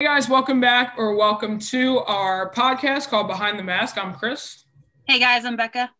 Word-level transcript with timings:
Hey 0.00 0.06
guys, 0.06 0.28
welcome 0.28 0.60
back 0.60 0.94
or 0.96 1.16
welcome 1.16 1.58
to 1.58 1.98
our 2.06 2.52
podcast 2.52 3.08
called 3.08 3.26
Behind 3.26 3.58
the 3.58 3.64
Mask. 3.64 3.98
I'm 3.98 4.14
Chris. 4.14 4.62
Hey 5.08 5.18
guys, 5.18 5.44
I'm 5.44 5.56
Becca. 5.56 5.90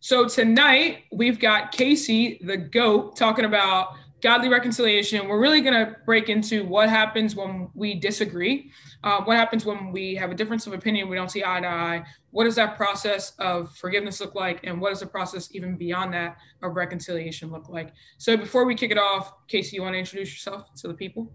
So 0.00 0.26
tonight 0.26 1.04
we've 1.12 1.38
got 1.38 1.70
Casey, 1.70 2.40
the 2.42 2.56
GOAT, 2.56 3.14
talking 3.14 3.44
about 3.44 3.94
godly 4.22 4.48
reconciliation. 4.48 5.28
We're 5.28 5.38
really 5.38 5.60
going 5.60 5.74
to 5.74 5.94
break 6.04 6.28
into 6.28 6.64
what 6.64 6.88
happens 6.88 7.36
when 7.36 7.70
we 7.74 7.94
disagree, 7.94 8.72
uh, 9.04 9.22
what 9.22 9.36
happens 9.36 9.64
when 9.64 9.92
we 9.92 10.16
have 10.16 10.32
a 10.32 10.34
difference 10.34 10.66
of 10.66 10.72
opinion, 10.72 11.08
we 11.08 11.14
don't 11.14 11.30
see 11.30 11.44
eye 11.44 11.60
to 11.60 11.68
eye. 11.68 12.04
What 12.32 12.42
does 12.42 12.56
that 12.56 12.76
process 12.76 13.34
of 13.38 13.72
forgiveness 13.76 14.20
look 14.20 14.34
like? 14.34 14.64
And 14.64 14.80
what 14.80 14.88
does 14.88 14.98
the 14.98 15.06
process 15.06 15.54
even 15.54 15.76
beyond 15.76 16.12
that 16.14 16.38
of 16.60 16.74
reconciliation 16.74 17.52
look 17.52 17.68
like? 17.68 17.92
So 18.18 18.36
before 18.36 18.64
we 18.64 18.74
kick 18.74 18.90
it 18.90 18.98
off, 18.98 19.32
Casey, 19.46 19.76
you 19.76 19.82
want 19.82 19.94
to 19.94 20.00
introduce 20.00 20.32
yourself 20.32 20.74
to 20.78 20.88
the 20.88 20.94
people? 20.94 21.32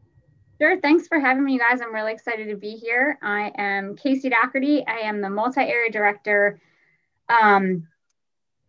Sure. 0.62 0.80
Thanks 0.80 1.08
for 1.08 1.20
having 1.20 1.44
me, 1.44 1.54
you 1.54 1.60
guys. 1.60 1.82
I'm 1.82 1.92
really 1.92 2.14
excited 2.14 2.48
to 2.50 2.56
be 2.56 2.76
here. 2.76 3.18
I 3.24 3.52
am 3.56 3.96
Casey 3.96 4.30
Doherty. 4.30 4.86
I 4.86 5.00
am 5.00 5.20
the 5.20 5.28
multi 5.28 5.62
area 5.62 5.92
director 5.92 6.62
um, 7.30 7.88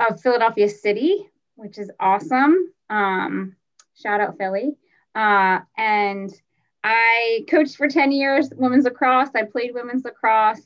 of 0.01 0.19
Philadelphia 0.19 0.71
City, 0.71 1.29
which 1.57 1.77
is 1.77 1.91
awesome. 2.01 2.73
Um, 2.89 3.57
shout 3.95 4.23
out 4.23 4.39
Philly. 4.39 4.75
Uh, 5.15 5.59
and 5.77 6.33
I 6.83 7.45
coached 7.51 7.77
for 7.77 7.89
10 7.89 8.11
years 8.11 8.49
women's 8.57 8.87
lacrosse. 8.87 9.29
I 9.35 9.43
played 9.43 9.75
women's 9.75 10.07
lacrosse. 10.07 10.63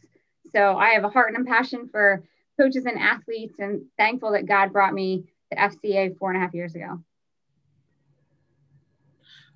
So 0.53 0.77
I 0.77 0.91
have 0.91 1.03
a 1.03 1.09
heart 1.09 1.35
and 1.35 1.45
a 1.45 1.51
passion 1.51 1.89
for 1.89 2.23
coaches 2.57 2.87
and 2.87 3.01
athletes, 3.01 3.59
and 3.59 3.83
thankful 3.97 4.31
that 4.31 4.47
God 4.47 4.73
brought 4.73 4.95
me 4.95 5.25
to 5.51 5.59
FCA 5.59 6.17
four 6.19 6.31
and 6.31 6.41
a 6.41 6.41
half 6.41 6.55
years 6.55 6.77
ago. 6.77 7.03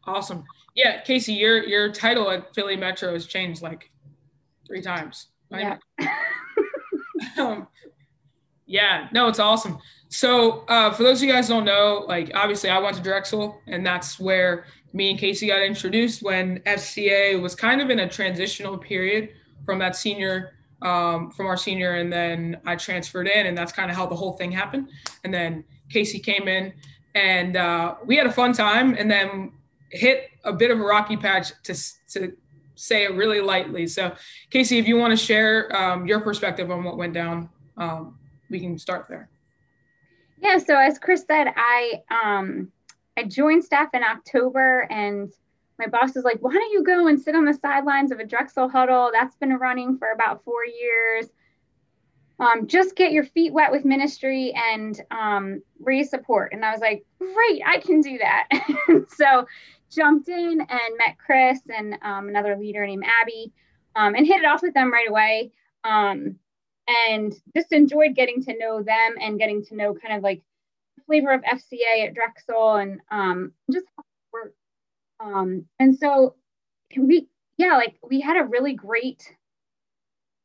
Awesome. 0.05 0.45
Yeah, 0.83 1.03
Casey, 1.03 1.35
your 1.35 1.63
your 1.65 1.93
title 1.93 2.31
at 2.31 2.55
Philly 2.55 2.75
Metro 2.75 3.13
has 3.13 3.27
changed 3.27 3.61
like 3.61 3.91
three 4.67 4.81
times. 4.81 5.27
Yeah. 5.51 5.77
um, 7.39 7.69
yeah, 8.65 9.09
no, 9.13 9.29
it's 9.29 9.39
awesome. 9.39 9.77
So 10.09 10.65
uh, 10.69 10.91
for 10.93 11.03
those 11.03 11.21
of 11.21 11.29
you 11.29 11.35
guys 11.35 11.49
don't 11.49 11.67
know, 11.67 12.07
like 12.09 12.31
obviously 12.35 12.71
I 12.71 12.79
went 12.79 12.97
to 12.97 13.03
Drexel, 13.03 13.61
and 13.67 13.85
that's 13.85 14.19
where 14.19 14.65
me 14.95 15.11
and 15.11 15.19
Casey 15.19 15.49
got 15.49 15.61
introduced 15.61 16.23
when 16.23 16.61
FCA 16.61 17.39
was 17.43 17.55
kind 17.55 17.83
of 17.83 17.91
in 17.91 17.99
a 17.99 18.09
transitional 18.09 18.79
period 18.79 19.31
from 19.67 19.79
that 19.81 19.97
senior 19.97 20.55
um, 20.81 21.31
from 21.31 21.47
our 21.47 21.59
senior, 21.59 21.97
and 21.97 22.11
then 22.11 22.57
I 22.65 22.77
transferred 22.77 23.29
in, 23.29 23.49
and 23.49 23.59
that's 23.59 23.73
kind 23.73 23.91
of 23.91 23.99
how 23.99 24.07
the 24.07 24.17
whole 24.17 24.33
thing 24.33 24.51
happened. 24.51 24.89
And 25.25 25.35
then 25.35 25.63
Casey 25.91 26.21
came 26.21 26.49
in, 26.49 26.73
and 27.15 27.59
uh, 27.59 27.97
we 28.07 28.17
had 28.17 28.27
a 28.27 28.33
fun 28.33 28.55
time, 28.55 28.95
and 28.99 29.11
then 29.11 29.53
hit 29.91 30.31
a 30.45 30.53
bit 30.53 30.71
of 30.71 30.81
a 30.81 30.83
rocky 30.83 31.17
patch 31.17 31.53
to 31.65 31.75
to 32.13 32.33
say 32.75 33.05
it 33.05 33.13
really 33.13 33.41
lightly. 33.41 33.87
So, 33.87 34.15
Casey, 34.49 34.79
if 34.79 34.89
you 34.89 34.97
want 34.97 35.13
to 35.13 35.17
share 35.17 35.75
um, 35.77 36.07
your 36.07 36.21
perspective 36.21 36.71
on 36.71 36.83
what 36.83 36.97
went 36.97 37.13
down, 37.13 37.51
um, 37.77 38.19
we 38.49 38.59
can 38.59 38.79
start 38.79 39.07
there. 39.09 39.29
Yeah. 40.41 40.59
So 40.59 40.79
as 40.79 40.99
Chris 40.99 41.25
said, 41.27 41.53
I 41.57 42.03
um, 42.11 42.73
I 43.17 43.25
joined 43.25 43.65
staff 43.65 43.91
in 43.93 44.03
October, 44.03 44.87
and 44.91 45.31
my 45.79 45.87
boss 45.87 46.15
was 46.15 46.25
like, 46.25 46.39
"Why 46.41 46.53
don't 46.53 46.73
you 46.73 46.83
go 46.83 47.09
and 47.09 47.21
sit 47.21 47.35
on 47.35 47.45
the 47.45 47.55
sidelines 47.55 48.13
of 48.13 48.21
a 48.21 48.25
Drexel 48.25 48.69
huddle 48.69 49.11
that's 49.13 49.37
been 49.37 49.53
running 49.55 49.99
for 49.99 50.13
about 50.13 50.45
four 50.45 50.65
years?" 50.65 51.27
Um, 52.41 52.67
just 52.67 52.97
get 52.97 53.13
your 53.13 53.25
feet 53.25 53.53
wet 53.53 53.71
with 53.71 53.85
ministry 53.85 54.55
and 54.57 54.99
um, 55.11 55.63
raise 55.79 56.09
support. 56.09 56.55
And 56.55 56.65
I 56.65 56.73
was 56.73 56.81
like, 56.81 57.05
great, 57.19 57.61
I 57.67 57.81
can 57.81 58.01
do 58.01 58.17
that. 58.17 58.49
so 59.11 59.47
jumped 59.91 60.29
in 60.29 60.61
and 60.61 60.99
met 60.99 61.19
Chris 61.19 61.61
and 61.75 61.99
um, 62.03 62.29
another 62.29 62.57
leader 62.57 62.87
named 62.87 63.05
Abby 63.23 63.53
um, 63.97 64.15
and 64.15 64.27
hit 64.27 64.41
it 64.41 64.47
off 64.47 64.63
with 64.63 64.75
them 64.75 64.93
right 64.93 65.09
away. 65.09 65.53
Um, 65.85 66.37
and 67.09 67.33
just 67.55 67.73
enjoyed 67.73 68.15
getting 68.15 68.43
to 68.45 68.59
know 68.59 68.83
them 68.83 69.15
and 69.21 69.39
getting 69.39 69.65
to 69.65 69.77
know 69.77 69.95
kind 69.95 70.17
of 70.17 70.23
like 70.23 70.43
the 70.97 71.03
flavor 71.05 71.33
of 71.33 71.43
FCA 71.43 72.07
at 72.07 72.15
Drexel 72.15 72.77
and 72.77 73.01
um, 73.11 73.53
just 73.73 73.87
work. 74.33 74.55
Um, 75.21 75.67
and 75.79 75.97
so 75.97 76.35
we, 76.97 77.29
yeah, 77.59 77.77
like 77.77 77.97
we 78.09 78.21
had 78.21 78.37
a 78.37 78.49
really 78.49 78.75
great, 78.75 79.23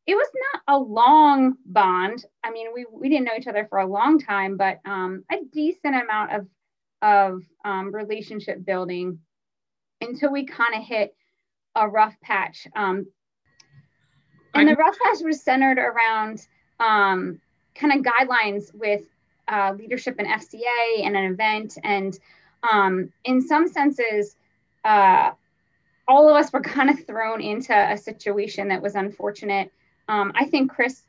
it 0.05 0.15
was 0.15 0.27
not 0.53 0.75
a 0.75 0.77
long 0.77 1.55
bond. 1.65 2.23
I 2.43 2.51
mean, 2.51 2.67
we, 2.73 2.85
we 2.91 3.09
didn't 3.09 3.25
know 3.25 3.35
each 3.37 3.47
other 3.47 3.65
for 3.69 3.79
a 3.79 3.87
long 3.87 4.19
time, 4.19 4.57
but 4.57 4.79
um, 4.85 5.23
a 5.31 5.37
decent 5.51 5.95
amount 5.95 6.33
of, 6.33 6.47
of 7.01 7.41
um, 7.63 7.93
relationship 7.93 8.63
building 8.63 9.19
until 10.07 10.31
we 10.31 10.45
kind 10.45 10.75
of 10.75 10.83
hit 10.83 11.15
a 11.75 11.87
rough 11.87 12.15
patch. 12.21 12.67
Um, 12.75 13.07
and 14.53 14.69
the 14.69 14.75
rough 14.75 14.95
patch 15.03 15.19
was 15.21 15.43
centered 15.43 15.77
around 15.77 16.47
um, 16.79 17.41
kind 17.75 17.93
of 17.93 18.05
guidelines 18.05 18.73
with 18.73 19.01
uh, 19.47 19.73
leadership 19.77 20.15
in 20.19 20.25
FCA 20.25 21.03
and 21.03 21.15
an 21.15 21.25
event. 21.25 21.77
And 21.83 22.17
um, 22.63 23.11
in 23.23 23.41
some 23.41 23.67
senses, 23.67 24.35
uh, 24.83 25.31
all 26.07 26.29
of 26.29 26.35
us 26.35 26.53
were 26.53 26.61
kind 26.61 26.89
of 26.89 27.05
thrown 27.05 27.41
into 27.41 27.73
a 27.73 27.97
situation 27.97 28.69
that 28.69 28.81
was 28.81 28.95
unfortunate. 28.95 29.71
Um, 30.07 30.31
I 30.35 30.45
think 30.45 30.71
Chris, 30.71 31.01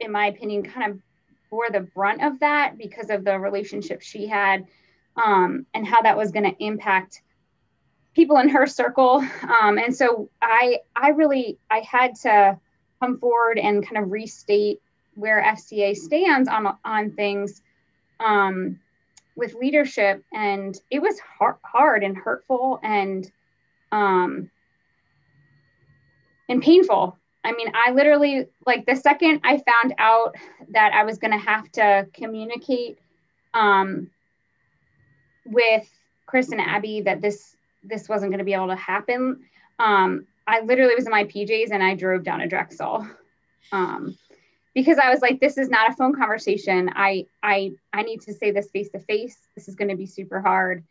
in 0.00 0.10
my 0.10 0.26
opinion, 0.26 0.64
kind 0.64 0.90
of 0.90 0.98
bore 1.50 1.70
the 1.70 1.80
brunt 1.80 2.22
of 2.22 2.40
that 2.40 2.78
because 2.78 3.10
of 3.10 3.24
the 3.24 3.38
relationship 3.38 4.02
she 4.02 4.26
had 4.26 4.66
um, 5.16 5.66
and 5.74 5.86
how 5.86 6.02
that 6.02 6.16
was 6.16 6.30
going 6.30 6.44
to 6.44 6.64
impact 6.64 7.22
people 8.14 8.38
in 8.38 8.48
her 8.48 8.66
circle. 8.66 9.24
Um, 9.60 9.78
and 9.78 9.94
so 9.94 10.28
I, 10.42 10.78
I 10.96 11.10
really, 11.10 11.58
I 11.70 11.80
had 11.80 12.14
to 12.22 12.58
come 13.00 13.18
forward 13.18 13.58
and 13.58 13.86
kind 13.86 14.02
of 14.02 14.10
restate 14.10 14.80
where 15.14 15.42
FCA 15.42 15.96
stands 15.96 16.48
on, 16.48 16.76
on 16.84 17.12
things 17.12 17.62
um, 18.18 18.78
with 19.36 19.54
leadership. 19.54 20.24
And 20.32 20.78
it 20.90 21.00
was 21.00 21.18
hard, 21.20 21.56
hard 21.62 22.02
and 22.02 22.16
hurtful 22.16 22.80
and, 22.82 23.30
um, 23.92 24.50
and 26.48 26.62
painful. 26.62 27.16
I 27.42 27.52
mean, 27.52 27.72
I 27.74 27.92
literally, 27.92 28.48
like 28.66 28.84
the 28.86 28.96
second 28.96 29.40
I 29.44 29.62
found 29.66 29.94
out 29.98 30.34
that 30.70 30.92
I 30.92 31.04
was 31.04 31.18
going 31.18 31.32
to 31.32 31.38
have 31.38 31.70
to 31.72 32.06
communicate 32.12 32.98
um, 33.54 34.10
with 35.46 35.88
Chris 36.26 36.50
and 36.50 36.60
Abby 36.60 37.00
that 37.02 37.22
this 37.22 37.56
this 37.82 38.08
wasn't 38.08 38.30
going 38.30 38.38
to 38.38 38.44
be 38.44 38.54
able 38.54 38.68
to 38.68 38.76
happen. 38.76 39.40
Um, 39.78 40.26
I 40.46 40.60
literally 40.60 40.94
was 40.94 41.06
in 41.06 41.10
my 41.10 41.24
PJs 41.24 41.70
and 41.70 41.82
I 41.82 41.94
drove 41.94 42.24
down 42.24 42.40
to 42.40 42.46
Drexel 42.46 43.06
um, 43.72 44.16
because 44.74 44.98
I 44.98 45.10
was 45.10 45.20
like, 45.20 45.40
this 45.40 45.58
is 45.58 45.68
not 45.68 45.90
a 45.90 45.94
phone 45.94 46.14
conversation. 46.14 46.90
I 46.94 47.26
I 47.42 47.72
I 47.92 48.02
need 48.02 48.20
to 48.22 48.34
say 48.34 48.50
this 48.50 48.70
face 48.70 48.90
to 48.90 48.98
face. 49.00 49.36
This 49.54 49.68
is 49.68 49.74
going 49.74 49.90
to 49.90 49.96
be 49.96 50.06
super 50.06 50.40
hard. 50.40 50.84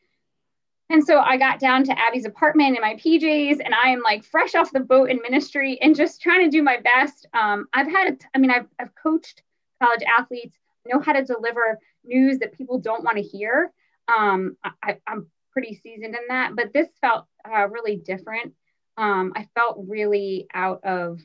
And 0.91 1.05
so 1.05 1.19
I 1.19 1.37
got 1.37 1.59
down 1.59 1.83
to 1.83 1.99
Abby's 1.99 2.25
apartment 2.25 2.75
in 2.75 2.81
my 2.81 2.95
PJs, 2.95 3.59
and 3.63 3.75
I 3.75 3.89
am 3.89 4.01
like 4.01 4.23
fresh 4.23 4.55
off 4.55 4.71
the 4.71 4.79
boat 4.79 5.11
in 5.11 5.21
ministry 5.21 5.77
and 5.81 5.95
just 5.95 6.19
trying 6.19 6.43
to 6.43 6.49
do 6.49 6.63
my 6.63 6.77
best. 6.77 7.27
Um, 7.33 7.67
I've 7.73 7.91
had, 7.91 8.19
I 8.33 8.39
mean, 8.39 8.49
I've, 8.49 8.65
I've 8.79 8.95
coached 8.95 9.43
college 9.81 10.01
athletes, 10.17 10.57
know 10.87 10.99
how 10.99 11.13
to 11.13 11.23
deliver 11.23 11.77
news 12.03 12.39
that 12.39 12.53
people 12.53 12.79
don't 12.79 13.03
want 13.03 13.17
to 13.17 13.23
hear. 13.23 13.71
Um, 14.07 14.57
I, 14.81 14.97
am 15.05 15.27
pretty 15.51 15.79
seasoned 15.81 16.15
in 16.15 16.27
that, 16.29 16.55
but 16.55 16.73
this 16.73 16.87
felt 17.01 17.25
uh, 17.49 17.67
really 17.67 17.97
different. 17.97 18.53
Um, 18.97 19.33
I 19.35 19.47
felt 19.55 19.77
really 19.87 20.47
out 20.53 20.83
of 20.83 21.19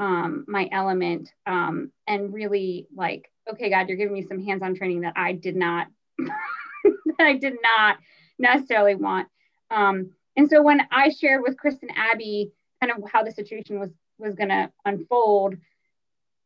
um, 0.00 0.44
my 0.48 0.68
element 0.72 1.30
um, 1.46 1.92
and 2.06 2.32
really 2.32 2.86
like, 2.94 3.30
okay, 3.50 3.70
God, 3.70 3.88
you're 3.88 3.96
giving 3.96 4.14
me 4.14 4.26
some 4.26 4.42
hands-on 4.42 4.74
training 4.74 5.02
that 5.02 5.14
I 5.16 5.32
did 5.32 5.56
not, 5.56 5.86
that 6.18 7.20
I 7.20 7.34
did 7.34 7.54
not 7.62 7.98
necessarily 8.38 8.94
want. 8.94 9.28
Um, 9.70 10.10
and 10.36 10.48
so 10.48 10.62
when 10.62 10.82
I 10.90 11.10
shared 11.10 11.42
with 11.42 11.56
Chris 11.56 11.76
and 11.82 11.92
Abby 11.96 12.52
kind 12.80 12.92
of 12.92 13.08
how 13.10 13.22
the 13.22 13.32
situation 13.32 13.78
was 13.78 13.90
was 14.18 14.34
going 14.34 14.48
to 14.48 14.70
unfold, 14.84 15.56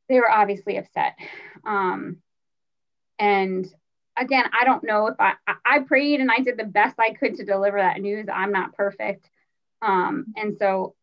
they 0.09 0.19
were 0.19 0.31
obviously 0.31 0.77
upset. 0.79 1.17
Um, 1.65 2.19
and 3.19 3.67
again, 4.17 4.45
I 4.59 4.65
don't 4.65 4.85
know 4.85 5.09
if 5.09 5.17
I, 5.19 5.35
I 5.65 5.81
prayed 5.81 6.21
and 6.21 6.31
I 6.31 6.41
did 6.41 6.57
the 6.57 6.65
best 6.65 6.97
I 6.99 7.13
could 7.13 7.37
to 7.37 7.45
deliver 7.45 7.79
that 7.79 8.01
news. 8.01 8.27
I'm 8.33 8.53
not 8.53 8.75
perfect. 8.75 9.29
Um, 9.83 10.27
and 10.37 10.57
so 10.59 10.95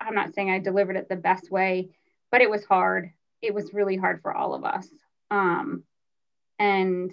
I'm 0.00 0.14
not 0.14 0.34
saying 0.34 0.50
I 0.50 0.58
delivered 0.58 0.96
it 0.96 1.08
the 1.08 1.16
best 1.16 1.50
way, 1.50 1.90
but 2.30 2.40
it 2.40 2.50
was 2.50 2.64
hard. 2.64 3.10
It 3.42 3.54
was 3.54 3.74
really 3.74 3.96
hard 3.96 4.22
for 4.22 4.34
all 4.34 4.54
of 4.54 4.64
us. 4.64 4.88
Um, 5.30 5.84
and 6.58 7.12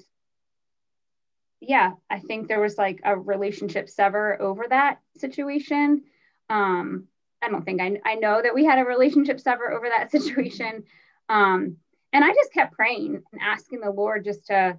yeah, 1.59 1.93
I 2.09 2.19
think 2.19 2.47
there 2.47 2.59
was 2.61 2.77
like 2.77 3.01
a 3.03 3.17
relationship 3.17 3.89
sever 3.89 4.39
over 4.41 4.65
that 4.69 4.99
situation. 5.17 6.03
Um, 6.49 7.07
I 7.41 7.49
don't 7.49 7.65
think 7.65 7.81
I, 7.81 7.99
I 8.05 8.15
know 8.15 8.41
that 8.41 8.55
we 8.55 8.65
had 8.65 8.79
a 8.79 8.85
relationship 8.85 9.39
sever 9.39 9.71
over 9.71 9.87
that 9.89 10.11
situation. 10.11 10.83
Um, 11.29 11.77
and 12.13 12.23
I 12.23 12.29
just 12.33 12.53
kept 12.53 12.73
praying 12.73 13.21
and 13.31 13.41
asking 13.41 13.81
the 13.81 13.91
Lord 13.91 14.23
just 14.23 14.47
to, 14.47 14.77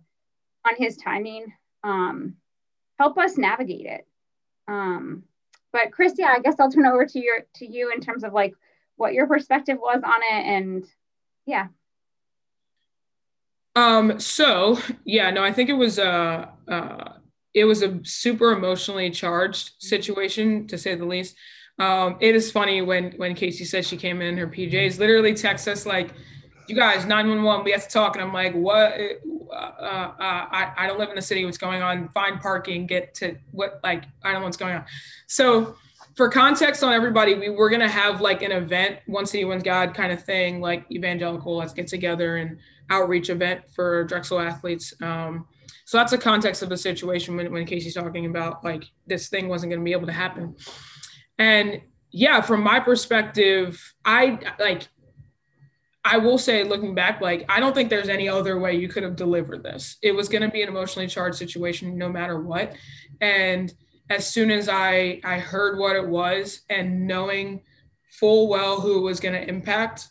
on 0.67 0.75
his 0.77 0.97
timing 0.97 1.53
um, 1.85 2.35
help 2.99 3.19
us 3.19 3.37
navigate 3.39 3.87
it 3.87 4.07
um, 4.69 5.25
but 5.73 5.93
Chris, 5.93 6.15
yeah, 6.19 6.35
I 6.37 6.41
guess 6.41 6.57
I'll 6.59 6.71
turn 6.71 6.87
over 6.87 7.05
to 7.07 7.19
your 7.19 7.47
to 7.57 7.67
you 7.67 7.93
in 7.93 8.01
terms 8.01 8.25
of 8.25 8.33
like 8.33 8.55
what 8.97 9.15
your 9.15 9.27
perspective 9.27 9.79
was 9.81 10.01
on 10.05 10.21
it 10.23 10.47
and 10.47 10.85
yeah. 11.47 11.69
Um, 13.77 14.19
so 14.19 14.79
yeah, 15.05 15.31
no, 15.31 15.43
I 15.43 15.53
think 15.53 15.71
it 15.71 15.75
was 15.75 15.99
uh 15.99 16.47
uh 16.69 17.13
it 17.55 17.65
was 17.65 17.83
a 17.83 18.01
super 18.05 18.53
emotionally 18.53 19.11
charged 19.11 19.73
situation 19.79 20.67
to 20.69 20.79
say 20.79 20.95
the 20.95 21.05
least. 21.05 21.37
Um, 21.79 22.17
it 22.21 22.35
is 22.35 22.51
funny 22.51 22.83
when 22.83 23.13
when 23.13 23.35
Casey 23.35 23.65
said 23.65 23.85
she 23.85 23.97
came 23.97 24.21
in 24.21 24.37
her 24.37 24.49
PJs, 24.49 24.99
literally 24.99 25.35
texts 25.35 25.69
us 25.69 25.87
like, 25.87 26.11
"You 26.69 26.77
guys, 26.77 27.05
nine 27.07 27.29
one 27.29 27.43
one, 27.43 27.65
we 27.65 27.73
have 27.73 27.83
to 27.83 27.89
talk." 27.89 28.17
And 28.17 28.25
I'm 28.25 28.33
like, 28.33 28.55
"What? 28.55 28.93
Uh, 29.51 29.55
uh, 29.55 30.13
I 30.19 30.73
I 30.77 30.87
don't 30.87 30.99
live 30.99 31.11
in 31.11 31.17
the 31.17 31.23
city. 31.23 31.45
What's 31.45 31.59
going 31.59 31.83
on? 31.83 32.09
Find 32.11 32.41
parking. 32.41 32.87
Get 32.87 33.15
to 33.15 33.37
what? 33.53 33.81
Like 33.83 34.05
I 34.23 34.33
don't 34.33 34.41
know 34.41 34.47
what's 34.47 34.57
going 34.57 34.75
on." 34.75 34.85
So 35.27 35.77
for 36.17 36.29
context 36.29 36.83
on 36.83 36.93
everybody, 36.93 37.35
we 37.35 37.49
were 37.51 37.71
gonna 37.71 37.89
have 37.89 38.21
like 38.21 38.43
an 38.43 38.53
event, 38.53 38.99
one 39.07 39.27
city, 39.27 39.45
one 39.45 39.61
God 39.61 39.95
kind 39.95 40.13
of 40.13 40.25
thing, 40.25 40.61
like 40.61 40.85
evangelical. 40.91 41.57
Let's 41.57 41.73
get 41.73 41.87
together 41.87 42.37
and 42.37 42.59
outreach 42.91 43.31
event 43.31 43.63
for 43.75 44.05
Drexel 44.05 44.41
athletes. 44.41 44.95
Um, 45.03 45.47
so 45.85 45.97
that's 45.97 46.11
the 46.11 46.19
context 46.19 46.63
of 46.63 46.69
the 46.69 46.77
situation 46.77 47.37
when, 47.37 47.51
when 47.51 47.65
Casey's 47.65 47.95
talking 47.95 48.27
about 48.27 48.63
like 48.63 48.85
this 49.07 49.29
thing 49.29 49.49
wasn't 49.49 49.71
going 49.71 49.81
to 49.81 49.85
be 49.85 49.93
able 49.93 50.07
to 50.07 50.13
happen. 50.13 50.55
And 51.39 51.81
yeah, 52.11 52.41
from 52.41 52.63
my 52.63 52.81
perspective, 52.81 53.95
I 54.05 54.39
like, 54.59 54.89
I 56.05 56.17
will 56.19 56.39
say, 56.39 56.65
looking 56.65 56.95
back, 56.95 57.21
like, 57.21 57.45
I 57.49 57.61
don't 57.61 57.75
think 57.75 57.91
there's 57.91 58.09
any 58.09 58.29
other 58.29 58.59
way 58.59 58.75
you 58.75 58.89
could 58.89 59.03
have 59.03 59.17
delivered 59.17 59.63
this. 59.63 59.97
It 60.03 60.13
was 60.13 60.29
going 60.29 60.43
to 60.43 60.49
be 60.49 60.63
an 60.63 60.69
emotionally 60.69 61.09
charged 61.09 61.37
situation 61.37 61.99
no 61.99 62.09
matter 62.09 62.41
what. 62.41 62.75
And 63.21 63.73
as 64.09 64.27
soon 64.27 64.51
as 64.51 64.69
I, 64.69 65.21
I 65.25 65.39
heard 65.39 65.79
what 65.79 65.97
it 65.97 66.07
was 66.07 66.63
and 66.71 67.07
knowing 67.07 67.63
full 68.11 68.49
well 68.49 68.81
who 68.81 68.99
it 68.99 69.03
was 69.03 69.21
going 69.21 69.35
to 69.35 69.49
impact, 69.49 70.09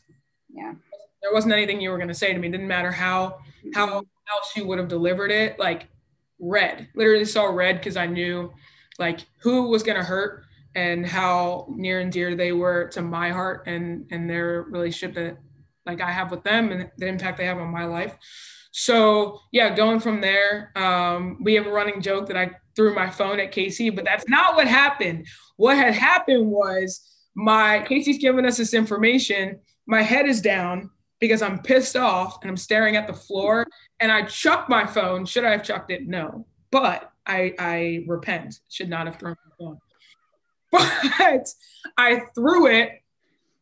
yeah, 0.49 0.73
there 1.21 1.33
wasn't 1.33 1.53
anything 1.53 1.81
you 1.81 1.89
were 1.89 1.97
going 1.97 2.09
to 2.09 2.13
say 2.13 2.31
to 2.31 2.39
me. 2.39 2.47
It 2.47 2.51
didn't 2.51 2.67
matter 2.67 2.91
how, 2.91 3.39
how 3.73 3.87
else 3.95 4.51
you 4.55 4.67
would 4.67 4.77
have 4.77 4.87
delivered 4.87 5.31
it. 5.31 5.57
Like, 5.57 5.87
red, 6.39 6.89
literally 6.95 7.25
saw 7.25 7.45
red 7.45 7.77
because 7.77 7.97
I 7.97 8.05
knew 8.05 8.51
like 8.99 9.21
who 9.39 9.69
was 9.69 9.83
going 9.83 9.97
to 9.97 10.03
hurt 10.03 10.43
and 10.75 11.05
how 11.05 11.67
near 11.69 11.99
and 11.99 12.11
dear 12.11 12.35
they 12.35 12.51
were 12.51 12.87
to 12.89 13.01
my 13.01 13.29
heart 13.29 13.63
and 13.67 14.05
and 14.11 14.29
their 14.29 14.63
relationship 14.63 15.15
that 15.15 15.37
like 15.87 16.01
I 16.01 16.11
have 16.11 16.29
with 16.29 16.43
them 16.43 16.71
and 16.71 16.91
the 16.97 17.07
impact 17.07 17.37
they 17.37 17.45
have 17.45 17.57
on 17.57 17.71
my 17.71 17.85
life. 17.85 18.15
So 18.71 19.39
yeah, 19.51 19.73
going 19.73 19.99
from 19.99 20.21
there, 20.21 20.71
um, 20.75 21.39
we 21.41 21.55
have 21.55 21.65
a 21.65 21.71
running 21.71 22.01
joke 22.01 22.27
that 22.27 22.37
I 22.37 22.51
threw 22.75 22.93
my 22.93 23.09
phone 23.09 23.39
at 23.39 23.51
Casey, 23.51 23.89
but 23.89 24.05
that's 24.05 24.29
not 24.29 24.55
what 24.55 24.67
happened. 24.67 25.25
What 25.55 25.77
had 25.77 25.95
happened 25.95 26.47
was 26.47 27.01
my 27.35 27.83
Casey's 27.87 28.19
giving 28.19 28.45
us 28.45 28.57
this 28.57 28.75
information. 28.75 29.59
My 29.87 30.03
head 30.03 30.27
is 30.27 30.41
down 30.41 30.91
because 31.19 31.41
I'm 31.41 31.59
pissed 31.59 31.95
off 31.95 32.39
and 32.41 32.51
I'm 32.51 32.57
staring 32.57 32.95
at 32.95 33.07
the 33.07 33.13
floor 33.13 33.65
and 33.99 34.11
I 34.11 34.23
chucked 34.23 34.69
my 34.69 34.85
phone. 34.85 35.25
Should 35.25 35.45
I 35.45 35.51
have 35.51 35.63
chucked 35.63 35.91
it? 35.91 36.07
No. 36.07 36.45
But 36.69 37.11
I 37.25 37.53
I 37.57 38.03
repent. 38.07 38.59
Should 38.69 38.89
not 38.89 39.07
have 39.07 39.17
thrown 39.17 39.35
my 39.45 39.65
phone. 39.65 39.79
but 41.17 41.47
I 41.97 42.21
threw 42.35 42.67
it 42.67 42.91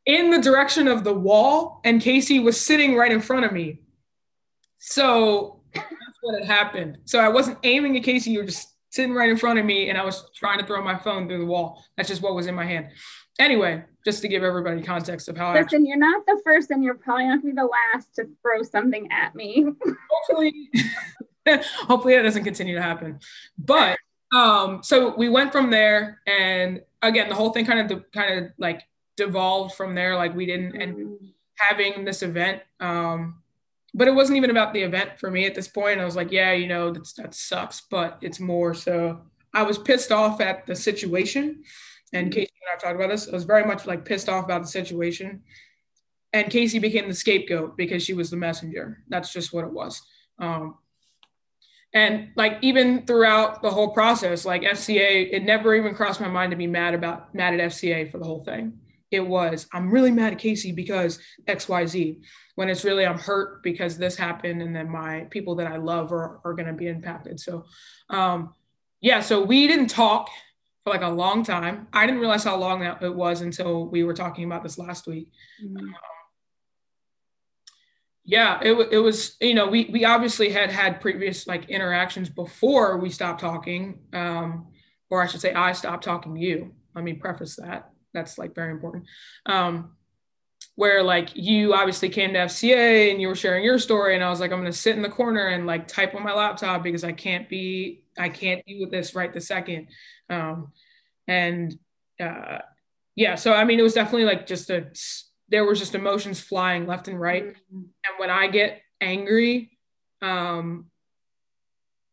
in 0.06 0.30
the 0.30 0.40
direction 0.40 0.88
of 0.88 1.04
the 1.04 1.14
wall, 1.14 1.82
and 1.84 2.02
Casey 2.02 2.40
was 2.40 2.60
sitting 2.60 2.96
right 2.96 3.12
in 3.12 3.22
front 3.22 3.46
of 3.46 3.52
me. 3.52 3.80
So 4.80 5.62
that's 5.74 5.88
what 6.22 6.40
had 6.40 6.48
happened. 6.48 7.00
So 7.06 7.20
I 7.20 7.30
wasn't 7.30 7.58
aiming 7.64 7.98
at 7.98 8.04
Casey, 8.04 8.32
you 8.32 8.40
were 8.40 8.46
just 8.46 8.76
sitting 8.92 9.14
right 9.14 9.30
in 9.30 9.38
front 9.38 9.60
of 9.60 9.66
me, 9.66 9.90
and 9.90 9.98
I 9.98 10.06
was 10.06 10.30
trying 10.36 10.60
to 10.60 10.66
throw 10.66 10.82
my 10.84 10.98
phone 10.98 11.28
through 11.28 11.40
the 11.40 11.46
wall. 11.46 11.84
That's 11.98 12.08
just 12.08 12.22
what 12.22 12.36
was 12.36 12.48
in 12.48 12.56
my 12.56 12.66
hand. 12.66 12.88
Anyway, 13.40 13.84
just 14.06 14.22
to 14.22 14.28
give 14.30 14.44
everybody 14.44 14.82
context 14.82 15.28
of 15.28 15.36
how 15.36 15.50
Listen, 15.50 15.58
I 15.58 15.62
actually- 15.62 15.88
you're 15.90 15.98
not 15.98 16.26
the 16.26 16.40
first, 16.46 16.72
and 16.72 16.84
you're 16.84 16.96
probably 16.96 17.26
not 17.26 17.42
gonna 17.42 17.54
be 17.54 17.62
the 17.62 17.66
last 17.94 18.16
to 18.16 18.30
throw 18.42 18.64
something 18.64 19.12
at 19.12 19.36
me. 19.36 19.66
hopefully, 20.10 20.70
hopefully 21.88 22.16
that 22.16 22.22
doesn't 22.22 22.44
continue 22.44 22.76
to 22.76 22.82
happen. 22.82 23.20
But 23.58 23.98
um, 24.34 24.82
so 24.84 25.16
we 25.16 25.28
went 25.30 25.52
from 25.52 25.70
there, 25.70 26.22
and 26.28 26.82
again, 27.02 27.28
the 27.28 27.36
whole 27.36 27.52
thing 27.52 27.66
kind 27.66 27.92
of 27.92 28.04
kind 28.12 28.46
of 28.46 28.52
like 28.58 28.82
devolved 29.18 29.76
from 29.76 29.96
there. 29.96 30.16
Like 30.16 30.36
we 30.36 30.46
didn't 30.46 30.82
end 30.82 30.98
mm. 30.98 31.18
having 31.58 32.06
this 32.06 32.22
event. 32.22 32.62
Um, 32.80 33.42
but 33.94 34.08
it 34.08 34.16
wasn't 34.16 34.38
even 34.38 34.50
about 34.50 34.74
the 34.74 34.82
event 34.82 35.20
for 35.20 35.32
me 35.32 35.46
at 35.46 35.56
this 35.56 35.68
point. 35.68 36.02
I 36.02 36.06
was 36.06 36.16
like, 36.16 36.32
yeah, 36.32 36.52
you 36.52 36.68
know, 36.68 36.92
that's, 36.92 37.14
that 37.14 37.34
sucks, 37.34 37.82
but 37.90 38.18
it's 38.22 38.40
more 38.40 38.74
so 38.74 39.22
I 39.54 39.64
was 39.64 39.78
pissed 39.78 40.12
off 40.12 40.42
at 40.42 40.66
the 40.66 40.76
situation. 40.76 41.64
And 42.12 42.28
mm. 42.30 42.34
Casey 42.34 42.52
and 42.62 42.74
I've 42.74 42.82
talked 42.82 42.96
about 42.96 43.10
this. 43.10 43.30
I 43.30 43.32
was 43.32 43.46
very 43.46 43.66
much 43.66 43.86
like 43.86 44.04
pissed 44.04 44.28
off 44.28 44.44
about 44.44 44.62
the 44.64 44.68
situation. 44.68 45.44
And 46.34 46.52
Casey 46.52 46.80
became 46.80 47.08
the 47.08 47.14
scapegoat 47.14 47.78
because 47.78 48.04
she 48.04 48.14
was 48.14 48.30
the 48.30 48.36
messenger. 48.36 49.04
That's 49.08 49.32
just 49.32 49.54
what 49.54 49.64
it 49.64 49.72
was. 49.72 50.02
Um, 50.38 50.76
and 51.96 52.32
like 52.36 52.58
even 52.62 53.06
throughout 53.06 53.64
the 53.64 53.72
whole 53.72 53.90
process 53.90 54.46
like 54.46 54.62
fca 54.62 55.30
it 55.32 55.44
never 55.44 55.74
even 55.74 55.96
crossed 55.96 56.22
my 56.22 56.28
mind 56.28 56.52
to 56.52 56.58
be 56.58 56.68
mad 56.68 56.94
about 56.94 57.34
mad 57.34 57.60
at 57.60 57.72
fca 57.72 58.12
for 58.12 58.20
the 58.20 58.26
whole 58.26 58.44
thing 58.44 58.78
it 59.12 59.20
was. 59.20 59.68
I'm 59.72 59.92
really 59.92 60.12
mad 60.12 60.34
at 60.34 60.40
casey 60.40 60.72
because 60.72 61.20
xyz 61.48 62.22
when 62.56 62.70
it's 62.70 62.84
really 62.84 63.06
i'm 63.06 63.20
hurt 63.20 63.62
because 63.64 63.98
this 63.98 64.16
happened 64.16 64.62
and 64.62 64.76
then 64.76 64.90
my 64.90 65.28
people 65.30 65.56
that 65.56 65.68
i 65.68 65.78
love 65.78 66.12
are, 66.12 66.40
are 66.44 66.54
going 66.54 66.68
to 66.68 66.74
be 66.74 66.88
impacted. 66.88 67.40
So 67.40 67.66
um 68.10 68.54
yeah 69.02 69.20
so 69.22 69.44
we 69.44 69.68
didn't 69.68 69.88
talk 69.88 70.30
for 70.84 70.92
like 70.92 71.02
a 71.02 71.10
long 71.10 71.44
time. 71.44 71.88
I 71.94 72.06
didn't 72.06 72.22
realize 72.22 72.44
how 72.44 72.58
long 72.58 72.82
that 72.82 73.02
it 73.02 73.14
was 73.14 73.42
until 73.42 73.88
we 73.88 74.04
were 74.04 74.14
talking 74.14 74.46
about 74.46 74.62
this 74.62 74.78
last 74.78 75.08
week. 75.08 75.32
Mm-hmm. 75.64 75.78
um, 75.78 75.96
yeah 78.28 78.60
it, 78.64 78.74
it 78.92 78.98
was 79.00 79.38
you 79.40 79.54
know 79.54 79.68
we 79.68 79.86
we 79.92 80.04
obviously 80.04 80.50
had 80.50 80.72
had 80.72 81.00
previous 81.00 81.46
like 81.46 81.70
interactions 81.70 82.28
before 82.28 82.98
we 82.98 83.08
stopped 83.08 83.40
talking 83.40 84.00
um 84.14 84.66
or 85.12 85.22
i 85.22 85.28
should 85.28 85.42
say 85.42 85.54
i 85.54 85.72
stopped 85.72 86.04
talking 86.04 86.34
to 86.34 86.42
you. 86.42 86.74
Let 86.96 87.04
me 87.04 87.14
preface 87.14 87.58
that 87.58 87.92
that's 88.16 88.38
like 88.38 88.56
very 88.56 88.72
important 88.72 89.06
um 89.46 89.92
where 90.76 91.04
like 91.04 91.30
you 91.36 91.74
obviously 91.74 92.10
came 92.10 92.34
to 92.34 92.40
fca 92.40 93.12
and 93.12 93.22
you 93.22 93.28
were 93.28 93.36
sharing 93.36 93.64
your 93.64 93.78
story 93.78 94.16
and 94.16 94.24
i 94.24 94.30
was 94.30 94.40
like 94.40 94.52
i'm 94.52 94.60
going 94.60 94.72
to 94.72 94.78
sit 94.78 94.96
in 94.96 95.02
the 95.02 95.10
corner 95.10 95.48
and 95.48 95.68
like 95.68 95.88
type 95.88 96.16
on 96.16 96.24
my 96.24 96.34
laptop 96.34 96.82
because 96.82 97.04
i 97.04 97.12
can't 97.12 97.48
be 97.48 98.04
i 98.18 98.30
can't 98.30 98.66
deal 98.66 98.80
with 98.82 98.92
this 98.92 99.14
right 99.14 99.34
the 99.34 99.42
second 99.42 99.88
um 100.30 100.72
and 101.28 101.78
uh 102.20 102.60
yeah 103.16 103.36
so 103.36 103.54
i 103.54 103.64
mean 103.64 103.80
it 103.80 103.84
was 103.84 103.94
definitely 103.94 104.26
like 104.26 104.48
just 104.48 104.70
a 104.70 104.88
there 105.50 105.66
was 105.66 105.80
just 105.80 105.96
emotions 105.96 106.40
flying 106.40 106.88
left 106.88 107.08
and 107.08 107.20
right. 107.20 107.46
Mm-hmm. 107.46 107.78
And 107.78 108.20
when 108.20 108.30
I 108.30 108.48
get 108.48 108.82
angry, 109.02 109.78
um, 110.22 110.88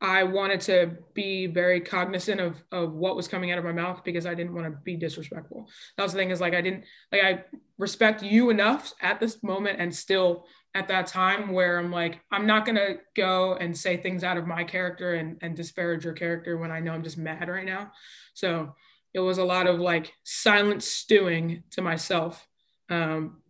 I 0.02 0.24
wanted 0.24 0.60
to 0.62 0.96
be 1.14 1.46
very 1.46 1.80
cognizant 1.80 2.40
of 2.40 2.60
of 2.72 2.92
what 2.92 3.14
was 3.14 3.28
coming 3.28 3.52
out 3.52 3.58
of 3.58 3.64
my 3.64 3.72
mouth 3.72 4.02
because 4.04 4.26
I 4.26 4.34
didn't 4.34 4.52
want 4.52 4.66
to 4.66 4.76
be 4.82 4.96
disrespectful. 4.96 5.68
That 5.96 6.02
was 6.02 6.12
the 6.12 6.18
thing 6.18 6.30
is 6.30 6.40
like 6.40 6.54
I 6.54 6.60
didn't 6.60 6.84
like 7.12 7.22
I 7.22 7.44
respect 7.78 8.20
you 8.22 8.50
enough 8.50 8.92
at 9.00 9.20
this 9.20 9.42
moment 9.44 9.80
and 9.80 9.94
still 9.94 10.44
at 10.74 10.88
that 10.88 11.06
time 11.06 11.52
where 11.52 11.78
I'm 11.78 11.92
like 11.92 12.20
I'm 12.32 12.46
not 12.46 12.66
gonna 12.66 12.96
go 13.14 13.54
and 13.54 13.76
say 13.76 13.96
things 13.96 14.24
out 14.24 14.36
of 14.36 14.46
my 14.46 14.64
character 14.64 15.14
and 15.14 15.38
and 15.40 15.56
disparage 15.56 16.04
your 16.04 16.14
character 16.14 16.58
when 16.58 16.72
I 16.72 16.80
know 16.80 16.92
I'm 16.92 17.04
just 17.04 17.18
mad 17.18 17.48
right 17.48 17.64
now. 17.64 17.92
So 18.34 18.74
it 19.14 19.20
was 19.20 19.38
a 19.38 19.44
lot 19.44 19.68
of 19.68 19.78
like 19.78 20.12
silent 20.24 20.82
stewing 20.82 21.62
to 21.70 21.80
myself 21.80 22.44
um, 22.90 23.40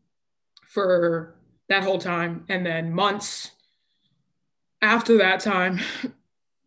for 0.69 1.39
that 1.71 1.83
whole 1.83 1.99
time. 1.99 2.45
And 2.51 2.67
then 2.67 2.93
months 2.93 3.53
after 4.83 5.17
that 5.19 5.41
time, 5.41 5.81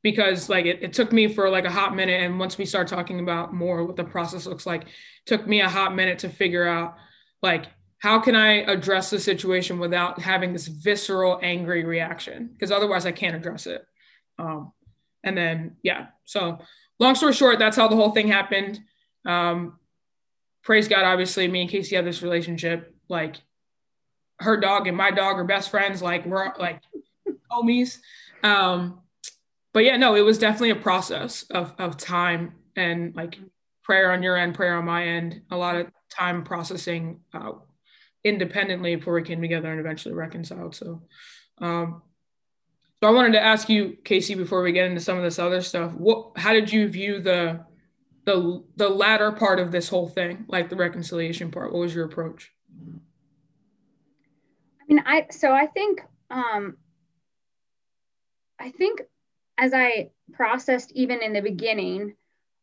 because 0.05 0.49
like 0.49 0.67
it, 0.67 0.83
it 0.83 0.93
took 0.93 1.11
me 1.11 1.27
for 1.27 1.49
like 1.49 1.65
a 1.65 1.71
hot 1.71 1.95
minute. 1.95 2.21
And 2.21 2.37
once 2.37 2.59
we 2.59 2.65
start 2.65 2.87
talking 2.87 3.19
about 3.19 3.55
more 3.55 3.83
what 3.83 3.95
the 3.95 4.03
process 4.03 4.45
looks 4.45 4.67
like, 4.67 4.85
took 5.25 5.47
me 5.47 5.61
a 5.61 5.67
hot 5.67 5.95
minute 5.95 6.19
to 6.19 6.29
figure 6.29 6.67
out 6.67 6.95
like, 7.41 7.65
how 7.97 8.19
can 8.19 8.35
I 8.35 8.57
address 8.71 9.09
the 9.09 9.19
situation 9.19 9.79
without 9.79 10.21
having 10.21 10.53
this 10.53 10.67
visceral, 10.67 11.39
angry 11.41 11.85
reaction? 11.85 12.51
Because 12.53 12.71
otherwise 12.71 13.07
I 13.07 13.13
can't 13.13 13.35
address 13.35 13.65
it. 13.65 13.83
Um, 14.37 14.73
and 15.23 15.35
then, 15.35 15.77
yeah. 15.81 16.09
So, 16.25 16.59
long 16.99 17.15
story 17.15 17.33
short, 17.33 17.57
that's 17.57 17.75
how 17.75 17.87
the 17.87 17.95
whole 17.95 18.11
thing 18.11 18.27
happened. 18.27 18.79
Um, 19.25 19.79
praise 20.63 20.87
God, 20.87 21.03
obviously, 21.03 21.47
me 21.47 21.61
and 21.61 21.69
Casey 21.69 21.95
have 21.95 22.05
this 22.05 22.21
relationship. 22.21 22.93
Like 23.09 23.37
her 24.37 24.59
dog 24.59 24.85
and 24.85 24.95
my 24.95 25.09
dog 25.09 25.37
are 25.37 25.45
best 25.45 25.71
friends. 25.71 25.99
Like 25.99 26.27
we're 26.27 26.53
like 26.59 26.79
homies. 27.51 27.97
Um, 28.43 29.01
but 29.75 29.83
yeah, 29.83 29.97
no, 29.97 30.15
it 30.15 30.21
was 30.21 30.37
definitely 30.37 30.69
a 30.69 30.77
process 30.77 31.43
of 31.51 31.73
of 31.77 31.97
time 31.97 32.53
and 32.77 33.13
like 33.13 33.37
prayer 33.83 34.13
on 34.13 34.23
your 34.23 34.37
end, 34.37 34.55
prayer 34.55 34.77
on 34.77 34.85
my 34.85 35.05
end. 35.05 35.41
A 35.51 35.57
lot 35.57 35.75
of 35.75 35.87
time 36.09 36.45
processing 36.45 37.19
uh, 37.33 37.51
independently 38.23 38.95
before 38.95 39.15
we 39.15 39.21
came 39.21 39.41
together 39.41 39.69
and 39.69 39.81
eventually 39.81 40.15
reconciled. 40.15 40.75
So, 40.75 41.01
um, 41.57 42.01
so 43.01 43.09
I 43.09 43.11
wanted 43.11 43.33
to 43.33 43.41
ask 43.41 43.67
you, 43.67 43.97
Casey, 44.05 44.33
before 44.33 44.63
we 44.63 44.71
get 44.71 44.85
into 44.85 45.01
some 45.01 45.17
of 45.17 45.23
this 45.23 45.39
other 45.39 45.59
stuff, 45.59 45.91
what, 45.91 46.37
how 46.37 46.53
did 46.53 46.71
you 46.71 46.87
view 46.87 47.19
the 47.19 47.65
the 48.23 48.63
the 48.77 48.87
latter 48.87 49.33
part 49.33 49.59
of 49.59 49.73
this 49.73 49.89
whole 49.89 50.07
thing, 50.07 50.45
like 50.47 50.69
the 50.69 50.77
reconciliation 50.77 51.51
part? 51.51 51.73
What 51.73 51.79
was 51.79 51.93
your 51.93 52.05
approach? 52.05 52.49
I 54.79 54.85
mean, 54.87 55.03
I 55.05 55.27
so 55.31 55.51
I 55.51 55.67
think 55.67 55.99
um 56.31 56.77
I 58.57 58.71
think 58.71 59.01
as 59.57 59.73
I 59.73 60.09
processed 60.33 60.91
even 60.93 61.21
in 61.21 61.33
the 61.33 61.41
beginning, 61.41 62.15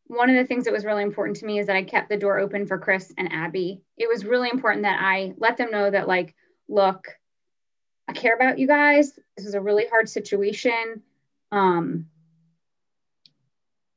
one 0.07 0.29
of 0.29 0.35
the 0.35 0.45
things 0.45 0.65
that 0.65 0.73
was 0.73 0.85
really 0.85 1.03
important 1.03 1.37
to 1.37 1.45
me 1.45 1.59
is 1.59 1.67
that 1.67 1.75
I 1.75 1.83
kept 1.83 2.09
the 2.09 2.17
door 2.17 2.39
open 2.39 2.65
for 2.65 2.77
Chris 2.77 3.13
and 3.17 3.31
Abby. 3.31 3.81
It 3.97 4.09
was 4.09 4.25
really 4.25 4.49
important 4.49 4.83
that 4.83 4.99
I 5.01 5.33
let 5.37 5.57
them 5.57 5.71
know 5.71 5.89
that, 5.89 6.07
like, 6.07 6.35
look, 6.67 7.07
I 8.07 8.13
care 8.13 8.35
about 8.35 8.59
you 8.59 8.67
guys. 8.67 9.17
This 9.37 9.45
is 9.45 9.53
a 9.53 9.61
really 9.61 9.87
hard 9.87 10.09
situation. 10.09 11.01
Um, 11.51 12.07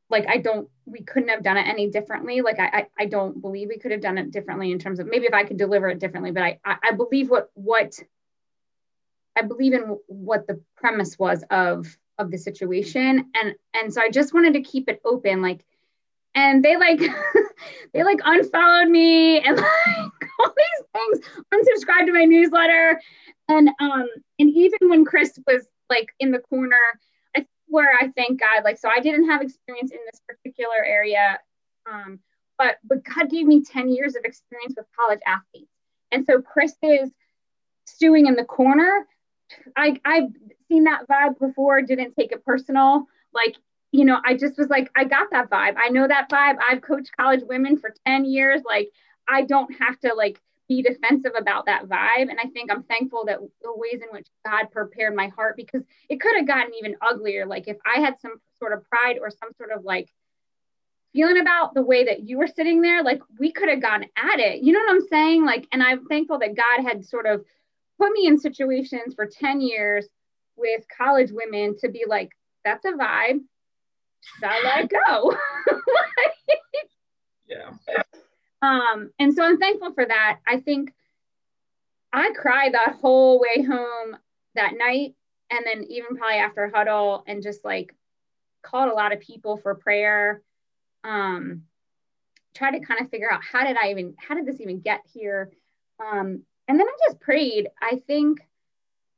like 0.08 0.26
I 0.28 0.38
don't, 0.38 0.68
we 0.84 1.02
couldn't 1.02 1.30
have 1.30 1.42
done 1.42 1.56
it 1.56 1.66
any 1.66 1.90
differently. 1.90 2.40
Like 2.40 2.60
I, 2.60 2.66
I, 2.66 2.86
I 3.00 3.06
don't 3.06 3.40
believe 3.40 3.68
we 3.68 3.78
could 3.78 3.90
have 3.90 4.00
done 4.00 4.18
it 4.18 4.30
differently 4.30 4.70
in 4.70 4.78
terms 4.78 5.00
of 5.00 5.08
maybe 5.08 5.26
if 5.26 5.34
I 5.34 5.44
could 5.44 5.56
deliver 5.56 5.88
it 5.88 5.98
differently, 5.98 6.30
but 6.30 6.44
I, 6.44 6.60
I, 6.64 6.76
I 6.84 6.92
believe 6.92 7.28
what, 7.28 7.50
what, 7.54 7.98
I 9.36 9.42
believe 9.42 9.72
in 9.72 9.98
what 10.06 10.46
the 10.46 10.62
premise 10.76 11.18
was 11.18 11.42
of, 11.50 11.98
of 12.18 12.30
the 12.30 12.38
situation. 12.38 13.30
And, 13.34 13.54
and 13.74 13.92
so 13.92 14.00
I 14.00 14.10
just 14.10 14.34
wanted 14.34 14.54
to 14.54 14.62
keep 14.62 14.88
it 14.88 15.00
open. 15.04 15.42
Like, 15.42 15.64
and 16.36 16.62
they 16.64 16.76
like 16.76 17.00
they 17.92 18.04
like 18.04 18.20
unfollowed 18.24 18.88
me 18.88 19.40
and 19.40 19.56
like 19.56 20.30
all 20.38 20.54
these 20.56 20.86
things 20.92 21.26
unsubscribed 21.52 22.06
to 22.06 22.12
my 22.12 22.24
newsletter 22.24 23.00
and 23.48 23.70
um 23.80 24.06
and 24.38 24.50
even 24.50 24.78
when 24.88 25.04
chris 25.04 25.38
was 25.46 25.66
like 25.90 26.12
in 26.20 26.30
the 26.30 26.38
corner 26.38 26.76
I, 27.34 27.46
where 27.66 27.92
i 28.00 28.08
thank 28.16 28.38
god 28.38 28.62
like 28.62 28.78
so 28.78 28.88
i 28.88 29.00
didn't 29.00 29.28
have 29.28 29.42
experience 29.42 29.90
in 29.90 29.98
this 30.10 30.20
particular 30.28 30.84
area 30.84 31.40
um 31.90 32.20
but 32.58 32.76
but 32.84 33.02
god 33.02 33.30
gave 33.30 33.46
me 33.46 33.64
10 33.64 33.88
years 33.88 34.14
of 34.14 34.24
experience 34.24 34.74
with 34.76 34.86
college 34.98 35.20
athletes 35.26 35.72
and 36.12 36.24
so 36.24 36.40
chris 36.40 36.74
is 36.82 37.10
stewing 37.86 38.26
in 38.26 38.34
the 38.34 38.44
corner 38.44 39.06
i 39.74 39.98
i've 40.04 40.30
seen 40.68 40.84
that 40.84 41.06
vibe 41.08 41.38
before 41.38 41.82
didn't 41.82 42.14
take 42.14 42.32
it 42.32 42.44
personal 42.44 43.06
like 43.32 43.56
you 43.92 44.04
know, 44.04 44.20
I 44.24 44.36
just 44.36 44.58
was 44.58 44.68
like, 44.68 44.90
I 44.94 45.04
got 45.04 45.30
that 45.30 45.48
vibe. 45.48 45.76
I 45.78 45.88
know 45.88 46.06
that 46.06 46.28
vibe. 46.28 46.56
I've 46.68 46.82
coached 46.82 47.16
college 47.16 47.42
women 47.48 47.78
for 47.78 47.94
10 48.06 48.24
years. 48.24 48.60
Like, 48.66 48.90
I 49.28 49.42
don't 49.42 49.72
have 49.80 49.98
to 50.00 50.14
like 50.14 50.40
be 50.68 50.82
defensive 50.82 51.32
about 51.38 51.66
that 51.66 51.86
vibe. 51.86 52.28
And 52.28 52.38
I 52.38 52.48
think 52.48 52.70
I'm 52.70 52.82
thankful 52.82 53.24
that 53.26 53.38
the 53.62 53.72
ways 53.74 54.02
in 54.02 54.08
which 54.10 54.26
God 54.44 54.70
prepared 54.70 55.14
my 55.14 55.28
heart 55.28 55.56
because 55.56 55.82
it 56.08 56.20
could 56.20 56.36
have 56.36 56.46
gotten 56.46 56.74
even 56.74 56.96
uglier. 57.00 57.46
Like, 57.46 57.68
if 57.68 57.78
I 57.86 58.00
had 58.00 58.20
some 58.20 58.34
sort 58.58 58.72
of 58.72 58.84
pride 58.88 59.18
or 59.20 59.30
some 59.30 59.52
sort 59.56 59.70
of 59.70 59.84
like 59.84 60.10
feeling 61.14 61.40
about 61.40 61.72
the 61.72 61.82
way 61.82 62.04
that 62.04 62.28
you 62.28 62.36
were 62.36 62.48
sitting 62.48 62.82
there, 62.82 63.02
like, 63.02 63.22
we 63.38 63.52
could 63.52 63.70
have 63.70 63.80
gone 63.80 64.04
at 64.16 64.40
it. 64.40 64.62
You 64.62 64.72
know 64.72 64.80
what 64.80 64.90
I'm 64.90 65.08
saying? 65.08 65.46
Like, 65.46 65.66
and 65.72 65.82
I'm 65.82 66.06
thankful 66.06 66.38
that 66.40 66.56
God 66.56 66.86
had 66.86 67.06
sort 67.06 67.26
of 67.26 67.44
put 67.98 68.12
me 68.12 68.26
in 68.26 68.38
situations 68.38 69.14
for 69.14 69.26
10 69.26 69.60
years 69.62 70.06
with 70.56 70.84
college 70.96 71.30
women 71.32 71.76
to 71.78 71.88
be 71.88 72.04
like, 72.06 72.30
that's 72.64 72.84
a 72.84 72.92
vibe 72.92 73.40
So 74.40 74.46
I 74.46 74.62
let 74.64 74.90
go. 74.90 75.36
yeah. 77.48 77.70
Um, 78.62 79.10
and 79.18 79.34
so 79.34 79.42
I'm 79.42 79.58
thankful 79.58 79.92
for 79.92 80.04
that. 80.04 80.38
I 80.46 80.60
think 80.60 80.92
I 82.12 82.32
cried 82.34 82.74
that 82.74 82.96
whole 83.00 83.40
way 83.40 83.62
home 83.62 84.16
that 84.54 84.72
night, 84.76 85.14
and 85.50 85.64
then 85.64 85.84
even 85.84 86.16
probably 86.16 86.38
after 86.38 86.70
huddle, 86.74 87.22
and 87.26 87.42
just 87.42 87.64
like 87.64 87.94
called 88.62 88.90
a 88.90 88.94
lot 88.94 89.12
of 89.12 89.20
people 89.20 89.56
for 89.58 89.74
prayer. 89.74 90.42
Um, 91.04 91.62
try 92.54 92.70
to 92.70 92.84
kind 92.84 93.00
of 93.00 93.10
figure 93.10 93.30
out 93.30 93.42
how 93.44 93.64
did 93.64 93.76
I 93.76 93.90
even 93.90 94.14
how 94.18 94.34
did 94.34 94.46
this 94.46 94.60
even 94.60 94.80
get 94.80 95.02
here? 95.12 95.52
Um, 96.00 96.42
and 96.68 96.80
then 96.80 96.86
I 96.86 96.96
just 97.06 97.20
prayed. 97.20 97.68
I 97.80 98.02
think 98.06 98.40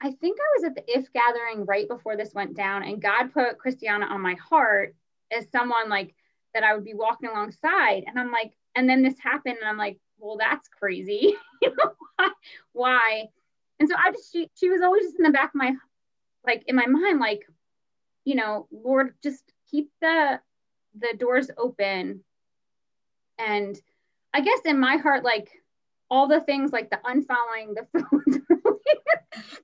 I 0.00 0.12
think 0.12 0.38
I 0.38 0.58
was 0.58 0.64
at 0.64 0.74
the 0.74 0.98
IF 0.98 1.12
gathering 1.12 1.64
right 1.64 1.88
before 1.88 2.16
this 2.16 2.34
went 2.34 2.56
down, 2.56 2.84
and 2.84 3.02
God 3.02 3.32
put 3.32 3.58
Christiana 3.58 4.06
on 4.06 4.20
my 4.20 4.34
heart 4.34 4.94
as 5.32 5.50
someone 5.50 5.88
like 5.88 6.14
that 6.54 6.62
I 6.62 6.74
would 6.74 6.84
be 6.84 6.94
walking 6.94 7.28
alongside. 7.28 8.04
And 8.06 8.18
I'm 8.18 8.30
like, 8.30 8.52
and 8.74 8.88
then 8.88 9.02
this 9.02 9.18
happened, 9.18 9.58
and 9.60 9.68
I'm 9.68 9.76
like, 9.76 9.98
well, 10.18 10.36
that's 10.36 10.68
crazy. 10.68 11.34
you 11.62 11.70
know 11.70 11.92
why? 12.16 12.28
why? 12.72 13.24
And 13.80 13.88
so 13.88 13.94
I 13.96 14.10
just 14.10 14.32
she 14.32 14.50
she 14.54 14.68
was 14.68 14.82
always 14.82 15.04
just 15.04 15.18
in 15.18 15.24
the 15.24 15.30
back 15.30 15.50
of 15.50 15.54
my 15.54 15.72
like 16.46 16.64
in 16.66 16.76
my 16.76 16.86
mind, 16.86 17.20
like, 17.20 17.42
you 18.24 18.34
know, 18.34 18.68
Lord, 18.70 19.14
just 19.22 19.44
keep 19.70 19.90
the 20.00 20.40
the 20.98 21.14
doors 21.18 21.50
open. 21.56 22.24
And 23.38 23.80
I 24.34 24.40
guess 24.40 24.60
in 24.64 24.80
my 24.80 24.96
heart, 24.96 25.24
like 25.24 25.50
all 26.10 26.26
the 26.26 26.40
things 26.40 26.72
like 26.72 26.90
the 26.90 26.98
unfollowing, 27.04 27.74
the 27.74 27.86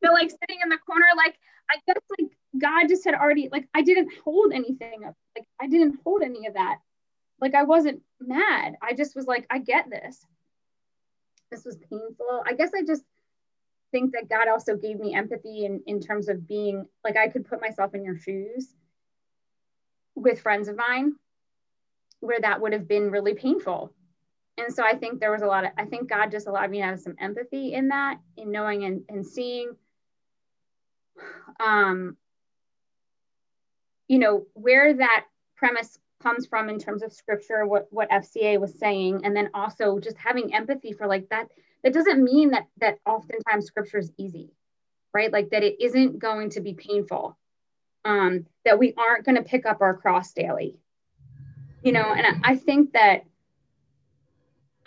the 0.03 0.11
like 0.13 0.31
sitting 0.31 0.59
in 0.63 0.69
the 0.69 0.79
corner, 0.79 1.07
like 1.17 1.39
I 1.71 1.77
guess 1.87 2.03
like 2.19 2.31
God 2.59 2.89
just 2.89 3.05
had 3.05 3.15
already 3.15 3.49
like 3.51 3.69
I 3.75 3.83
didn't 3.83 4.13
hold 4.25 4.53
anything 4.53 5.05
up. 5.07 5.15
Like 5.37 5.47
I 5.61 5.67
didn't 5.67 6.01
hold 6.05 6.23
any 6.23 6.47
of 6.47 6.55
that. 6.55 6.79
Like 7.41 7.55
I 7.55 7.65
wasn't 7.65 8.03
mad. 8.21 8.77
I 8.83 8.95
just 8.95 9.17
was 9.17 9.27
like, 9.27 9.47
I 9.51 9.59
get 9.59 9.91
this. 9.91 10.25
This 11.51 11.65
was 11.65 11.77
painful. 11.77 12.43
I 12.47 12.55
guess 12.55 12.71
I 12.77 12.85
just 12.85 13.03
think 13.93 14.13
that 14.13 14.29
God 14.29 14.49
also 14.49 14.77
gave 14.77 14.99
me 14.99 15.15
empathy 15.15 15.65
in, 15.65 15.81
in 15.87 16.01
terms 16.01 16.29
of 16.29 16.49
being 16.49 16.87
like 17.05 17.17
I 17.17 17.29
could 17.29 17.47
put 17.47 17.61
myself 17.61 17.95
in 17.95 18.05
your 18.05 18.19
shoes 18.19 18.75
with 20.17 20.41
friends 20.41 20.69
of 20.69 20.77
mine 20.77 21.15
where 22.21 22.41
that 22.41 22.61
would 22.61 22.73
have 22.73 22.89
been 22.89 23.11
really 23.11 23.35
painful 23.35 23.93
and 24.57 24.73
so 24.73 24.85
I 24.85 24.95
think 24.95 25.21
there 25.21 25.33
was 25.33 25.43
a 25.43 25.47
lot 25.47 25.65
of, 25.65 25.71
I 25.77 25.85
think 25.85 26.09
God 26.09 26.31
just 26.31 26.47
allowed 26.47 26.71
me 26.71 26.79
to 26.79 26.85
have 26.85 27.01
some 27.01 27.17
empathy 27.19 27.75
in 27.75 27.89
that, 27.89 28.19
in 28.37 28.53
knowing 28.53 28.85
and, 28.85 29.03
and 29.09 29.27
seeing, 29.27 29.73
um, 31.59 32.17
you 34.07 34.19
know, 34.19 34.47
where 34.55 34.95
that 34.95 35.25
premise 35.57 35.99
comes 36.23 36.47
from 36.47 36.69
in 36.69 36.79
terms 36.79 37.03
of 37.03 37.13
scripture, 37.13 37.67
what, 37.67 37.89
what 37.91 38.11
FCA 38.11 38.61
was 38.61 38.79
saying, 38.79 39.25
and 39.25 39.37
then 39.37 39.51
also 39.55 39.99
just 39.99 40.17
having 40.17 40.55
empathy 40.55 40.93
for 40.93 41.07
like 41.07 41.29
that. 41.31 41.49
That 41.83 41.93
doesn't 41.93 42.23
mean 42.23 42.51
that, 42.53 42.67
that 42.81 42.99
oftentimes 43.05 43.67
scripture 43.67 43.99
is 43.99 44.13
easy, 44.17 44.53
right? 45.13 45.33
Like 45.33 45.51
that 45.51 45.65
it 45.65 45.77
isn't 45.81 46.19
going 46.19 46.51
to 46.51 46.61
be 46.61 46.75
painful, 46.75 47.37
um, 48.05 48.47
that 48.65 48.79
we 48.79 48.95
aren't 48.97 49.25
going 49.25 49.37
to 49.37 49.43
pick 49.43 49.67
up 49.67 49.81
our 49.81 49.97
cross 49.97 50.33
daily, 50.33 50.79
you 51.83 51.91
know, 51.93 52.13
and 52.13 52.25
I, 52.25 52.53
I 52.53 52.57
think 52.57 52.93
that 52.93 53.25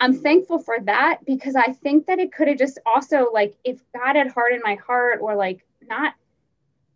I'm 0.00 0.14
thankful 0.14 0.58
for 0.60 0.76
that 0.84 1.24
because 1.26 1.56
I 1.56 1.72
think 1.72 2.06
that 2.06 2.18
it 2.18 2.32
could 2.32 2.48
have 2.48 2.58
just 2.58 2.78
also 2.86 3.30
like 3.32 3.56
if 3.64 3.80
God 3.92 4.16
had 4.16 4.28
hardened 4.28 4.62
my 4.64 4.76
heart 4.76 5.18
or 5.20 5.34
like 5.34 5.64
not 5.82 6.14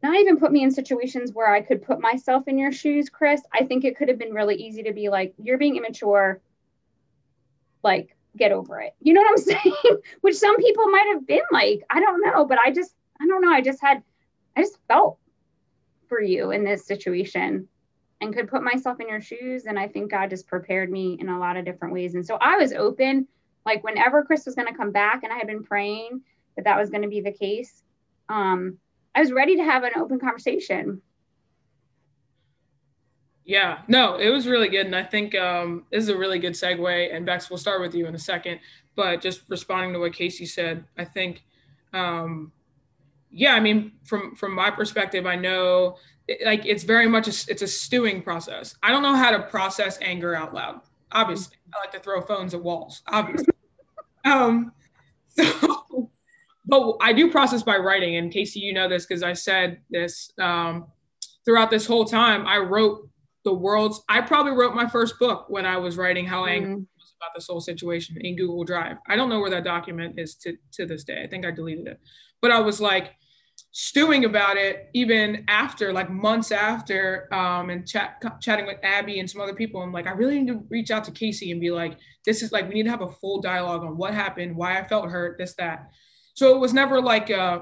not 0.03 0.17
even 0.17 0.37
put 0.37 0.53
me 0.53 0.63
in 0.63 0.71
situations 0.71 1.33
where 1.33 1.53
I 1.53 1.61
could 1.61 1.83
put 1.83 2.01
myself 2.01 2.49
in 2.49 2.59
your 2.59 2.73
shoes, 2.73 3.09
Chris, 3.09 3.41
I 3.53 3.65
think 3.65 3.85
it 3.85 3.97
could 3.97 4.09
have 4.09 4.19
been 4.19 4.33
really 4.33 4.57
easy 4.57 4.83
to 4.85 4.93
be 4.93 5.09
like, 5.09 5.33
you're 5.41 5.59
being 5.59 5.77
immature. 5.77 6.41
Like, 7.85 8.17
get 8.37 8.51
over 8.51 8.81
it. 8.81 8.95
You 9.01 9.13
know 9.15 9.21
what 9.21 9.31
I'm 9.31 9.37
saying? 9.63 9.99
Which 10.21 10.37
some 10.37 10.57
people 10.57 10.89
might 10.89 11.07
have 11.13 11.27
been 11.27 11.43
like, 11.53 11.85
I 11.89 12.01
don't 12.01 12.21
know, 12.25 12.45
but 12.45 12.59
I 12.59 12.73
just, 12.73 12.95
I 13.21 13.27
don't 13.29 13.43
know. 13.43 13.53
I 13.53 13.61
just 13.61 13.81
had, 13.81 14.03
I 14.57 14.63
just 14.63 14.77
felt 14.89 15.19
for 16.09 16.21
you 16.21 16.51
in 16.51 16.65
this 16.65 16.85
situation 16.85 17.69
and 18.23 18.35
could 18.35 18.49
put 18.49 18.63
myself 18.63 19.01
in 19.01 19.09
your 19.09 19.21
shoes. 19.21 19.67
And 19.67 19.79
I 19.79 19.89
think 19.89 20.11
God 20.11 20.31
just 20.31 20.47
prepared 20.47 20.91
me 20.91 21.19
in 21.21 21.29
a 21.29 21.39
lot 21.39 21.57
of 21.57 21.65
different 21.65 21.93
ways. 21.93 22.15
And 22.15 22.25
so 22.25 22.39
I 22.41 22.57
was 22.57 22.73
open, 22.73 23.27
like 23.67 23.83
whenever 23.83 24.23
Chris 24.23 24.47
was 24.47 24.55
going 24.55 24.69
to 24.69 24.75
come 24.75 24.93
back, 24.93 25.25
and 25.25 25.33
I 25.33 25.37
had 25.37 25.49
been 25.49 25.65
praying 25.65 26.23
that 26.57 26.65
that 26.65 26.79
was 26.79 26.89
going 26.89 27.03
to 27.03 27.09
be 27.09 27.21
the 27.21 27.33
case. 27.33 27.83
Um, 28.29 28.79
I 29.15 29.21
was 29.21 29.33
ready 29.33 29.57
to 29.57 29.65
have 29.65 29.83
an 29.83 29.93
open 29.97 30.21
conversation. 30.21 31.03
Yeah, 33.45 33.81
no, 33.89 34.17
it 34.17 34.31
was 34.31 34.47
really 34.47 34.69
good. 34.69 34.87
And 34.87 34.95
I 34.95 35.03
think 35.03 35.35
um, 35.35 35.85
this 35.91 36.05
is 36.05 36.09
a 36.09 36.17
really 36.17 36.39
good 36.39 36.53
segue. 36.53 37.15
And 37.15 37.27
Bex, 37.27 37.51
we'll 37.51 37.59
start 37.59 37.81
with 37.81 37.93
you 37.93 38.07
in 38.07 38.15
a 38.15 38.21
second. 38.21 38.61
But 38.95 39.21
just 39.21 39.43
responding 39.49 39.93
to 39.95 39.99
what 39.99 40.13
Casey 40.13 40.47
said, 40.47 40.85
I 40.97 41.05
think, 41.05 41.43
um, 41.93 42.53
yeah, 43.33 43.55
I 43.55 43.61
mean, 43.61 43.93
from 44.05 44.37
from 44.37 44.55
my 44.55 44.71
perspective, 44.71 45.27
I 45.27 45.35
know 45.35 45.97
like 46.45 46.65
it's 46.65 46.85
very 46.85 47.07
much 47.07 47.27
a, 47.27 47.51
it's 47.51 47.63
a 47.63 47.67
stewing 47.67 48.23
process. 48.23 48.75
I 48.83 48.91
don't 48.91 49.03
know 49.03 49.15
how 49.15 49.31
to 49.31 49.43
process 49.43 49.99
anger 50.01 50.35
out 50.35 50.55
loud. 50.55 50.81
Obviously, 51.11 51.57
I 51.75 51.79
like 51.81 51.93
to 51.93 52.01
throw 52.01 52.21
phones 52.21 52.55
at 52.55 52.63
walls. 52.63 53.03
Obviously, 53.09 53.53
um, 54.25 54.73
so 55.29 56.11
but 56.67 56.97
I 57.01 57.13
do 57.13 57.31
process 57.31 57.63
by 57.63 57.77
writing. 57.77 58.17
And 58.17 58.33
Casey, 58.33 58.61
you 58.61 58.73
know 58.73 58.89
this 58.89 59.05
because 59.05 59.23
I 59.23 59.33
said 59.33 59.81
this 59.91 60.33
um, 60.39 60.87
throughout 61.45 61.71
this 61.71 61.87
whole 61.87 62.05
time. 62.05 62.47
I 62.47 62.59
wrote 62.59 63.09
the 63.45 63.53
world's. 63.53 64.01
I 64.09 64.21
probably 64.21 64.53
wrote 64.53 64.75
my 64.75 64.89
first 64.89 65.19
book 65.19 65.47
when 65.49 65.67
I 65.67 65.77
was 65.77 65.97
writing 65.97 66.25
how 66.25 66.47
angry 66.47 66.75
mm. 66.75 66.87
was 66.97 67.15
about 67.21 67.35
this 67.35 67.49
whole 67.49 67.61
situation 67.61 68.17
in 68.21 68.37
Google 68.37 68.65
Drive. 68.65 68.99
I 69.09 69.17
don't 69.17 69.29
know 69.29 69.41
where 69.41 69.51
that 69.51 69.65
document 69.65 70.19
is 70.19 70.37
to 70.37 70.57
to 70.75 70.87
this 70.87 71.05
day. 71.05 71.23
I 71.23 71.27
think 71.27 71.45
I 71.45 71.51
deleted 71.51 71.89
it, 71.89 72.01
but 72.41 72.53
I 72.53 72.61
was 72.61 72.81
like 72.81 73.17
stewing 73.75 74.27
about 74.27 74.59
it 74.59 74.91
even 74.93 75.45
after 75.49 75.95
like 75.95 76.11
months 76.11 76.53
after 76.53 77.33
um, 77.33 77.71
and 77.71 77.89
chat, 77.89 78.23
chatting 78.41 78.67
with 78.67 78.77
abby 78.83 79.19
and 79.19 79.29
some 79.29 79.41
other 79.41 79.55
people 79.55 79.81
i'm 79.81 79.93
like 79.93 80.07
i 80.07 80.11
really 80.11 80.39
need 80.39 80.47
to 80.47 80.63
reach 80.69 80.91
out 80.91 81.05
to 81.05 81.11
casey 81.11 81.51
and 81.51 81.61
be 81.61 81.71
like 81.71 81.97
this 82.27 82.43
is 82.43 82.53
like 82.53 82.69
we 82.69 82.75
need 82.75 82.83
to 82.83 82.91
have 82.91 83.01
a 83.01 83.11
full 83.11 83.41
dialogue 83.41 83.83
on 83.83 83.97
what 83.97 84.13
happened 84.13 84.55
why 84.55 84.79
i 84.79 84.87
felt 84.87 85.09
hurt 85.09 85.39
this 85.39 85.55
that 85.55 85.91
so 86.35 86.55
it 86.55 86.59
was 86.59 86.75
never 86.75 87.01
like 87.01 87.31
uh 87.31 87.61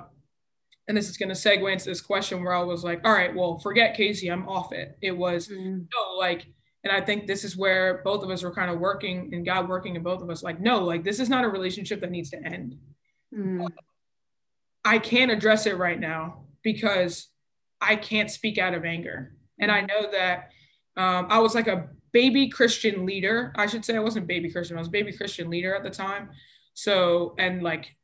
and 0.88 0.96
this 0.96 1.08
is 1.08 1.16
going 1.16 1.28
to 1.28 1.34
segue 1.34 1.72
into 1.72 1.84
this 1.84 2.00
question 2.00 2.42
where 2.42 2.54
i 2.54 2.62
was 2.62 2.82
like 2.82 3.00
all 3.04 3.12
right 3.12 3.34
well 3.34 3.60
forget 3.60 3.96
casey 3.96 4.28
i'm 4.28 4.48
off 4.48 4.72
it 4.72 4.98
it 5.00 5.16
was 5.16 5.48
mm. 5.48 5.86
no 5.94 6.16
like 6.18 6.44
and 6.82 6.92
i 6.92 7.00
think 7.00 7.28
this 7.28 7.44
is 7.44 7.56
where 7.56 8.02
both 8.02 8.24
of 8.24 8.30
us 8.30 8.42
were 8.42 8.52
kind 8.52 8.70
of 8.70 8.80
working 8.80 9.30
and 9.32 9.46
god 9.46 9.68
working 9.68 9.94
in 9.94 10.02
both 10.02 10.22
of 10.22 10.28
us 10.28 10.42
like 10.42 10.60
no 10.60 10.84
like 10.84 11.04
this 11.04 11.20
is 11.20 11.28
not 11.28 11.44
a 11.44 11.48
relationship 11.48 12.00
that 12.00 12.10
needs 12.10 12.30
to 12.30 12.44
end 12.44 12.76
mm. 13.32 13.64
I 14.84 14.98
can't 14.98 15.30
address 15.30 15.66
it 15.66 15.76
right 15.76 15.98
now 15.98 16.44
because 16.62 17.28
I 17.80 17.96
can't 17.96 18.30
speak 18.30 18.58
out 18.58 18.74
of 18.74 18.84
anger. 18.84 19.34
And 19.58 19.70
I 19.70 19.82
know 19.82 20.10
that 20.12 20.50
um, 20.96 21.26
I 21.28 21.38
was 21.38 21.54
like 21.54 21.68
a 21.68 21.88
baby 22.12 22.48
Christian 22.48 23.06
leader. 23.06 23.52
I 23.56 23.66
should 23.66 23.84
say 23.84 23.96
I 23.96 24.00
wasn't 24.00 24.26
baby 24.26 24.50
Christian, 24.50 24.76
I 24.76 24.80
was 24.80 24.88
baby 24.88 25.12
Christian 25.12 25.50
leader 25.50 25.74
at 25.74 25.82
the 25.82 25.90
time. 25.90 26.30
So, 26.74 27.34
and 27.38 27.62
like 27.62 27.96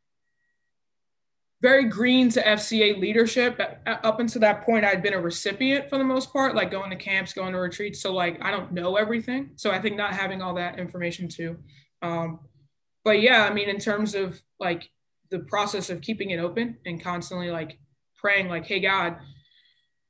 very 1.63 1.85
green 1.85 2.29
to 2.31 2.43
FCA 2.43 2.99
leadership. 3.01 3.61
Up 3.87 4.21
until 4.21 4.41
that 4.43 4.63
point, 4.63 4.85
I'd 4.85 5.03
been 5.03 5.15
a 5.15 5.21
recipient 5.21 5.89
for 5.89 5.99
the 5.99 6.05
most 6.05 6.33
part, 6.33 6.55
like 6.55 6.71
going 6.71 6.91
to 6.91 6.97
camps, 6.97 7.33
going 7.33 7.53
to 7.55 7.59
retreats. 7.59 8.01
So, 8.03 8.13
like, 8.13 8.39
I 8.43 8.51
don't 8.51 8.73
know 8.73 8.97
everything. 8.97 9.53
So, 9.57 9.71
I 9.71 9.81
think 9.81 9.97
not 9.97 10.13
having 10.13 10.43
all 10.43 10.55
that 10.55 10.79
information 10.79 11.29
too. 11.29 11.57
Um, 12.03 12.41
but 13.05 13.23
yeah, 13.23 13.45
I 13.45 13.55
mean, 13.55 13.69
in 13.69 13.79
terms 13.79 14.15
of 14.15 14.41
like 14.61 14.91
the 15.31 15.41
process 15.41 15.91
of 15.91 16.01
keeping 16.01 16.31
it 16.31 16.39
open 16.39 16.77
and 16.87 17.03
constantly 17.03 17.51
like 17.51 17.79
praying 18.17 18.49
like 18.49 18.67
hey 18.67 18.81
god 18.81 19.17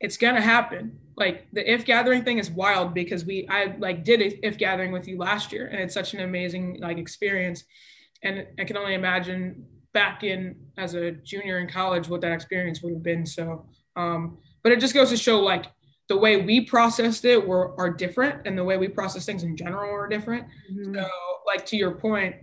it's 0.01 0.17
gonna 0.17 0.41
happen. 0.41 0.99
Like 1.17 1.47
the 1.53 1.71
if 1.71 1.85
gathering 1.87 2.23
thing 2.25 2.39
is 2.39 2.51
wild 2.51 2.93
because 2.93 3.25
we 3.25 3.47
i 3.49 3.75
like 3.79 4.05
did 4.05 4.21
if 4.43 4.59
gathering 4.59 4.93
with 4.93 5.09
you 5.09 5.17
last 5.19 5.53
year 5.53 5.69
and 5.69 5.81
it's 5.81 5.95
such 5.95 6.13
an 6.15 6.21
amazing 6.21 6.79
like 6.81 6.99
experience. 6.99 7.65
And 8.23 8.47
i 8.59 8.65
can 8.65 8.77
only 8.77 8.95
imagine 8.95 9.65
back 9.95 10.23
in 10.23 10.57
as 10.77 10.95
a 10.95 11.13
junior 11.13 11.59
in 11.59 11.69
college 11.69 12.09
what 12.09 12.21
that 12.21 12.33
experience 12.33 12.83
would 12.83 12.93
have 12.93 13.03
been. 13.03 13.25
So 13.25 13.67
um 13.97 14.39
but 14.63 14.73
it 14.73 14.81
just 14.81 14.93
goes 14.95 15.09
to 15.11 15.17
show 15.17 15.41
like 15.41 15.67
the 16.09 16.17
way 16.17 16.43
we 16.43 16.61
processed 16.61 17.25
it 17.25 17.49
were 17.49 17.75
are 17.81 17.91
different 17.91 18.47
and 18.47 18.57
the 18.57 18.65
way 18.65 18.77
we 18.77 18.89
process 18.89 19.25
things 19.25 19.43
in 19.43 19.57
general 19.57 19.91
are 19.91 20.09
different. 20.09 20.47
Mm-hmm. 20.71 20.95
so 20.95 21.09
like 21.47 21.65
to 21.67 21.77
your 21.77 21.93
point 21.93 22.37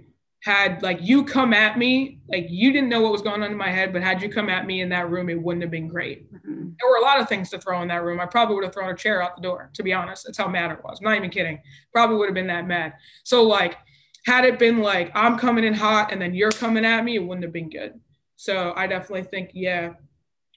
had 0.43 0.83
like 0.83 0.99
you 1.01 1.23
come 1.23 1.53
at 1.53 1.77
me, 1.77 2.19
like 2.27 2.47
you 2.49 2.73
didn't 2.73 2.89
know 2.89 2.99
what 2.99 3.13
was 3.13 3.21
going 3.21 3.41
on 3.41 3.49
in 3.49 3.57
my 3.57 3.69
head, 3.69 3.93
but 3.93 4.03
had 4.03 4.21
you 4.21 4.27
come 4.27 4.49
at 4.49 4.67
me 4.67 4.81
in 4.81 4.89
that 4.89 5.09
room, 5.09 5.29
it 5.29 5.41
wouldn't 5.41 5.61
have 5.61 5.71
been 5.71 5.87
great. 5.87 6.29
Mm-hmm. 6.33 6.69
There 6.77 6.89
were 6.89 6.97
a 6.97 7.01
lot 7.01 7.21
of 7.21 7.29
things 7.29 7.49
to 7.51 7.59
throw 7.59 7.81
in 7.81 7.87
that 7.87 8.03
room. 8.03 8.19
I 8.19 8.25
probably 8.25 8.55
would 8.55 8.65
have 8.65 8.73
thrown 8.73 8.89
a 8.89 8.95
chair 8.95 9.21
out 9.21 9.37
the 9.37 9.41
door, 9.41 9.69
to 9.73 9.83
be 9.83 9.93
honest. 9.93 10.25
That's 10.25 10.37
how 10.37 10.49
mad 10.49 10.71
it 10.71 10.83
was. 10.83 10.99
I'm 10.99 11.05
not 11.05 11.15
even 11.15 11.29
kidding. 11.29 11.61
Probably 11.93 12.17
would 12.17 12.27
have 12.27 12.35
been 12.35 12.47
that 12.47 12.67
mad. 12.67 12.95
So 13.23 13.43
like, 13.43 13.77
had 14.25 14.43
it 14.43 14.59
been 14.59 14.79
like 14.79 15.11
I'm 15.15 15.37
coming 15.37 15.63
in 15.63 15.73
hot 15.73 16.11
and 16.11 16.21
then 16.21 16.33
you're 16.33 16.51
coming 16.51 16.83
at 16.83 17.05
me, 17.05 17.15
it 17.15 17.23
wouldn't 17.23 17.45
have 17.45 17.53
been 17.53 17.69
good. 17.69 18.01
So 18.35 18.73
I 18.75 18.87
definitely 18.87 19.23
think, 19.23 19.51
yeah, 19.53 19.93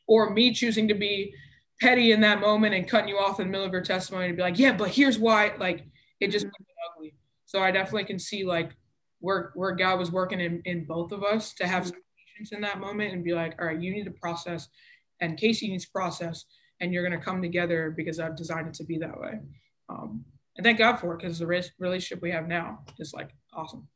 or 0.09 0.31
me 0.31 0.53
choosing 0.53 0.89
to 0.89 0.95
be 0.95 1.33
petty 1.81 2.11
in 2.11 2.23
that 2.23 2.41
moment 2.41 2.75
and 2.75 2.89
cutting 2.89 3.09
you 3.09 3.19
off 3.19 3.39
in 3.39 3.47
the 3.47 3.53
middle 3.53 3.67
of 3.67 3.73
your 3.73 3.83
testimony 3.83 4.29
to 4.29 4.35
be 4.35 4.43
like, 4.43 4.59
yeah, 4.59 4.73
but 4.73 4.91
here's 4.91 5.19
why, 5.19 5.53
like 5.61 5.85
it 6.19 6.33
just 6.33 6.47
mm-hmm. 6.47 6.97
ugly. 6.97 7.15
So 7.45 7.63
I 7.63 7.71
definitely 7.71 8.05
can 8.05 8.19
see 8.19 8.45
like 8.45 8.77
where 9.21 9.53
where 9.55 9.73
God 9.73 9.99
was 9.99 10.11
working 10.11 10.41
in, 10.41 10.63
in 10.65 10.85
both 10.85 11.13
of 11.13 11.23
us 11.23 11.55
to 11.55 11.67
have 11.67 11.87
some 11.87 11.97
patience 12.29 12.53
in 12.53 12.61
that 12.63 12.81
moment 12.81 13.13
and 13.13 13.25
be 13.25 13.35
like, 13.35 13.55
all 13.61 13.67
right, 13.67 13.81
you 13.81 13.93
need 13.93 14.05
to 14.05 14.11
process, 14.11 14.69
and 15.21 15.39
Casey 15.39 15.69
needs 15.69 15.85
to 15.85 15.91
process, 15.91 16.45
and 16.81 16.93
you're 16.93 17.03
gonna 17.03 17.21
come 17.21 17.43
together 17.43 17.93
because 17.97 18.21
I've 18.21 18.37
designed 18.37 18.69
it 18.69 18.75
to 18.75 18.85
be 18.85 18.99
that 18.99 19.19
way. 19.19 19.39
Um, 19.89 20.25
and 20.57 20.65
thank 20.65 20.79
God 20.79 20.97
for 20.97 21.15
it 21.15 21.19
because 21.19 21.39
the 21.39 21.47
relationship 21.47 22.23
we 22.23 22.31
have 22.31 22.49
now 22.49 22.81
is 22.99 23.13
like 23.13 23.31
awesome. 23.53 23.89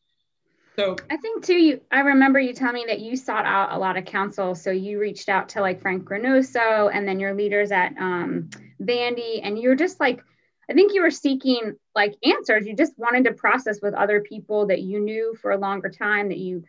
So 0.76 0.96
I 1.10 1.16
think 1.16 1.44
too, 1.44 1.58
you 1.58 1.80
I 1.90 2.00
remember 2.00 2.38
you 2.38 2.54
telling 2.54 2.74
me 2.74 2.84
that 2.88 3.00
you 3.00 3.16
sought 3.16 3.44
out 3.44 3.72
a 3.72 3.78
lot 3.78 3.96
of 3.96 4.04
counsel. 4.04 4.54
So 4.54 4.70
you 4.70 4.98
reached 4.98 5.28
out 5.28 5.50
to 5.50 5.60
like 5.60 5.80
Frank 5.80 6.04
Granoso 6.04 6.90
and 6.92 7.06
then 7.06 7.18
your 7.20 7.34
leaders 7.34 7.72
at 7.72 7.92
um, 7.98 8.50
Vandy, 8.80 9.40
and 9.42 9.58
you're 9.58 9.74
just 9.74 10.00
like 10.00 10.22
I 10.70 10.72
think 10.72 10.94
you 10.94 11.02
were 11.02 11.10
seeking 11.10 11.74
like 11.96 12.14
answers. 12.22 12.64
You 12.64 12.76
just 12.76 12.96
wanted 12.96 13.24
to 13.24 13.32
process 13.32 13.80
with 13.82 13.92
other 13.92 14.20
people 14.20 14.66
that 14.68 14.80
you 14.80 15.00
knew 15.00 15.34
for 15.42 15.50
a 15.50 15.58
longer 15.58 15.90
time 15.90 16.28
that 16.28 16.38
you 16.38 16.62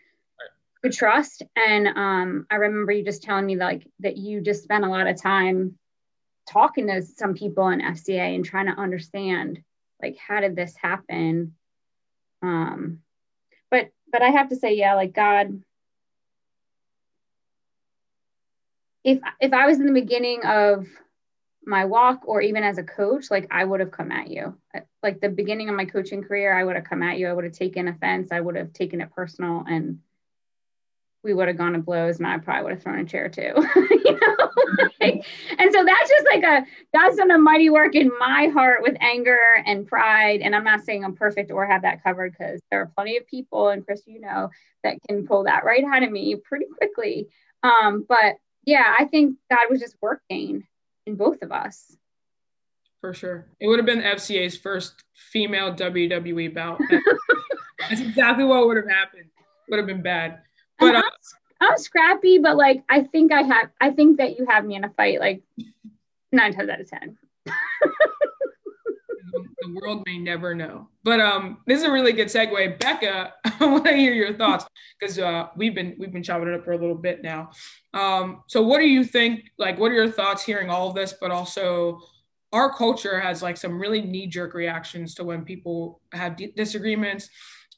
could 0.82 0.92
trust. 0.92 1.44
And 1.56 1.88
um, 1.88 2.48
I 2.50 2.56
remember 2.56 2.92
you 2.92 3.06
just 3.06 3.22
telling 3.22 3.46
me 3.46 3.58
like 3.58 3.88
that 4.00 4.18
you 4.18 4.42
just 4.42 4.64
spent 4.64 4.86
a 4.86 4.90
lot 4.90 5.06
of 5.06 5.22
time 5.22 5.78
talking 6.50 6.88
to 6.88 7.04
some 7.04 7.36
people 7.36 7.70
in 7.70 7.80
FCA 7.80 8.34
and 8.34 8.44
trying 8.44 8.66
to 8.66 8.82
understand 8.82 9.60
like 10.02 10.18
how 10.18 10.42
did 10.42 10.56
this 10.56 10.76
happen. 10.76 11.54
Um, 12.42 13.02
but 13.70 13.92
but 14.12 14.24
I 14.24 14.30
have 14.30 14.50
to 14.50 14.56
say, 14.56 14.74
yeah, 14.74 14.96
like 14.96 15.14
God. 15.14 15.62
If 19.04 19.20
if 19.40 19.54
I 19.54 19.68
was 19.68 19.80
in 19.80 19.86
the 19.86 19.94
beginning 19.94 20.44
of 20.44 20.88
my 21.64 21.86
walk 21.86 22.22
or 22.26 22.42
even 22.42 22.64
as 22.64 22.78
a 22.78 22.84
coach, 22.84 23.30
like 23.30 23.48
I 23.52 23.64
would 23.64 23.80
have 23.80 23.92
come 23.92 24.12
at 24.12 24.30
you. 24.30 24.58
Like 25.04 25.22
the 25.22 25.30
beginning 25.30 25.70
of 25.70 25.76
my 25.76 25.86
coaching 25.86 26.24
career, 26.24 26.58
I 26.58 26.64
would 26.64 26.76
have 26.76 26.86
come 26.86 27.04
at 27.04 27.18
you. 27.18 27.28
I 27.28 27.34
would 27.34 27.44
have 27.44 27.54
taken 27.54 27.88
offense. 27.88 28.30
I 28.32 28.40
would 28.40 28.56
have 28.56 28.74
taken 28.74 29.02
it 29.02 29.12
personal 29.12 29.64
and 29.68 30.00
we 31.24 31.36
would 31.36 31.48
have 31.48 31.58
gone 31.58 31.74
to 31.74 31.80
blows 31.80 32.18
and 32.18 32.26
I 32.26 32.40
probably 32.40 32.64
would 32.64 32.74
have 32.74 32.84
thrown 32.84 33.00
a 33.00 33.06
chair 33.06 33.30
too. 33.30 33.54
you 33.76 34.20
know? 34.20 34.50
like, 35.02 35.24
and 35.58 35.72
so 35.72 35.86
that's 35.86 36.10
just 36.10 36.26
like 36.32 36.44
a 36.44 36.66
God's 36.96 37.18
done 37.18 37.30
a 37.30 37.38
mighty 37.38 37.70
work 37.70 37.96
in 37.96 38.12
my 38.20 38.48
heart 38.52 38.82
with 38.82 38.96
anger 39.00 39.62
and 39.66 39.88
pride. 39.88 40.42
And 40.42 40.56
I'm 40.56 40.64
not 40.64 40.84
saying 40.84 41.06
I'm 41.06 41.16
perfect 41.16 41.52
or 41.52 41.66
have 41.66 41.84
that 41.84 42.04
covered 42.04 42.36
because 42.38 42.60
there 42.72 42.82
are 42.82 42.92
plenty 42.96 43.18
of 43.18 43.28
people, 43.28 43.70
and 43.70 43.86
Chris, 43.86 44.02
you 44.08 44.22
know, 44.22 44.50
that 44.84 44.98
can 45.08 45.28
pull 45.28 45.44
that 45.44 45.64
right 45.64 45.84
out 45.84 46.04
of 46.04 46.12
me 46.12 46.36
pretty 46.36 46.66
quickly. 46.76 47.28
Um, 47.62 48.04
but 48.08 48.38
yeah, 48.66 48.96
I 48.98 49.06
think 49.06 49.38
God 49.50 49.68
was 49.70 49.80
just 49.80 49.96
working 50.02 50.64
in 51.06 51.16
both 51.16 51.42
of 51.42 51.52
us. 51.52 51.96
For 53.00 53.14
sure. 53.14 53.48
It 53.60 53.68
would 53.68 53.80
have 53.80 53.86
been 53.86 54.02
FCA's 54.02 54.58
first 54.58 55.04
female 55.16 55.74
WWE 55.74 56.54
bout. 56.54 56.80
That's 57.90 58.02
exactly 58.02 58.44
what 58.44 58.68
would 58.68 58.78
have 58.78 58.90
happened. 58.90 59.26
Would 59.70 59.78
have 59.78 59.88
been 59.88 60.04
bad. 60.04 60.42
But 60.78 60.96
I'm, 60.96 61.04
uh, 61.04 61.10
I'm 61.62 61.78
scrappy, 61.78 62.38
but 62.40 62.58
like 62.58 62.84
I 62.90 63.04
think 63.04 63.32
I 63.32 63.42
have 63.42 63.70
I 63.80 63.92
think 63.92 64.18
that 64.18 64.38
you 64.38 64.46
have 64.48 64.66
me 64.66 64.76
in 64.76 64.84
a 64.84 64.90
fight 64.90 65.20
like 65.20 65.42
nine 66.32 66.54
times 66.54 66.70
out 66.70 66.82
of 66.82 66.90
ten. 66.90 67.18
the 69.62 69.80
world 69.82 70.04
may 70.06 70.18
never 70.18 70.56
know. 70.56 70.88
But 71.04 71.20
um, 71.20 71.60
this 71.68 71.80
is 71.80 71.84
a 71.84 71.92
really 71.92 72.14
good 72.14 72.28
segue. 72.28 72.80
Becca, 72.80 73.34
I 73.60 73.66
want 73.66 73.86
to 73.86 73.94
hear 73.96 74.14
your 74.14 74.34
thoughts 74.34 74.66
because 75.00 75.20
uh, 75.20 75.48
we've 75.56 75.76
been 75.76 75.96
we've 75.98 76.12
been 76.12 76.24
chopping 76.24 76.48
it 76.48 76.56
up 76.56 76.66
for 76.66 76.72
a 76.72 76.78
little 76.78 76.96
bit 76.96 77.22
now. 77.24 77.52
Um, 77.94 78.44
so 78.48 78.62
what 78.62 78.80
do 78.80 78.88
you 78.88 79.04
think? 79.04 79.52
Like, 79.58 79.80
what 79.80 79.92
are 79.92 79.96
your 79.96 80.12
thoughts 80.12 80.44
hearing 80.44 80.70
all 80.70 80.90
of 80.90 80.96
this? 80.96 81.14
But 81.20 81.32
also, 81.32 82.00
our 82.52 82.74
culture 82.74 83.20
has 83.20 83.42
like 83.42 83.58
some 83.58 83.80
really 83.80 84.02
knee 84.02 84.28
jerk 84.28 84.54
reactions 84.54 85.16
to 85.16 85.24
when 85.24 85.46
people 85.46 86.02
have 86.14 86.36
d- 86.36 86.54
disagreements 86.56 87.30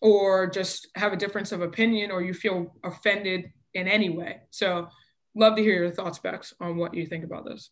or 0.02 0.48
just 0.48 0.88
have 0.96 1.14
a 1.14 1.18
difference 1.18 1.52
of 1.52 1.62
opinion 1.62 2.12
or 2.12 2.22
you 2.22 2.34
feel 2.34 2.74
offended 2.84 3.52
in 3.74 3.88
any 3.88 4.10
way. 4.10 4.42
So, 4.52 4.88
love 5.36 5.56
to 5.58 5.62
hear 5.62 5.84
your 5.84 5.92
thoughts, 5.92 6.20
Bex, 6.20 6.54
on 6.60 6.78
what 6.78 6.94
you 6.94 7.06
think 7.06 7.24
about 7.24 7.46
this. 7.46 7.72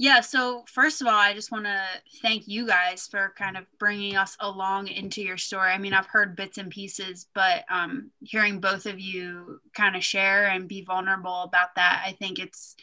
Yeah, 0.00 0.20
so 0.20 0.64
first 0.68 1.00
of 1.00 1.08
all, 1.08 1.14
I 1.14 1.34
just 1.34 1.50
want 1.50 1.64
to 1.64 1.82
thank 2.22 2.46
you 2.46 2.68
guys 2.68 3.08
for 3.08 3.34
kind 3.36 3.56
of 3.56 3.66
bringing 3.80 4.14
us 4.14 4.36
along 4.38 4.86
into 4.86 5.20
your 5.22 5.36
story. 5.36 5.72
I 5.72 5.78
mean, 5.78 5.92
I've 5.92 6.06
heard 6.06 6.36
bits 6.36 6.56
and 6.56 6.70
pieces, 6.70 7.26
but 7.34 7.64
um, 7.68 8.12
hearing 8.20 8.60
both 8.60 8.86
of 8.86 9.00
you 9.00 9.60
kind 9.74 9.96
of 9.96 10.04
share 10.04 10.46
and 10.46 10.68
be 10.68 10.82
vulnerable 10.84 11.42
about 11.42 11.74
that, 11.74 12.04
I 12.06 12.12
think 12.12 12.38
it's 12.38 12.76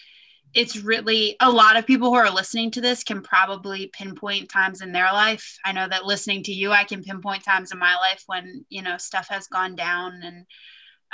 it's 0.53 0.77
really 0.77 1.35
a 1.41 1.49
lot 1.49 1.77
of 1.77 1.85
people 1.85 2.09
who 2.09 2.15
are 2.15 2.29
listening 2.29 2.71
to 2.71 2.81
this 2.81 3.03
can 3.03 3.21
probably 3.21 3.87
pinpoint 3.87 4.49
times 4.49 4.81
in 4.81 4.91
their 4.93 5.11
life. 5.11 5.57
I 5.65 5.71
know 5.73 5.87
that 5.87 6.05
listening 6.05 6.43
to 6.43 6.53
you, 6.53 6.71
I 6.71 6.85
can 6.85 7.03
pinpoint 7.03 7.43
times 7.43 7.71
in 7.71 7.79
my 7.79 7.95
life 7.95 8.23
when 8.27 8.65
you 8.69 8.81
know 8.81 8.97
stuff 8.97 9.27
has 9.29 9.47
gone 9.47 9.75
down, 9.75 10.21
and 10.21 10.45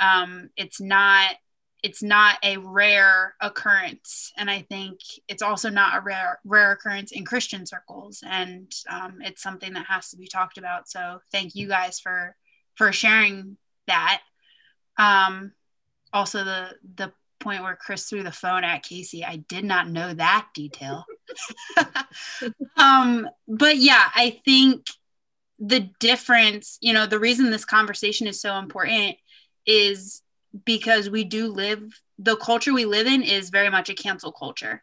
um, 0.00 0.50
it's 0.56 0.80
not 0.80 1.30
it's 1.82 2.02
not 2.02 2.36
a 2.42 2.56
rare 2.58 3.34
occurrence. 3.40 4.32
And 4.36 4.50
i 4.50 4.60
think 4.62 5.00
it's 5.28 5.42
also 5.42 5.68
not 5.68 5.96
a 5.96 6.00
rare 6.00 6.40
rare 6.44 6.72
occurrence 6.72 7.12
in 7.12 7.24
christian 7.24 7.66
circles. 7.66 8.22
And 8.26 8.72
um, 8.88 9.18
it's 9.20 9.42
something 9.42 9.72
that 9.74 9.86
has 9.86 10.10
to 10.10 10.16
be 10.16 10.28
talked 10.28 10.58
about. 10.58 10.88
So 10.88 11.20
thank 11.32 11.54
you 11.54 11.68
guys 11.68 12.00
for 12.00 12.36
for 12.74 12.92
sharing 12.92 13.56
that. 13.86 14.22
Um, 14.96 15.52
also 16.12 16.44
the 16.44 16.70
the 16.96 17.12
point 17.40 17.62
where 17.62 17.74
chris 17.74 18.08
threw 18.08 18.22
the 18.22 18.30
phone 18.30 18.62
at 18.62 18.84
casey 18.84 19.24
i 19.24 19.34
did 19.34 19.64
not 19.64 19.88
know 19.88 20.14
that 20.14 20.48
detail. 20.54 21.04
Um, 22.76 23.28
but 23.46 23.76
yeah 23.76 24.10
i 24.14 24.40
think 24.44 24.86
the 25.58 25.88
difference 26.00 26.78
you 26.80 26.92
know 26.92 27.06
the 27.06 27.18
reason 27.18 27.50
this 27.50 27.64
conversation 27.64 28.26
is 28.26 28.40
so 28.40 28.56
important 28.56 29.16
is 29.66 30.21
because 30.64 31.10
we 31.10 31.24
do 31.24 31.48
live 31.48 31.82
the 32.18 32.36
culture 32.36 32.72
we 32.72 32.84
live 32.84 33.06
in 33.06 33.22
is 33.22 33.50
very 33.50 33.70
much 33.70 33.88
a 33.88 33.94
cancel 33.94 34.32
culture. 34.32 34.82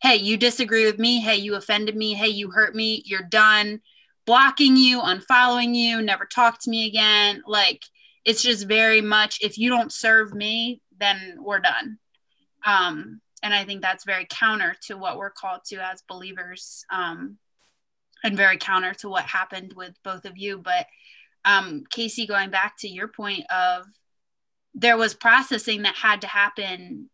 Hey, 0.00 0.16
you 0.16 0.36
disagree 0.36 0.86
with 0.86 0.98
me. 0.98 1.20
Hey, 1.20 1.36
you 1.36 1.54
offended 1.54 1.94
me. 1.94 2.14
Hey, 2.14 2.28
you 2.28 2.50
hurt 2.50 2.74
me. 2.74 3.02
You're 3.04 3.22
done. 3.22 3.80
Blocking 4.24 4.76
you, 4.76 5.00
unfollowing 5.00 5.74
you, 5.74 6.00
never 6.00 6.24
talk 6.24 6.60
to 6.60 6.70
me 6.70 6.86
again. 6.86 7.42
Like 7.46 7.82
it's 8.24 8.42
just 8.42 8.66
very 8.66 9.00
much 9.00 9.38
if 9.42 9.58
you 9.58 9.68
don't 9.68 9.92
serve 9.92 10.34
me, 10.34 10.80
then 10.98 11.36
we're 11.38 11.60
done. 11.60 11.98
Um, 12.64 13.20
and 13.42 13.52
I 13.52 13.64
think 13.64 13.82
that's 13.82 14.04
very 14.04 14.26
counter 14.28 14.74
to 14.86 14.96
what 14.96 15.16
we're 15.16 15.30
called 15.30 15.64
to 15.66 15.76
as 15.76 16.02
believers, 16.08 16.84
um, 16.90 17.38
and 18.22 18.36
very 18.36 18.58
counter 18.58 18.92
to 18.94 19.08
what 19.08 19.24
happened 19.24 19.72
with 19.74 19.94
both 20.04 20.26
of 20.26 20.36
you. 20.36 20.58
But 20.58 20.86
um, 21.46 21.84
Casey, 21.90 22.26
going 22.26 22.50
back 22.50 22.76
to 22.78 22.88
your 22.88 23.08
point 23.08 23.44
of 23.50 23.86
there 24.74 24.96
was 24.96 25.14
processing 25.14 25.82
that 25.82 25.96
had 25.96 26.20
to 26.22 26.26
happen 26.26 27.10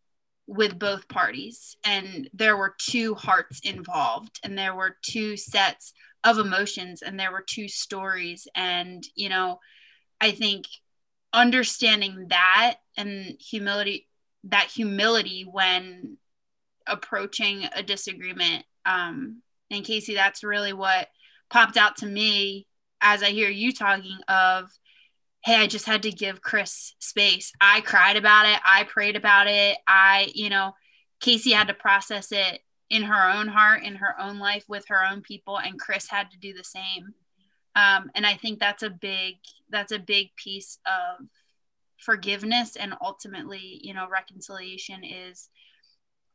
with 0.47 0.79
both 0.79 1.09
parties 1.09 1.77
and 1.85 2.31
there 2.33 2.57
were 2.57 2.75
two 2.79 3.15
hearts 3.15 3.61
involved 3.65 4.39
and 4.45 4.57
there 4.57 4.75
were 4.75 4.97
two 5.03 5.37
sets 5.37 5.93
of 6.23 6.39
emotions 6.39 7.03
and 7.03 7.19
there 7.19 7.33
were 7.33 7.45
two 7.47 7.69
stories. 7.69 8.47
And 8.55 9.05
you 9.15 9.29
know 9.29 9.59
i 10.21 10.31
think 10.31 10.67
understanding 11.33 12.27
that 12.31 12.77
and 12.97 13.37
humility 13.41 14.09
that 14.45 14.69
humility 14.69 15.45
when 15.51 16.17
approaching 16.87 17.69
a 17.75 17.83
disagreement 17.83 18.65
um 18.87 19.43
and 19.71 19.85
casey 19.85 20.15
that's 20.15 20.45
really 20.45 20.73
what 20.73 21.09
popped 21.51 21.77
out 21.77 21.97
to 21.97 22.07
me 22.07 22.67
as 23.01 23.23
i 23.23 23.31
hear 23.31 23.51
you 23.51 23.73
talking 23.73 24.19
of 24.29 24.71
hey, 25.47 25.55
I 25.55 25.69
just 25.69 25.87
had 25.87 26.03
to 26.03 26.11
give 26.11 26.43
Chris 26.43 26.95
space. 26.99 27.53
I 27.61 27.81
cried 27.81 28.17
about 28.17 28.47
it. 28.47 28.59
I 28.65 28.83
prayed 28.83 29.15
about 29.15 29.47
it. 29.47 29.79
I, 29.87 30.33
you 30.35 30.51
know, 30.51 30.75
Casey 31.21 31.53
had 31.53 31.69
to 31.69 31.75
process 31.75 32.33
it 32.33 32.59
in 32.91 33.05
her 33.05 33.31
own 33.31 33.47
heart, 33.47 33.85
in 33.85 33.95
her 33.95 34.21
own 34.21 34.41
life 34.41 34.65
with 34.67 34.89
her 34.89 35.05
own 35.05 35.23
people, 35.23 35.57
and 35.57 35.79
Chris 35.79 36.11
had 36.11 36.33
to 36.33 36.39
do 36.39 36.53
the 36.53 36.65
same. 36.65 37.15
Um, 37.77 38.11
and 38.17 38.27
I 38.27 38.35
think 38.35 38.59
that's 38.59 38.83
a 38.83 38.91
big 38.91 39.37
that's 39.71 39.93
a 39.93 40.01
big 40.01 40.35
piece 40.35 40.79
of 40.85 41.25
forgiveness 41.99 42.75
and 42.75 42.95
ultimately, 43.01 43.81
you 43.85 43.95
know, 43.95 44.09
reconciliation 44.11 45.05
is 45.05 45.49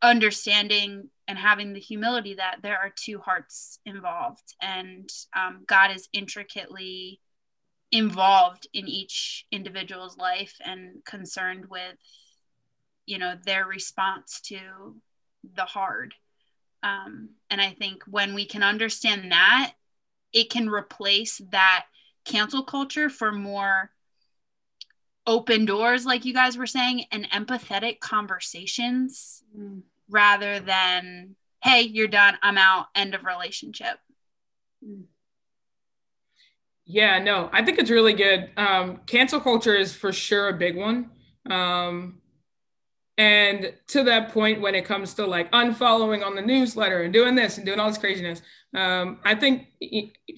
understanding 0.02 1.10
and 1.28 1.38
having 1.38 1.74
the 1.74 1.82
humility 1.82 2.36
that 2.36 2.60
there 2.64 2.78
are 2.78 2.94
two 2.96 3.20
hearts 3.20 3.78
involved 3.86 4.56
and 4.62 5.10
um, 5.36 5.64
God 5.68 5.92
is 5.92 6.08
intricately 6.14 7.20
involved 7.92 8.68
in 8.74 8.88
each 8.88 9.46
individual's 9.52 10.18
life 10.18 10.56
and 10.64 11.04
concerned 11.06 11.66
with 11.70 11.98
you 13.06 13.18
know 13.18 13.36
their 13.46 13.66
response 13.66 14.40
to 14.42 14.60
the 15.56 15.66
hard 15.66 16.14
um, 16.84 17.30
and 17.50 17.60
i 17.60 17.72
think 17.72 18.04
when 18.08 18.34
we 18.34 18.46
can 18.46 18.64
understand 18.64 19.32
that 19.32 19.74
it 20.32 20.50
can 20.50 20.70
replace 20.70 21.42
that 21.52 21.86
cancel 22.24 22.64
culture 22.64 23.10
for 23.10 23.32
more 23.32 23.92
open 25.28 25.66
doors 25.66 26.06
like 26.06 26.24
you 26.24 26.34
guys 26.34 26.58
were 26.58 26.68
saying 26.68 27.04
and 27.12 27.30
empathetic 27.32 28.00
conversations 28.00 29.44
mm. 29.58 29.82
rather 30.10 30.60
than 30.60 31.36
hey 31.62 31.82
you're 31.82 32.08
done 32.08 32.38
i'm 32.42 32.58
out 32.58 32.88
end 32.96 33.14
of 33.14 33.26
relationship 33.26 34.00
mm. 34.86 35.04
Yeah, 36.92 37.20
no, 37.20 37.50
I 37.54 37.64
think 37.64 37.80
it's 37.80 37.90
really 37.90 38.12
good. 38.12 38.50
Um, 38.58 39.00
cancel 39.06 39.40
culture 39.40 39.74
is 39.74 39.94
for 39.94 40.12
sure 40.12 40.50
a 40.50 40.54
big 40.54 40.76
one. 40.76 41.10
Um, 41.50 42.20
and 43.18 43.74
to 43.88 44.04
that 44.04 44.34
point, 44.34 44.60
when 44.60 44.76
it 44.76 44.84
comes 44.84 45.14
to 45.14 45.26
like 45.26 45.50
unfollowing 45.54 46.26
on 46.26 46.36
the 46.36 46.42
newsletter 46.42 47.04
and 47.04 47.14
doing 47.14 47.34
this 47.34 47.56
and 47.56 47.66
doing 47.66 47.80
all 47.80 47.88
this 47.88 47.98
craziness, 47.98 48.42
um, 48.76 49.20
I 49.24 49.36
think 49.36 49.68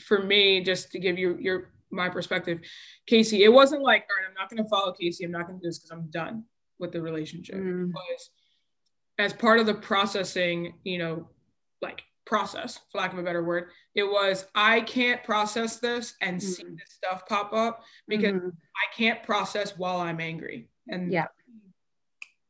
for 0.06 0.22
me, 0.22 0.64
just 0.64 0.92
to 0.92 1.00
give 1.00 1.18
you 1.18 1.38
your 1.40 1.72
my 1.90 2.08
perspective, 2.08 2.60
Casey, 3.08 3.44
it 3.44 3.52
wasn't 3.52 3.82
like, 3.82 4.06
all 4.10 4.18
right, 4.18 4.30
I'm 4.30 4.36
not 4.36 4.50
going 4.50 4.64
to 4.64 4.70
follow 4.70 4.94
Casey. 4.94 5.24
I'm 5.24 5.32
not 5.32 5.48
going 5.48 5.58
to 5.60 5.64
do 5.64 5.70
this 5.70 5.80
because 5.80 5.92
I'm 5.92 6.10
done 6.12 6.44
with 6.78 6.92
the 6.92 7.02
relationship. 7.02 7.56
Mm. 7.56 7.92
as 9.18 9.34
part 9.34 9.60
of 9.60 9.66
the 9.66 9.74
processing, 9.74 10.76
you 10.84 11.00
know, 11.00 11.28
like 11.82 12.04
process, 12.26 12.80
for 12.92 13.00
lack 13.00 13.14
of 13.14 13.20
a 13.20 13.24
better 13.24 13.44
word. 13.44 13.70
It 13.96 14.04
was, 14.04 14.46
I 14.56 14.82
can't 14.82 15.24
process 15.24 15.78
this 15.78 16.16
and 16.22 16.38
mm-hmm. 16.38 16.48
see 16.48 16.64
this 16.64 16.94
stuff 16.96 17.28
pop 17.28 17.54
up 17.54 17.84
because 18.08 18.34
mm-hmm. 18.34 18.50
I 18.50 18.96
can't 18.96 19.24
process 19.24 19.78
while 19.78 19.98
I'm 19.98 20.20
angry. 20.20 20.68
And 20.90 21.12
yeah. 21.12 21.28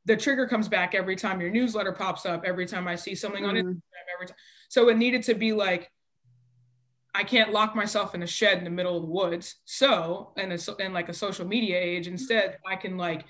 the 0.05 0.17
trigger 0.17 0.47
comes 0.47 0.67
back 0.67 0.95
every 0.95 1.15
time 1.15 1.41
your 1.41 1.51
newsletter 1.51 1.91
pops 1.91 2.25
up, 2.25 2.43
every 2.45 2.65
time 2.65 2.87
I 2.87 2.95
see 2.95 3.15
something 3.15 3.43
mm-hmm. 3.43 3.57
on 3.57 3.63
Instagram, 3.63 4.13
every 4.15 4.27
time. 4.27 4.37
So 4.69 4.89
it 4.89 4.97
needed 4.97 5.23
to 5.23 5.35
be 5.35 5.53
like, 5.53 5.91
I 7.15 7.23
can't 7.23 7.51
lock 7.51 7.75
myself 7.75 8.15
in 8.15 8.23
a 8.23 8.27
shed 8.27 8.57
in 8.57 8.63
the 8.63 8.71
middle 8.71 8.97
of 8.97 9.03
the 9.03 9.09
woods. 9.09 9.57
So, 9.65 10.33
in, 10.35 10.51
a, 10.51 10.57
in 10.79 10.93
like 10.93 11.09
a 11.09 11.13
social 11.13 11.45
media 11.45 11.77
age, 11.79 12.07
instead, 12.07 12.57
I 12.65 12.75
can 12.75 12.97
like 12.97 13.25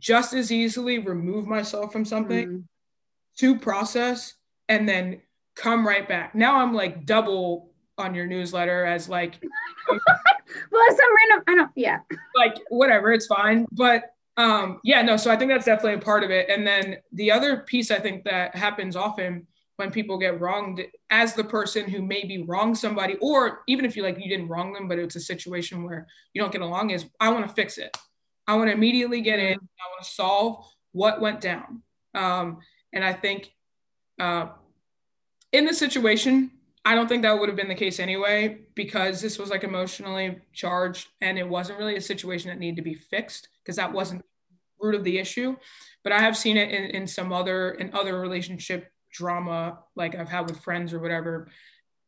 just 0.00 0.32
as 0.32 0.50
easily 0.50 0.98
remove 0.98 1.46
myself 1.46 1.92
from 1.92 2.06
something 2.06 2.48
mm-hmm. 2.48 2.60
to 3.38 3.58
process 3.58 4.34
and 4.68 4.88
then 4.88 5.20
come 5.56 5.86
right 5.86 6.08
back. 6.08 6.34
Now 6.34 6.60
I'm 6.60 6.74
like 6.74 7.06
double 7.06 7.70
on 7.98 8.14
your 8.14 8.26
newsletter 8.26 8.84
as 8.84 9.08
like 9.08 9.42
well 9.88 10.88
some 10.90 11.16
random 11.16 11.44
I 11.46 11.54
don't 11.54 11.70
yeah. 11.74 12.00
Like 12.34 12.56
whatever, 12.68 13.12
it's 13.12 13.26
fine. 13.26 13.66
But 13.72 14.04
um 14.36 14.80
yeah, 14.84 15.02
no, 15.02 15.16
so 15.16 15.30
I 15.30 15.36
think 15.36 15.50
that's 15.50 15.64
definitely 15.64 15.94
a 15.94 16.04
part 16.04 16.22
of 16.22 16.30
it. 16.30 16.48
And 16.50 16.66
then 16.66 16.98
the 17.12 17.32
other 17.32 17.58
piece 17.58 17.90
I 17.90 17.98
think 17.98 18.24
that 18.24 18.54
happens 18.54 18.96
often 18.96 19.46
when 19.76 19.90
people 19.90 20.18
get 20.18 20.40
wronged 20.40 20.82
as 21.10 21.34
the 21.34 21.44
person 21.44 21.88
who 21.88 22.02
maybe 22.02 22.42
wronged 22.42 22.76
somebody, 22.78 23.16
or 23.20 23.62
even 23.66 23.84
if 23.84 23.96
you 23.96 24.02
like 24.02 24.18
you 24.18 24.28
didn't 24.28 24.48
wrong 24.48 24.72
them, 24.72 24.88
but 24.88 24.98
it's 24.98 25.16
a 25.16 25.20
situation 25.20 25.84
where 25.84 26.06
you 26.32 26.40
don't 26.40 26.52
get 26.52 26.62
along, 26.62 26.90
is 26.90 27.06
I 27.20 27.28
want 27.28 27.46
to 27.46 27.54
fix 27.54 27.78
it. 27.78 27.94
I 28.46 28.54
want 28.54 28.68
to 28.68 28.72
immediately 28.72 29.20
get 29.20 29.38
in. 29.38 29.54
I 29.54 29.86
want 29.90 30.02
to 30.02 30.10
solve 30.10 30.66
what 30.92 31.20
went 31.20 31.40
down. 31.40 31.82
Um, 32.14 32.58
and 32.92 33.04
I 33.04 33.12
think 33.12 33.52
uh, 34.18 34.46
in 35.52 35.64
the 35.64 35.74
situation, 35.74 36.50
I 36.84 36.94
don't 36.94 37.08
think 37.08 37.22
that 37.22 37.38
would 37.38 37.48
have 37.48 37.56
been 37.56 37.68
the 37.68 37.74
case 37.74 37.98
anyway, 37.98 38.58
because 38.74 39.20
this 39.20 39.38
was 39.38 39.50
like 39.50 39.64
emotionally 39.64 40.38
charged 40.52 41.08
and 41.20 41.38
it 41.38 41.48
wasn't 41.48 41.78
really 41.78 41.96
a 41.96 42.00
situation 42.00 42.48
that 42.48 42.58
needed 42.58 42.76
to 42.76 42.82
be 42.82 42.94
fixed 42.94 43.48
because 43.62 43.76
that 43.76 43.92
wasn't 43.92 44.24
root 44.80 44.94
of 44.94 45.04
the 45.04 45.18
issue. 45.18 45.56
But 46.04 46.12
I 46.12 46.20
have 46.20 46.36
seen 46.36 46.56
it 46.56 46.70
in, 46.70 46.84
in 46.90 47.06
some 47.06 47.32
other 47.32 47.72
in 47.72 47.92
other 47.92 48.20
relationship 48.20 48.92
drama, 49.10 49.80
like 49.96 50.14
I've 50.14 50.28
had 50.28 50.48
with 50.48 50.60
friends 50.60 50.92
or 50.92 51.00
whatever, 51.00 51.48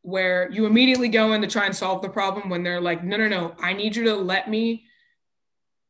where 0.02 0.50
you 0.52 0.66
immediately 0.66 1.08
go 1.08 1.32
in 1.32 1.40
to 1.40 1.48
try 1.48 1.66
and 1.66 1.74
solve 1.74 2.02
the 2.02 2.08
problem 2.08 2.48
when 2.48 2.62
they're 2.62 2.80
like, 2.80 3.02
no, 3.02 3.16
no, 3.16 3.28
no, 3.28 3.54
I 3.58 3.72
need 3.72 3.96
you 3.96 4.04
to 4.04 4.14
let 4.14 4.48
me 4.48 4.84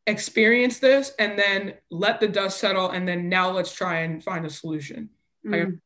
experience 0.07 0.79
this 0.79 1.13
and 1.19 1.39
then 1.39 1.75
let 1.91 2.21
the 2.21 2.29
dust 2.29 2.59
settle 2.59 2.89
and 2.91 3.07
then 3.07 3.29
now 3.29 3.51
let's 3.51 3.75
try 3.75 4.01
and 4.01 4.25
find 4.25 4.47
a 4.47 4.51
solution. 4.51 5.11
Mm. 5.47 5.53
Like, 5.53 5.79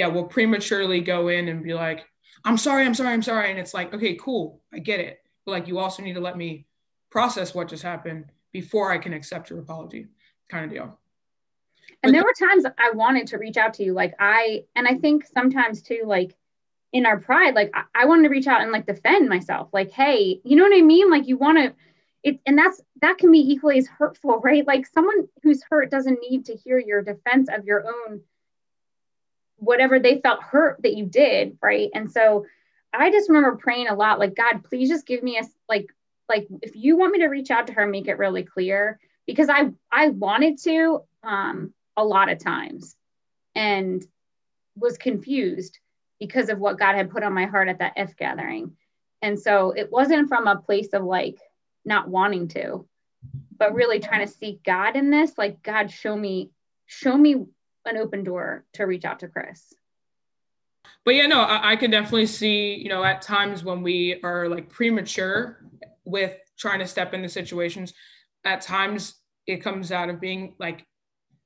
yeah, 0.00 0.06
will 0.06 0.24
prematurely 0.24 1.02
go 1.02 1.28
in 1.28 1.48
and 1.48 1.62
be 1.62 1.74
like, 1.74 2.06
I'm 2.42 2.56
sorry, 2.56 2.86
I'm 2.86 2.94
sorry, 2.94 3.12
I'm 3.12 3.22
sorry. 3.22 3.50
And 3.50 3.58
it's 3.58 3.74
like, 3.74 3.92
okay, 3.92 4.14
cool, 4.14 4.62
I 4.72 4.78
get 4.78 4.98
it. 4.98 5.18
But 5.44 5.52
like, 5.52 5.68
you 5.68 5.78
also 5.78 6.02
need 6.02 6.14
to 6.14 6.20
let 6.20 6.38
me 6.38 6.64
process 7.10 7.54
what 7.54 7.68
just 7.68 7.82
happened 7.82 8.32
before 8.50 8.90
I 8.90 8.96
can 8.96 9.12
accept 9.12 9.50
your 9.50 9.58
apology, 9.58 10.06
kind 10.48 10.64
of 10.64 10.70
deal. 10.70 10.98
And 12.02 12.04
but 12.04 12.12
there 12.12 12.24
were 12.24 12.32
times 12.48 12.64
I 12.78 12.92
wanted 12.92 13.26
to 13.26 13.36
reach 13.36 13.58
out 13.58 13.74
to 13.74 13.84
you. 13.84 13.92
Like, 13.92 14.14
I, 14.18 14.64
and 14.74 14.88
I 14.88 14.94
think 14.94 15.26
sometimes 15.26 15.82
too, 15.82 16.04
like, 16.06 16.34
in 16.94 17.04
our 17.04 17.20
pride, 17.20 17.54
like, 17.54 17.70
I, 17.74 17.82
I 17.94 18.06
wanted 18.06 18.22
to 18.22 18.30
reach 18.30 18.46
out 18.46 18.62
and 18.62 18.72
like 18.72 18.86
defend 18.86 19.28
myself. 19.28 19.68
Like, 19.74 19.90
hey, 19.90 20.40
you 20.44 20.56
know 20.56 20.64
what 20.64 20.74
I 20.74 20.80
mean? 20.80 21.10
Like, 21.10 21.28
you 21.28 21.36
want 21.36 21.58
to, 21.58 21.74
it, 22.22 22.40
and 22.46 22.56
that's 22.56 22.80
that 23.02 23.18
can 23.18 23.30
be 23.30 23.52
equally 23.52 23.76
as 23.76 23.86
hurtful, 23.86 24.40
right? 24.40 24.66
Like, 24.66 24.86
someone 24.86 25.28
who's 25.42 25.62
hurt 25.70 25.90
doesn't 25.90 26.20
need 26.26 26.46
to 26.46 26.56
hear 26.56 26.78
your 26.78 27.02
defense 27.02 27.50
of 27.54 27.66
your 27.66 27.84
own 27.86 28.22
whatever 29.60 29.98
they 29.98 30.20
felt 30.20 30.42
hurt 30.42 30.82
that 30.82 30.96
you 30.96 31.06
did 31.06 31.56
right? 31.62 31.90
And 31.94 32.10
so 32.10 32.46
i 32.92 33.10
just 33.10 33.28
remember 33.28 33.56
praying 33.56 33.88
a 33.88 33.94
lot 33.94 34.18
like 34.18 34.34
god 34.34 34.64
please 34.64 34.88
just 34.88 35.06
give 35.06 35.22
me 35.22 35.38
a 35.38 35.42
like 35.68 35.86
like 36.28 36.46
if 36.62 36.74
you 36.74 36.96
want 36.96 37.12
me 37.12 37.20
to 37.20 37.28
reach 37.28 37.50
out 37.50 37.66
to 37.66 37.72
her 37.72 37.86
make 37.86 38.08
it 38.08 38.18
really 38.18 38.42
clear 38.42 38.98
because 39.26 39.48
i 39.48 39.70
i 39.92 40.08
wanted 40.08 40.58
to 40.58 41.00
um 41.22 41.72
a 41.96 42.04
lot 42.04 42.28
of 42.28 42.38
times 42.38 42.96
and 43.54 44.04
was 44.76 44.96
confused 44.96 45.78
because 46.18 46.48
of 46.48 46.58
what 46.58 46.78
god 46.78 46.94
had 46.94 47.10
put 47.10 47.22
on 47.22 47.32
my 47.32 47.46
heart 47.46 47.68
at 47.68 47.78
that 47.78 47.92
f 47.96 48.16
gathering. 48.16 48.76
And 49.22 49.38
so 49.38 49.72
it 49.72 49.92
wasn't 49.92 50.28
from 50.28 50.46
a 50.46 50.56
place 50.56 50.94
of 50.94 51.04
like 51.04 51.36
not 51.84 52.08
wanting 52.08 52.48
to 52.48 52.86
but 53.58 53.74
really 53.74 54.00
trying 54.00 54.26
to 54.26 54.32
seek 54.32 54.62
god 54.64 54.96
in 54.96 55.10
this 55.10 55.36
like 55.36 55.62
god 55.62 55.90
show 55.90 56.16
me 56.16 56.50
show 56.86 57.16
me 57.16 57.44
an 57.84 57.96
open 57.96 58.24
door 58.24 58.64
to 58.74 58.84
reach 58.84 59.04
out 59.04 59.20
to 59.20 59.28
Chris. 59.28 59.72
But 61.04 61.14
yeah, 61.14 61.26
no, 61.26 61.40
I, 61.40 61.72
I 61.72 61.76
can 61.76 61.90
definitely 61.90 62.26
see, 62.26 62.74
you 62.74 62.88
know, 62.88 63.02
at 63.02 63.22
times 63.22 63.64
when 63.64 63.82
we 63.82 64.20
are 64.22 64.48
like 64.48 64.68
premature 64.68 65.58
with 66.04 66.36
trying 66.58 66.80
to 66.80 66.86
step 66.86 67.14
into 67.14 67.28
situations, 67.28 67.94
at 68.44 68.60
times 68.60 69.14
it 69.46 69.58
comes 69.58 69.92
out 69.92 70.10
of 70.10 70.20
being 70.20 70.54
like 70.58 70.86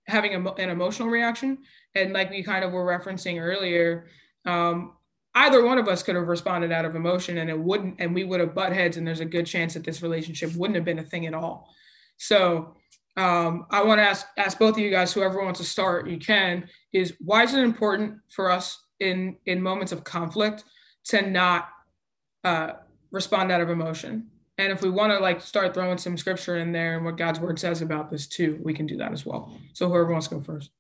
having 0.06 0.34
a, 0.34 0.52
an 0.54 0.70
emotional 0.70 1.08
reaction. 1.08 1.58
And 1.94 2.12
like 2.12 2.30
we 2.30 2.42
kind 2.42 2.64
of 2.64 2.72
were 2.72 2.84
referencing 2.84 3.40
earlier, 3.40 4.06
um, 4.44 4.94
either 5.34 5.64
one 5.64 5.78
of 5.78 5.88
us 5.88 6.02
could 6.02 6.16
have 6.16 6.28
responded 6.28 6.72
out 6.72 6.84
of 6.84 6.96
emotion 6.96 7.38
and 7.38 7.48
it 7.48 7.58
wouldn't, 7.58 7.96
and 7.98 8.14
we 8.14 8.24
would 8.24 8.40
have 8.40 8.54
butt 8.54 8.72
heads. 8.72 8.96
And 8.96 9.06
there's 9.06 9.20
a 9.20 9.24
good 9.24 9.46
chance 9.46 9.74
that 9.74 9.84
this 9.84 10.02
relationship 10.02 10.54
wouldn't 10.54 10.76
have 10.76 10.84
been 10.84 10.98
a 10.98 11.04
thing 11.04 11.26
at 11.26 11.34
all. 11.34 11.72
So 12.16 12.76
um, 13.16 13.66
I 13.70 13.84
want 13.84 13.98
to 13.98 14.02
ask 14.02 14.26
ask 14.36 14.58
both 14.58 14.74
of 14.74 14.80
you 14.80 14.90
guys, 14.90 15.12
whoever 15.12 15.42
wants 15.42 15.60
to 15.60 15.66
start, 15.66 16.08
you 16.08 16.18
can. 16.18 16.68
Is 16.92 17.14
why 17.20 17.44
is 17.44 17.54
it 17.54 17.60
important 17.60 18.18
for 18.28 18.50
us 18.50 18.82
in 18.98 19.36
in 19.46 19.62
moments 19.62 19.92
of 19.92 20.02
conflict 20.02 20.64
to 21.06 21.22
not 21.22 21.68
uh, 22.42 22.72
respond 23.12 23.52
out 23.52 23.60
of 23.60 23.70
emotion? 23.70 24.30
And 24.58 24.72
if 24.72 24.82
we 24.82 24.90
want 24.90 25.12
to 25.12 25.18
like 25.18 25.40
start 25.40 25.74
throwing 25.74 25.98
some 25.98 26.16
scripture 26.16 26.58
in 26.58 26.72
there 26.72 26.96
and 26.96 27.04
what 27.04 27.16
God's 27.16 27.40
word 27.40 27.58
says 27.58 27.82
about 27.82 28.10
this 28.10 28.26
too, 28.26 28.58
we 28.62 28.74
can 28.74 28.86
do 28.86 28.96
that 28.98 29.12
as 29.12 29.24
well. 29.24 29.52
So 29.72 29.88
whoever 29.88 30.12
wants 30.12 30.28
to 30.28 30.36
go 30.36 30.40
first. 30.40 30.70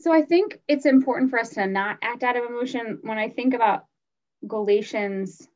So 0.00 0.10
I 0.12 0.22
think 0.22 0.58
it's 0.66 0.86
important 0.86 1.28
for 1.28 1.38
us 1.38 1.50
to 1.50 1.66
not 1.66 1.98
act 2.00 2.22
out 2.22 2.36
of 2.36 2.44
emotion. 2.44 3.00
When 3.02 3.18
I 3.18 3.28
think 3.28 3.52
about 3.52 3.84
Galatians 4.46 5.48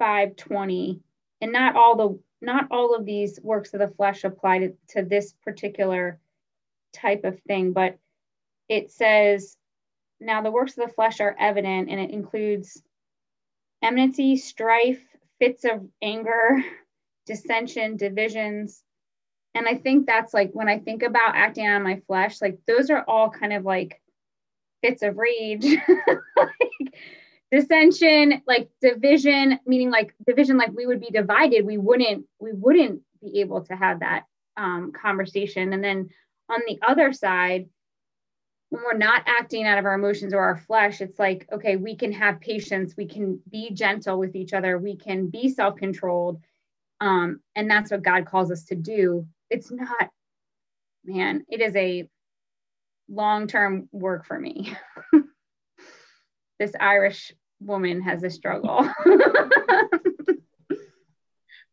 5:20, 0.00 1.00
and 1.40 1.52
not 1.52 1.76
all 1.76 1.96
the 1.96 2.18
not 2.40 2.66
all 2.70 2.94
of 2.94 3.04
these 3.04 3.40
works 3.42 3.72
of 3.72 3.80
the 3.80 3.88
flesh 3.88 4.24
apply 4.24 4.58
to, 4.58 4.76
to 4.88 5.02
this 5.02 5.32
particular 5.44 6.20
type 6.92 7.24
of 7.24 7.40
thing, 7.40 7.72
but 7.72 7.98
it 8.68 8.90
says, 8.90 9.56
Now 10.20 10.42
the 10.42 10.50
works 10.50 10.76
of 10.76 10.86
the 10.86 10.94
flesh 10.94 11.20
are 11.20 11.36
evident, 11.38 11.90
and 11.90 12.00
it 12.00 12.10
includes 12.10 12.82
enmity, 13.82 14.36
strife, 14.36 15.02
fits 15.38 15.64
of 15.64 15.86
anger, 16.02 16.62
dissension, 17.26 17.96
divisions. 17.96 18.82
And 19.54 19.66
I 19.68 19.76
think 19.76 20.06
that's 20.06 20.34
like 20.34 20.50
when 20.52 20.68
I 20.68 20.78
think 20.78 21.02
about 21.02 21.36
acting 21.36 21.66
on 21.66 21.82
my 21.82 22.00
flesh, 22.06 22.40
like 22.40 22.58
those 22.66 22.90
are 22.90 23.04
all 23.06 23.30
kind 23.30 23.52
of 23.52 23.64
like 23.64 24.00
fits 24.82 25.02
of 25.02 25.16
rage, 25.16 25.64
like 26.36 26.94
dissension, 27.54 28.42
like 28.46 28.68
division, 28.80 29.60
meaning 29.66 29.90
like 29.90 30.14
division, 30.26 30.56
like 30.56 30.72
we 30.74 30.86
would 30.86 31.00
be 31.00 31.10
divided. 31.10 31.64
We 31.64 31.78
wouldn't, 31.78 32.24
we 32.40 32.52
wouldn't 32.52 33.02
be 33.22 33.40
able 33.40 33.62
to 33.66 33.76
have 33.76 34.00
that 34.00 34.24
um, 34.56 34.92
conversation. 34.92 35.72
And 35.72 35.82
then 35.82 36.08
on 36.50 36.60
the 36.66 36.78
other 36.82 37.12
side, 37.12 37.68
when 38.70 38.82
we're 38.82 38.98
not 38.98 39.22
acting 39.26 39.66
out 39.66 39.78
of 39.78 39.84
our 39.84 39.94
emotions 39.94 40.34
or 40.34 40.40
our 40.40 40.56
flesh, 40.56 41.00
it's 41.00 41.18
like, 41.18 41.46
okay, 41.52 41.76
we 41.76 41.94
can 41.94 42.10
have 42.12 42.40
patience, 42.40 42.94
we 42.96 43.06
can 43.06 43.40
be 43.48 43.70
gentle 43.70 44.18
with 44.18 44.34
each 44.34 44.52
other, 44.52 44.78
we 44.78 44.96
can 44.96 45.28
be 45.28 45.48
self 45.48 45.76
controlled. 45.76 46.40
Um, 47.00 47.40
and 47.54 47.70
that's 47.70 47.92
what 47.92 48.02
God 48.02 48.26
calls 48.26 48.50
us 48.50 48.64
to 48.64 48.74
do. 48.74 49.28
It's 49.48 49.70
not, 49.70 50.10
man, 51.04 51.44
it 51.48 51.60
is 51.60 51.76
a 51.76 52.08
long 53.08 53.46
term 53.46 53.88
work 53.92 54.26
for 54.26 54.38
me. 54.38 54.76
this 56.58 56.72
Irish 56.80 57.32
woman 57.60 58.02
has 58.02 58.22
a 58.22 58.30
struggle. 58.30 58.88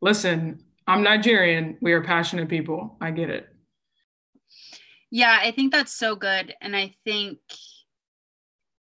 Listen, 0.01 0.63
I'm 0.87 1.03
Nigerian. 1.03 1.77
We 1.81 1.93
are 1.93 2.03
passionate 2.03 2.49
people. 2.49 2.97
I 2.99 3.11
get 3.11 3.29
it. 3.29 3.47
Yeah, 5.11 5.37
I 5.41 5.51
think 5.51 5.71
that's 5.71 5.93
so 5.93 6.15
good. 6.15 6.55
And 6.61 6.75
I 6.75 6.95
think 7.05 7.39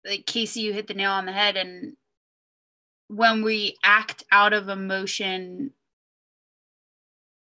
like 0.06 0.26
Casey, 0.26 0.62
you 0.62 0.74
hit 0.74 0.88
the 0.88 0.94
nail 0.94 1.12
on 1.12 1.26
the 1.26 1.32
head. 1.32 1.58
And 1.58 1.96
when 3.08 3.44
we 3.44 3.78
act 3.84 4.24
out 4.32 4.54
of 4.54 4.70
emotion, 4.70 5.72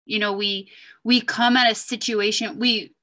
you 0.06 0.18
know, 0.18 0.32
we 0.32 0.70
we 1.02 1.20
come 1.20 1.56
at 1.56 1.70
a 1.70 1.74
situation, 1.74 2.58
we 2.58 2.94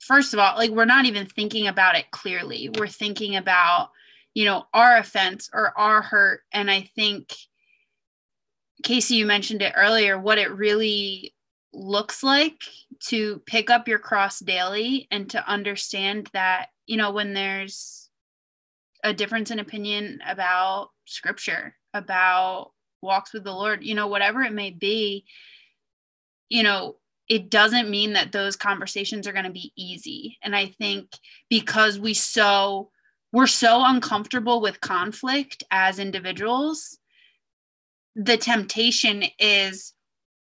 first 0.00 0.32
of 0.32 0.40
all, 0.40 0.56
like 0.56 0.70
we're 0.70 0.84
not 0.84 1.06
even 1.06 1.26
thinking 1.26 1.66
about 1.66 1.96
it 1.96 2.10
clearly. 2.10 2.70
We're 2.78 2.88
thinking 2.88 3.36
about, 3.36 3.90
you 4.34 4.44
know, 4.44 4.64
our 4.72 4.96
offense 4.96 5.50
or 5.52 5.76
our 5.78 6.02
hurt. 6.02 6.42
And 6.52 6.70
I 6.70 6.88
think 6.94 7.34
Casey, 8.82 9.16
you 9.16 9.26
mentioned 9.26 9.62
it 9.62 9.74
earlier, 9.76 10.18
what 10.18 10.38
it 10.38 10.50
really 10.52 11.34
looks 11.72 12.22
like 12.22 12.62
to 12.98 13.40
pick 13.46 13.70
up 13.70 13.86
your 13.86 13.98
cross 13.98 14.40
daily 14.40 15.06
and 15.10 15.30
to 15.30 15.48
understand 15.48 16.28
that 16.32 16.66
you 16.86 16.96
know 16.96 17.12
when 17.12 17.32
there's 17.32 18.08
a 19.04 19.14
difference 19.14 19.50
in 19.50 19.60
opinion 19.60 20.20
about 20.26 20.90
scripture 21.04 21.76
about 21.94 22.72
walks 23.02 23.32
with 23.32 23.44
the 23.44 23.52
lord 23.52 23.84
you 23.84 23.94
know 23.94 24.08
whatever 24.08 24.42
it 24.42 24.52
may 24.52 24.70
be 24.70 25.24
you 26.48 26.62
know 26.62 26.96
it 27.28 27.48
doesn't 27.48 27.88
mean 27.88 28.14
that 28.14 28.32
those 28.32 28.56
conversations 28.56 29.28
are 29.28 29.32
going 29.32 29.44
to 29.44 29.50
be 29.50 29.72
easy 29.76 30.38
and 30.42 30.56
i 30.56 30.66
think 30.66 31.08
because 31.48 31.98
we 31.98 32.12
so 32.12 32.90
we're 33.32 33.46
so 33.46 33.82
uncomfortable 33.84 34.60
with 34.60 34.80
conflict 34.80 35.62
as 35.70 35.98
individuals 35.98 36.98
the 38.16 38.36
temptation 38.36 39.24
is 39.38 39.94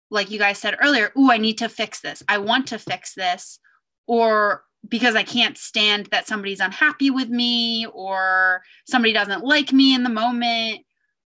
like 0.10 0.30
you 0.30 0.38
guys 0.38 0.58
said 0.58 0.78
earlier, 0.82 1.12
oh 1.15 1.32
I 1.32 1.38
need 1.38 1.58
to 1.60 1.70
fix 1.70 2.02
this. 2.02 2.22
I 2.28 2.38
want 2.38 2.67
to 2.67 2.80
fix 2.80 3.13
this. 3.13 3.60
Or 4.08 4.63
because 4.88 5.15
I 5.15 5.24
can't 5.24 5.58
stand 5.58 6.08
that 6.08 6.28
somebody's 6.28 6.60
unhappy 6.60 7.10
with 7.10 7.30
me 7.30 7.86
or 7.94 8.62
somebody 8.88 9.13
doesn't 9.13 9.46
like 9.46 9.72
me 9.72 9.96
in 9.96 10.04
the 10.04 10.10
moment. 10.10 10.82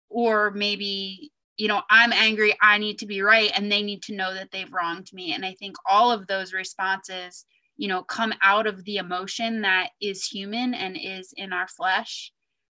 Or 0.10 0.52
maybe, 0.52 1.32
you 1.58 1.68
know, 1.68 1.82
I'm 1.90 2.12
angry, 2.12 2.56
I 2.62 2.78
need 2.78 3.00
to 3.00 3.06
be 3.06 3.22
right, 3.22 3.52
and 3.56 3.72
they 3.72 3.82
need 3.82 4.02
to 4.04 4.16
know 4.16 4.34
that 4.34 4.52
they've 4.52 4.72
wronged 4.72 5.12
me. 5.14 5.34
And 5.34 5.46
I 5.46 5.54
think 5.54 5.76
all 5.90 6.12
of 6.12 6.28
those 6.28 6.54
responses, 6.54 7.46
you 7.78 7.88
know, 7.88 8.04
come 8.04 8.34
out 8.42 8.68
of 8.68 8.84
the 8.86 8.98
emotion 8.98 9.62
that 9.62 9.90
is 10.02 10.26
human 10.26 10.74
and 10.74 10.98
is 11.02 11.34
in 11.36 11.54
our 11.54 11.68
flesh. 11.68 12.32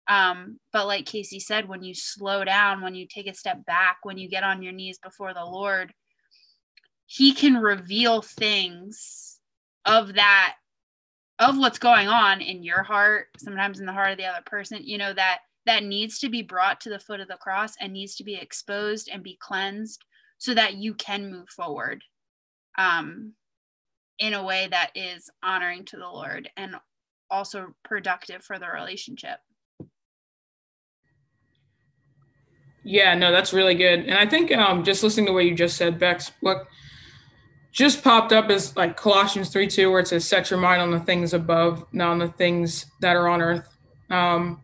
Um, 0.09 0.61
but 0.73 0.87
like 0.87 1.07
Casey 1.07 1.41
said, 1.41 1.69
when 1.69 1.83
you 1.83 1.95
slow 1.95 2.45
down, 2.45 2.81
when 2.81 2.95
you 2.95 3.07
take 3.07 3.27
a 3.27 3.35
step 3.35 3.65
back, 3.67 3.99
when 4.03 4.19
you 4.19 4.29
get 4.29 4.45
on 4.45 4.63
your 4.63 4.73
knees 4.73 4.99
before 4.99 5.35
the 5.35 5.45
Lord, 5.45 5.93
He 7.07 7.35
can 7.35 7.57
reveal 7.57 8.23
things 8.23 9.39
of 9.85 10.15
that, 10.15 10.55
of 11.39 11.59
what's 11.59 11.79
going 11.79 12.09
on 12.09 12.41
in 12.41 12.63
your 12.63 12.83
heart, 12.83 13.27
sometimes 13.39 13.81
in 13.81 13.87
the 13.87 13.93
heart 13.93 14.13
of 14.13 14.19
the 14.19 14.27
other 14.27 14.45
person, 14.47 14.81
you 14.83 14.99
know, 14.99 15.13
that 15.13 15.41
that 15.67 15.83
needs 15.83 16.21
to 16.21 16.29
be 16.29 16.43
brought 16.43 16.81
to 16.81 16.89
the 16.89 16.99
foot 16.99 17.19
of 17.19 17.27
the 17.27 17.37
cross 17.37 17.75
and 17.81 17.93
needs 17.93 18.15
to 18.15 18.25
be 18.25 18.37
exposed 18.37 19.11
and 19.13 19.25
be 19.25 19.37
cleansed 19.41 20.05
so 20.39 20.55
that 20.55 20.75
you 20.75 20.95
can 20.95 21.31
move 21.31 21.49
forward 21.49 22.03
um, 22.79 23.33
in 24.19 24.35
a 24.35 24.45
way 24.45 24.69
that 24.71 24.91
is 24.95 25.31
honoring 25.43 25.85
to 25.87 25.97
the 25.97 26.09
Lord 26.09 26.49
and 26.57 26.77
also 27.31 27.75
productive 27.85 28.43
for 28.43 28.59
the 28.59 28.69
relationship. 28.69 29.39
Yeah, 32.85 33.15
no, 33.15 33.33
that's 33.33 33.53
really 33.53 33.75
good. 33.75 34.01
And 34.01 34.15
I 34.15 34.27
think 34.27 34.53
um, 34.53 34.85
just 34.85 35.03
listening 35.03 35.27
to 35.27 35.33
what 35.33 35.45
you 35.45 35.55
just 35.55 35.77
said, 35.77 35.99
Bex, 35.99 36.31
what 36.41 36.67
just 37.73 38.05
popped 38.05 38.33
up 38.33 38.49
is 38.49 38.77
like 38.77 38.97
Colossians 38.97 39.49
3 39.49 39.67
2, 39.67 39.91
where 39.91 40.01
it 40.01 40.09
says, 40.09 40.25
Set 40.25 40.51
your 40.51 40.61
mind 40.61 40.81
on 40.81 40.93
the 40.93 41.01
things 41.01 41.35
above, 41.35 41.85
not 41.93 42.11
on 42.11 42.19
the 42.19 42.29
things 42.29 42.87
that 43.01 43.17
are 43.17 43.29
on 43.29 43.43
earth. 43.43 43.69
Um, 44.09 44.61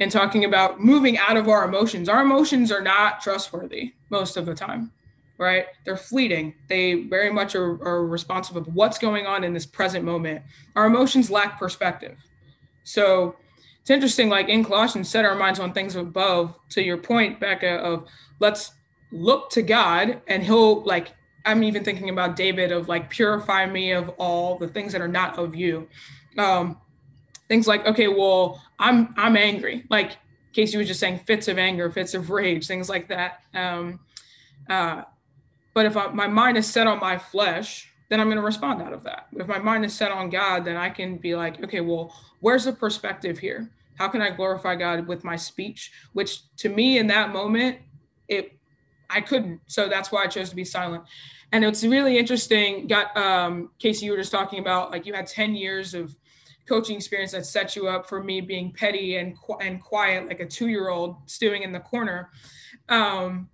and 0.00 0.12
talking 0.12 0.44
about 0.44 0.80
moving 0.80 1.16
out 1.18 1.36
of 1.36 1.48
our 1.48 1.64
emotions. 1.64 2.08
Our 2.08 2.22
emotions 2.22 2.70
are 2.70 2.82
not 2.82 3.20
trustworthy 3.20 3.94
most 4.10 4.36
of 4.36 4.46
the 4.46 4.54
time, 4.54 4.92
right? 5.38 5.66
They're 5.84 5.96
fleeting. 5.96 6.54
They 6.68 7.04
very 7.04 7.30
much 7.32 7.54
are, 7.54 7.82
are 7.86 8.06
responsive 8.06 8.56
of 8.56 8.74
what's 8.74 8.98
going 8.98 9.26
on 9.26 9.44
in 9.44 9.52
this 9.52 9.66
present 9.66 10.04
moment. 10.04 10.42
Our 10.74 10.86
emotions 10.86 11.30
lack 11.30 11.58
perspective. 11.58 12.16
So 12.84 13.36
it's 13.80 13.90
interesting, 13.90 14.28
like 14.28 14.48
in 14.48 14.64
Colossians, 14.64 15.08
set 15.08 15.24
our 15.24 15.34
minds 15.34 15.60
on 15.60 15.72
things 15.72 15.96
above, 15.96 16.58
to 16.70 16.82
your 16.82 16.96
point, 16.96 17.38
Becca, 17.38 17.76
of 17.76 18.08
let's 18.40 18.72
look 19.12 19.50
to 19.50 19.62
God 19.62 20.20
and 20.26 20.42
he'll 20.42 20.82
like, 20.82 21.14
I'm 21.44 21.62
even 21.62 21.84
thinking 21.84 22.10
about 22.10 22.34
David 22.34 22.72
of 22.72 22.88
like, 22.88 23.10
purify 23.10 23.66
me 23.66 23.92
of 23.92 24.08
all 24.18 24.58
the 24.58 24.68
things 24.68 24.92
that 24.92 25.00
are 25.00 25.08
not 25.08 25.38
of 25.38 25.54
you. 25.54 25.88
Um, 26.36 26.78
things 27.48 27.68
like, 27.68 27.86
okay, 27.86 28.08
well, 28.08 28.60
I'm, 28.78 29.14
I'm 29.16 29.36
angry. 29.36 29.84
Like 29.88 30.16
Casey 30.52 30.78
was 30.78 30.88
just 30.88 31.00
saying 31.00 31.20
fits 31.26 31.48
of 31.48 31.58
anger, 31.58 31.90
fits 31.90 32.14
of 32.14 32.30
rage, 32.30 32.66
things 32.66 32.88
like 32.88 33.08
that. 33.08 33.42
Um, 33.54 34.00
uh, 34.68 35.02
but 35.76 35.84
if 35.84 35.94
I, 35.94 36.06
my 36.06 36.26
mind 36.26 36.56
is 36.56 36.66
set 36.66 36.86
on 36.86 36.98
my 37.00 37.18
flesh, 37.18 37.92
then 38.08 38.18
I'm 38.18 38.28
going 38.28 38.38
to 38.38 38.42
respond 38.42 38.80
out 38.80 38.94
of 38.94 39.02
that. 39.02 39.26
If 39.36 39.46
my 39.46 39.58
mind 39.58 39.84
is 39.84 39.92
set 39.92 40.10
on 40.10 40.30
God, 40.30 40.64
then 40.64 40.74
I 40.74 40.88
can 40.88 41.18
be 41.18 41.36
like, 41.36 41.62
okay, 41.62 41.82
well, 41.82 42.14
where's 42.40 42.64
the 42.64 42.72
perspective 42.72 43.38
here? 43.38 43.70
How 43.96 44.08
can 44.08 44.22
I 44.22 44.30
glorify 44.30 44.74
God 44.74 45.06
with 45.06 45.22
my 45.22 45.36
speech? 45.36 45.92
Which 46.14 46.50
to 46.56 46.70
me 46.70 46.96
in 46.96 47.06
that 47.08 47.30
moment, 47.30 47.80
it 48.26 48.58
I 49.10 49.20
couldn't. 49.20 49.60
So 49.66 49.86
that's 49.86 50.10
why 50.10 50.24
I 50.24 50.28
chose 50.28 50.48
to 50.48 50.56
be 50.56 50.64
silent. 50.64 51.04
And 51.52 51.62
it's 51.62 51.84
really 51.84 52.16
interesting. 52.16 52.86
Got 52.86 53.14
um, 53.14 53.68
Casey, 53.78 54.06
you 54.06 54.12
were 54.12 54.18
just 54.18 54.32
talking 54.32 54.60
about 54.60 54.90
like 54.90 55.04
you 55.04 55.12
had 55.12 55.26
10 55.26 55.54
years 55.54 55.92
of 55.92 56.16
coaching 56.66 56.96
experience 56.96 57.32
that 57.32 57.44
set 57.44 57.76
you 57.76 57.86
up 57.86 58.08
for 58.08 58.24
me 58.24 58.40
being 58.40 58.72
petty 58.72 59.16
and 59.18 59.36
and 59.60 59.82
quiet 59.82 60.26
like 60.26 60.40
a 60.40 60.46
two 60.46 60.68
year 60.68 60.88
old 60.88 61.16
stewing 61.26 61.64
in 61.64 61.70
the 61.70 61.80
corner. 61.80 62.30
Um, 62.88 63.50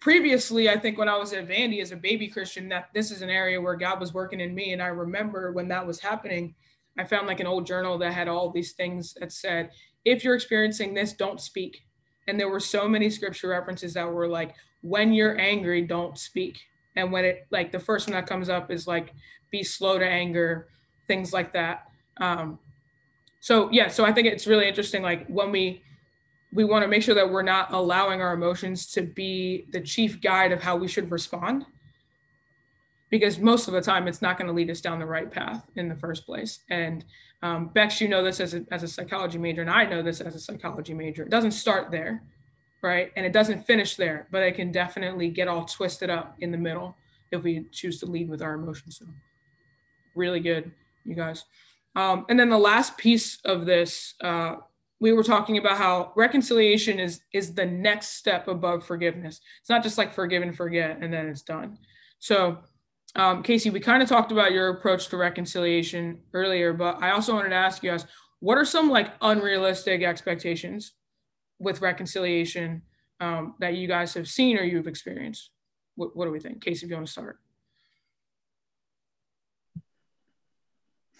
previously, 0.00 0.68
I 0.68 0.78
think 0.78 0.98
when 0.98 1.08
I 1.08 1.16
was 1.16 1.32
at 1.32 1.46
Vandy 1.46 1.80
as 1.80 1.92
a 1.92 1.96
baby 1.96 2.26
Christian, 2.28 2.68
that 2.70 2.88
this 2.94 3.10
is 3.10 3.22
an 3.22 3.30
area 3.30 3.60
where 3.60 3.76
God 3.76 4.00
was 4.00 4.14
working 4.14 4.40
in 4.40 4.54
me, 4.54 4.72
and 4.72 4.82
I 4.82 4.86
remember 4.86 5.52
when 5.52 5.68
that 5.68 5.86
was 5.86 6.00
happening. 6.00 6.54
I 6.98 7.04
found 7.04 7.26
like 7.26 7.40
an 7.40 7.46
old 7.46 7.66
journal 7.66 7.98
that 7.98 8.12
had 8.12 8.26
all 8.26 8.50
these 8.50 8.72
things 8.72 9.14
that 9.20 9.32
said, 9.32 9.70
if 10.04 10.24
you're 10.24 10.34
experiencing 10.34 10.94
this, 10.94 11.12
don't 11.12 11.40
speak. 11.40 11.82
And 12.26 12.38
there 12.38 12.48
were 12.48 12.60
so 12.60 12.88
many 12.88 13.10
scripture 13.10 13.48
references 13.48 13.94
that 13.94 14.10
were 14.10 14.28
like, 14.28 14.54
when 14.82 15.12
you're 15.12 15.38
angry, 15.38 15.82
don't 15.82 16.18
speak. 16.18 16.58
And 16.96 17.12
when 17.12 17.24
it, 17.24 17.46
like, 17.50 17.70
the 17.70 17.78
first 17.78 18.08
one 18.08 18.14
that 18.14 18.26
comes 18.26 18.48
up 18.48 18.70
is 18.70 18.86
like, 18.86 19.14
be 19.50 19.62
slow 19.62 19.98
to 19.98 20.06
anger, 20.06 20.68
things 21.06 21.32
like 21.32 21.52
that. 21.52 21.88
Um, 22.16 22.58
so, 23.40 23.70
yeah, 23.70 23.88
so 23.88 24.04
I 24.04 24.12
think 24.12 24.26
it's 24.26 24.46
really 24.46 24.68
interesting. 24.68 25.02
Like, 25.02 25.26
when 25.26 25.52
we, 25.52 25.82
we 26.52 26.64
want 26.64 26.82
to 26.82 26.88
make 26.88 27.02
sure 27.02 27.14
that 27.14 27.30
we're 27.30 27.42
not 27.42 27.72
allowing 27.72 28.20
our 28.20 28.32
emotions 28.34 28.86
to 28.92 29.02
be 29.02 29.66
the 29.70 29.80
chief 29.80 30.20
guide 30.20 30.52
of 30.52 30.62
how 30.62 30.76
we 30.76 30.88
should 30.88 31.10
respond 31.10 31.64
because 33.10 33.38
most 33.38 33.68
of 33.68 33.74
the 33.74 33.80
time 33.80 34.08
it's 34.08 34.22
not 34.22 34.38
going 34.38 34.46
to 34.46 34.52
lead 34.52 34.70
us 34.70 34.80
down 34.80 34.98
the 34.98 35.06
right 35.06 35.30
path 35.30 35.64
in 35.76 35.88
the 35.88 35.96
first 35.96 36.24
place. 36.24 36.60
And 36.70 37.04
um, 37.42 37.68
Bex, 37.68 38.00
you 38.00 38.08
know 38.08 38.22
this 38.22 38.40
as 38.40 38.54
a, 38.54 38.64
as 38.70 38.82
a 38.82 38.88
psychology 38.88 39.38
major, 39.38 39.60
and 39.60 39.70
I 39.70 39.84
know 39.84 40.02
this 40.02 40.20
as 40.20 40.34
a 40.34 40.40
psychology 40.40 40.94
major. 40.94 41.24
It 41.24 41.30
doesn't 41.30 41.50
start 41.52 41.90
there, 41.90 42.22
right? 42.82 43.10
And 43.16 43.26
it 43.26 43.32
doesn't 43.32 43.66
finish 43.66 43.96
there, 43.96 44.28
but 44.30 44.42
it 44.42 44.54
can 44.54 44.70
definitely 44.70 45.28
get 45.28 45.48
all 45.48 45.64
twisted 45.64 46.08
up 46.08 46.36
in 46.40 46.52
the 46.52 46.58
middle 46.58 46.96
if 47.32 47.42
we 47.42 47.66
choose 47.72 47.98
to 48.00 48.06
lead 48.06 48.28
with 48.28 48.42
our 48.42 48.54
emotions. 48.54 48.98
So, 48.98 49.06
really 50.14 50.40
good, 50.40 50.70
you 51.04 51.14
guys. 51.14 51.44
Um, 51.96 52.26
and 52.28 52.38
then 52.38 52.50
the 52.50 52.58
last 52.58 52.96
piece 52.96 53.40
of 53.44 53.66
this, 53.66 54.14
uh, 54.20 54.56
we 55.00 55.12
were 55.12 55.22
talking 55.22 55.56
about 55.56 55.78
how 55.78 56.12
reconciliation 56.14 56.98
is 57.00 57.22
is 57.32 57.54
the 57.54 57.64
next 57.64 58.18
step 58.18 58.48
above 58.48 58.84
forgiveness. 58.84 59.40
It's 59.60 59.70
not 59.70 59.82
just 59.82 59.98
like 59.98 60.12
forgive 60.12 60.42
and 60.42 60.54
forget 60.54 60.98
and 61.00 61.12
then 61.12 61.26
it's 61.26 61.42
done. 61.42 61.78
So 62.18 62.58
um, 63.16 63.42
Casey, 63.42 63.70
we 63.70 63.80
kind 63.80 64.02
of 64.02 64.08
talked 64.08 64.30
about 64.30 64.52
your 64.52 64.68
approach 64.68 65.08
to 65.08 65.16
reconciliation 65.16 66.20
earlier, 66.32 66.72
but 66.72 67.02
I 67.02 67.10
also 67.10 67.34
wanted 67.34 67.48
to 67.48 67.56
ask 67.56 67.82
you 67.82 67.90
guys, 67.90 68.06
what 68.38 68.56
are 68.56 68.64
some 68.64 68.88
like 68.88 69.12
unrealistic 69.20 70.02
expectations 70.02 70.92
with 71.58 71.80
reconciliation 71.80 72.82
um, 73.20 73.54
that 73.58 73.74
you 73.74 73.88
guys 73.88 74.14
have 74.14 74.28
seen 74.28 74.56
or 74.58 74.62
you've 74.62 74.86
experienced? 74.86 75.50
What, 75.96 76.16
what 76.16 76.26
do 76.26 76.30
we 76.30 76.40
think? 76.40 76.62
Casey, 76.62 76.86
if 76.86 76.90
you 76.90 76.96
want 76.96 77.06
to 77.06 77.12
start. 77.12 77.38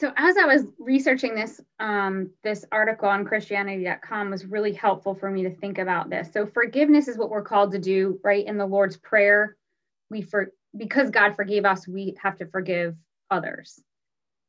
So 0.00 0.10
as 0.16 0.38
I 0.38 0.46
was 0.46 0.64
researching 0.78 1.34
this, 1.34 1.60
um, 1.78 2.30
this 2.42 2.64
article 2.72 3.06
on 3.06 3.26
Christianity.com 3.26 4.30
was 4.30 4.46
really 4.46 4.72
helpful 4.72 5.14
for 5.14 5.30
me 5.30 5.42
to 5.42 5.54
think 5.54 5.76
about 5.76 6.08
this. 6.08 6.32
So 6.32 6.46
forgiveness 6.46 7.06
is 7.06 7.18
what 7.18 7.28
we're 7.28 7.42
called 7.42 7.72
to 7.72 7.78
do, 7.78 8.18
right? 8.24 8.46
In 8.46 8.56
the 8.56 8.64
Lord's 8.64 8.96
Prayer, 8.96 9.58
we 10.08 10.22
for 10.22 10.54
because 10.74 11.10
God 11.10 11.36
forgave 11.36 11.66
us, 11.66 11.86
we 11.86 12.16
have 12.22 12.38
to 12.38 12.46
forgive 12.46 12.96
others. 13.30 13.78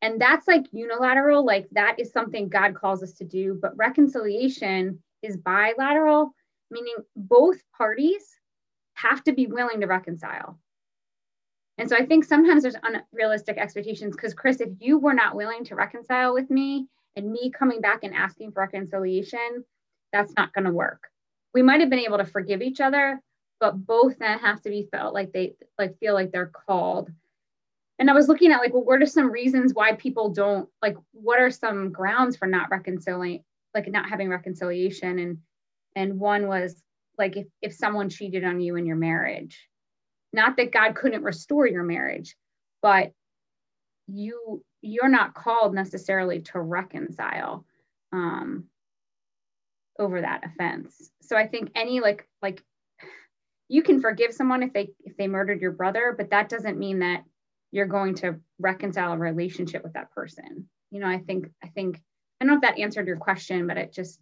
And 0.02 0.22
that's 0.22 0.48
like 0.48 0.68
unilateral, 0.72 1.46
like 1.46 1.68
that 1.74 1.98
is 2.00 2.14
something 2.14 2.48
God 2.48 2.74
calls 2.74 3.04
us 3.04 3.12
to 3.16 3.26
do. 3.26 3.60
But 3.62 3.76
reconciliation 3.76 5.04
is 5.22 5.36
bilateral, 5.36 6.34
meaning 6.70 6.96
both 7.18 7.58
parties 7.78 8.24
have 8.94 9.22
to 9.26 9.34
be 9.34 9.48
willing 9.48 9.82
to 9.82 9.88
reconcile. 9.88 10.61
And 11.82 11.89
so 11.89 11.96
I 11.96 12.06
think 12.06 12.26
sometimes 12.26 12.62
there's 12.62 12.76
unrealistic 12.84 13.58
expectations 13.58 14.15
because, 14.15 14.36
Chris, 14.36 14.62
if 14.62 14.70
you 14.80 15.00
were 15.00 15.15
not 15.15 15.36
willing 15.36 15.63
to 15.63 15.74
reconcile 15.74 16.32
with 16.32 16.48
me 16.52 16.86
and 17.15 17.32
me 17.32 17.50
coming 17.50 17.82
back 17.82 18.04
and 18.04 18.13
asking 18.13 18.52
for 18.52 18.60
reconciliation, 18.60 19.65
that's 20.13 20.32
not 20.38 20.54
going 20.54 20.65
to 20.65 20.72
work. 20.72 21.08
We 21.56 21.63
might 21.63 21.80
have 21.80 21.89
been 21.89 21.98
able 21.98 22.20
to 22.20 22.26
forgive 22.26 22.62
each 22.62 22.82
other, 22.82 23.20
but 23.60 23.84
both 23.84 24.20
then 24.20 24.38
have 24.38 24.62
to 24.62 24.70
be 24.70 24.89
felt 24.91 25.15
like 25.15 25.32
they 25.32 25.56
like 25.80 25.98
feel 25.98 26.13
like 26.13 26.32
they're 26.32 26.52
called. 26.67 27.10
And 27.98 28.12
i 28.12 28.13
was 28.13 28.28
looking 28.28 28.52
at 28.52 28.60
like 28.60 28.74
well 28.74 28.86
what 28.86 29.02
are 29.02 29.08
some 29.08 29.32
reasons 29.32 29.74
why 29.74 29.94
people 29.94 30.30
don't 30.30 30.70
like 30.84 30.98
what 31.13 31.39
are 31.39 31.50
some 31.50 31.91
grounds 31.91 32.38
for 32.38 32.48
not 32.48 32.70
reconciling 32.70 33.44
like 33.74 33.88
not 33.88 34.08
having 34.08 34.30
reconciliation? 34.30 35.17
And 35.17 35.38
and 35.96 36.20
one 36.20 36.46
was 36.46 36.80
like 37.17 37.38
if, 37.38 37.48
if 37.60 37.74
someone 37.74 38.10
cheated 38.10 38.44
on 38.44 38.62
you 38.62 38.76
in 38.76 38.86
your 38.86 38.98
marriage 38.98 39.67
not 40.34 40.58
that 40.58 40.72
god 40.72 40.96
couldn't 40.96 41.24
restore 41.24 41.67
your 41.67 41.84
marriage 41.84 42.36
but 42.82 43.12
you 44.08 44.63
you're 44.82 45.10
not 45.10 45.34
called 45.34 45.74
necessarily 45.74 46.41
to 46.41 46.60
reconcile 46.60 47.65
um 48.12 48.65
over 50.00 50.22
that 50.22 50.44
offense. 50.44 51.12
So 51.22 51.38
i 51.38 51.48
think 51.48 51.72
any 51.76 52.00
like 52.00 52.28
like 52.41 52.63
you 53.67 53.84
can 53.84 54.02
forgive 54.02 54.34
someone 54.34 54.63
if 54.63 54.74
they 54.74 54.89
if 55.04 55.15
they 55.17 55.28
murdered 55.28 55.62
your 55.62 55.72
brother 55.72 56.13
but 56.17 56.32
that 56.32 56.50
doesn't 56.50 56.80
mean 56.80 57.00
that 57.00 57.24
you're 57.72 57.86
going 57.86 58.15
to 58.15 58.39
reconcile 58.60 59.13
a 59.13 59.17
relationship 59.17 59.84
with 59.84 59.94
that 59.94 60.12
person. 60.12 60.67
You 60.89 61.00
know 61.00 61.08
i 61.08 61.20
think 61.20 61.52
i 61.63 61.67
think 61.67 61.98
i 61.98 62.46
don't 62.46 62.48
know 62.48 62.56
if 62.56 62.62
that 62.62 62.80
answered 62.80 63.08
your 63.08 63.17
question 63.17 63.67
but 63.67 63.78
it 63.78 63.94
just 63.94 64.20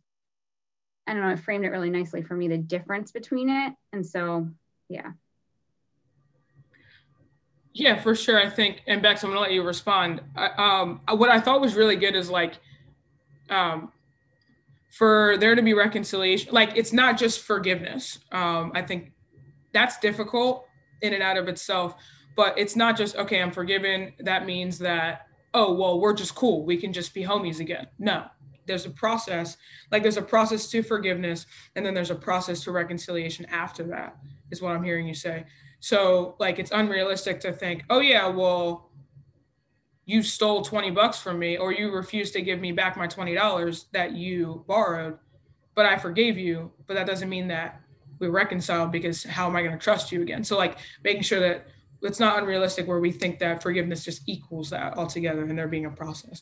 i 1.07 1.13
don't 1.13 1.23
know 1.23 1.29
it 1.29 1.39
framed 1.39 1.65
it 1.65 1.69
really 1.69 1.89
nicely 1.89 2.21
for 2.21 2.35
me 2.35 2.47
the 2.47 2.57
difference 2.57 3.11
between 3.11 3.49
it. 3.49 3.73
And 3.93 4.05
so 4.05 4.49
yeah 4.89 5.11
yeah 7.79 7.99
for 7.99 8.15
sure 8.15 8.39
i 8.39 8.49
think 8.49 8.81
and 8.87 9.01
bex 9.01 9.23
i'm 9.23 9.29
gonna 9.29 9.41
let 9.41 9.51
you 9.51 9.63
respond 9.63 10.21
um, 10.57 11.01
what 11.15 11.29
i 11.29 11.39
thought 11.39 11.61
was 11.61 11.75
really 11.75 11.95
good 11.95 12.15
is 12.15 12.29
like 12.29 12.59
um, 13.49 13.91
for 14.91 15.37
there 15.39 15.55
to 15.55 15.61
be 15.61 15.73
reconciliation 15.73 16.53
like 16.53 16.71
it's 16.75 16.93
not 16.93 17.17
just 17.17 17.41
forgiveness 17.41 18.19
um, 18.31 18.71
i 18.75 18.81
think 18.81 19.11
that's 19.73 19.97
difficult 19.99 20.65
in 21.01 21.13
and 21.13 21.23
out 21.23 21.37
of 21.37 21.47
itself. 21.47 21.95
But 22.35 22.57
it's 22.57 22.75
not 22.75 22.97
just, 22.97 23.15
okay, 23.15 23.41
I'm 23.41 23.51
forgiven. 23.51 24.13
That 24.19 24.45
means 24.45 24.79
that, 24.79 25.27
oh, 25.53 25.73
well, 25.73 25.99
we're 25.99 26.13
just 26.13 26.35
cool. 26.35 26.65
We 26.65 26.77
can 26.77 26.93
just 26.93 27.13
be 27.13 27.23
homies 27.23 27.59
again. 27.59 27.87
No, 27.97 28.25
there's 28.65 28.85
a 28.85 28.91
process. 28.91 29.57
Like 29.91 30.03
there's 30.03 30.17
a 30.17 30.21
process 30.21 30.69
to 30.69 30.81
forgiveness, 30.81 31.45
and 31.75 31.85
then 31.85 31.93
there's 31.93 32.11
a 32.11 32.15
process 32.15 32.63
to 32.63 32.71
reconciliation 32.71 33.45
after 33.45 33.83
that, 33.87 34.15
is 34.51 34.61
what 34.61 34.75
I'm 34.75 34.83
hearing 34.83 35.07
you 35.07 35.13
say. 35.13 35.45
So, 35.79 36.35
like, 36.39 36.59
it's 36.59 36.71
unrealistic 36.71 37.39
to 37.41 37.53
think, 37.53 37.83
oh, 37.89 37.99
yeah, 37.99 38.27
well, 38.27 38.89
you 40.05 40.23
stole 40.23 40.61
20 40.63 40.91
bucks 40.91 41.19
from 41.19 41.39
me, 41.39 41.57
or 41.57 41.71
you 41.71 41.91
refused 41.91 42.33
to 42.33 42.41
give 42.41 42.59
me 42.59 42.71
back 42.71 42.97
my 42.97 43.07
$20 43.07 43.85
that 43.93 44.13
you 44.13 44.65
borrowed, 44.67 45.17
but 45.75 45.85
I 45.85 45.97
forgave 45.97 46.37
you. 46.37 46.71
But 46.87 46.95
that 46.95 47.05
doesn't 47.05 47.29
mean 47.29 47.47
that 47.49 47.81
we 48.19 48.27
reconciled 48.27 48.91
because 48.91 49.23
how 49.23 49.47
am 49.47 49.55
I 49.55 49.61
going 49.61 49.77
to 49.77 49.83
trust 49.83 50.11
you 50.11 50.21
again? 50.21 50.43
So 50.43 50.57
like 50.57 50.77
making 51.03 51.21
sure 51.23 51.39
that 51.39 51.67
it's 52.01 52.19
not 52.19 52.39
unrealistic 52.39 52.87
where 52.87 52.99
we 52.99 53.11
think 53.11 53.39
that 53.39 53.61
forgiveness 53.61 54.03
just 54.03 54.27
equals 54.27 54.69
that 54.71 54.97
altogether 54.97 55.43
and 55.43 55.57
there 55.57 55.67
being 55.67 55.85
a 55.85 55.91
process. 55.91 56.41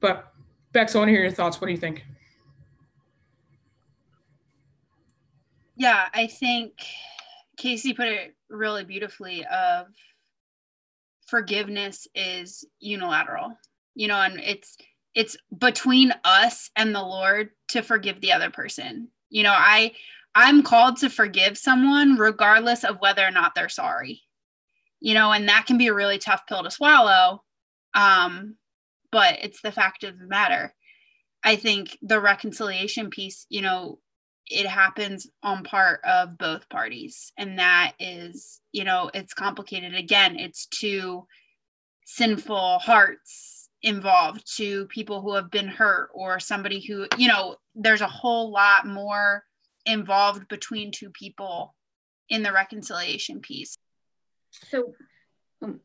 But 0.00 0.32
Bex, 0.72 0.94
I 0.94 0.98
want 0.98 1.08
to 1.08 1.12
hear 1.12 1.22
your 1.22 1.30
thoughts. 1.30 1.60
What 1.60 1.68
do 1.68 1.72
you 1.72 1.78
think? 1.78 2.04
Yeah, 5.76 6.08
I 6.12 6.26
think 6.26 6.72
Casey 7.56 7.94
put 7.94 8.08
it 8.08 8.34
really 8.54 8.84
beautifully 8.84 9.44
of 9.46 9.86
forgiveness 11.26 12.06
is 12.14 12.64
unilateral. 12.80 13.58
You 13.94 14.08
know, 14.08 14.20
and 14.20 14.40
it's 14.40 14.76
it's 15.14 15.36
between 15.56 16.12
us 16.24 16.70
and 16.76 16.94
the 16.94 17.02
Lord 17.02 17.50
to 17.68 17.82
forgive 17.82 18.20
the 18.20 18.32
other 18.32 18.50
person. 18.50 19.08
You 19.30 19.44
know, 19.44 19.54
I 19.54 19.92
I'm 20.34 20.62
called 20.62 20.98
to 20.98 21.10
forgive 21.10 21.56
someone 21.56 22.16
regardless 22.16 22.84
of 22.84 23.00
whether 23.00 23.24
or 23.24 23.30
not 23.30 23.54
they're 23.54 23.68
sorry. 23.68 24.22
You 25.00 25.14
know, 25.14 25.32
and 25.32 25.48
that 25.48 25.66
can 25.66 25.78
be 25.78 25.88
a 25.88 25.94
really 25.94 26.18
tough 26.18 26.46
pill 26.46 26.62
to 26.62 26.70
swallow. 26.70 27.42
Um, 27.94 28.56
but 29.12 29.38
it's 29.42 29.60
the 29.62 29.70
fact 29.70 30.02
of 30.02 30.18
the 30.18 30.26
matter. 30.26 30.74
I 31.44 31.56
think 31.56 31.96
the 32.02 32.20
reconciliation 32.20 33.10
piece, 33.10 33.46
you 33.48 33.62
know, 33.62 33.98
it 34.46 34.66
happens 34.66 35.26
on 35.42 35.64
part 35.64 36.00
of 36.04 36.36
both 36.38 36.68
parties. 36.68 37.32
And 37.38 37.58
that 37.58 37.92
is, 37.98 38.60
you 38.72 38.84
know, 38.84 39.10
it's 39.14 39.34
complicated. 39.34 39.94
Again, 39.94 40.38
it's 40.38 40.66
two 40.66 41.26
sinful 42.04 42.78
hearts 42.80 43.68
involved, 43.82 44.42
two 44.56 44.86
people 44.86 45.22
who 45.22 45.34
have 45.34 45.50
been 45.50 45.68
hurt 45.68 46.10
or 46.14 46.40
somebody 46.40 46.80
who, 46.80 47.06
you 47.16 47.28
know, 47.28 47.56
there's 47.74 48.00
a 48.00 48.06
whole 48.06 48.50
lot 48.50 48.86
more 48.86 49.44
involved 49.86 50.48
between 50.48 50.90
two 50.90 51.10
people 51.10 51.74
in 52.28 52.42
the 52.42 52.52
reconciliation 52.52 53.40
piece. 53.40 53.76
So, 54.50 54.92
um, 55.62 55.80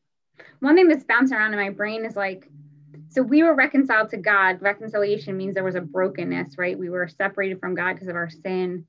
one 0.60 0.76
thing 0.76 0.88
that's 0.88 1.04
bouncing 1.04 1.38
around 1.38 1.54
in 1.54 1.60
my 1.60 1.70
brain 1.70 2.06
is 2.06 2.16
like, 2.16 2.50
so 3.10 3.24
we 3.24 3.42
were 3.42 3.56
reconciled 3.56 4.10
to 4.12 4.18
God. 4.18 4.62
Reconciliation 4.62 5.36
means 5.36 5.56
there 5.56 5.64
was 5.64 5.76
a 5.76 5.82
brokenness, 5.82 6.58
right? 6.58 6.78
We 6.78 6.90
were 6.90 7.08
separated 7.08 7.60
from 7.60 7.76
God 7.76 7.94
because 7.94 8.08
of 8.08 8.16
our 8.16 8.30
sin. 8.30 8.86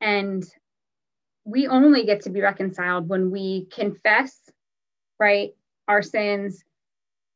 And 0.00 0.44
we 1.44 1.66
only 1.66 2.06
get 2.06 2.22
to 2.22 2.30
be 2.30 2.40
reconciled 2.40 3.08
when 3.08 3.30
we 3.30 3.66
confess, 3.72 4.38
right, 5.18 5.50
our 5.88 6.00
sins 6.00 6.64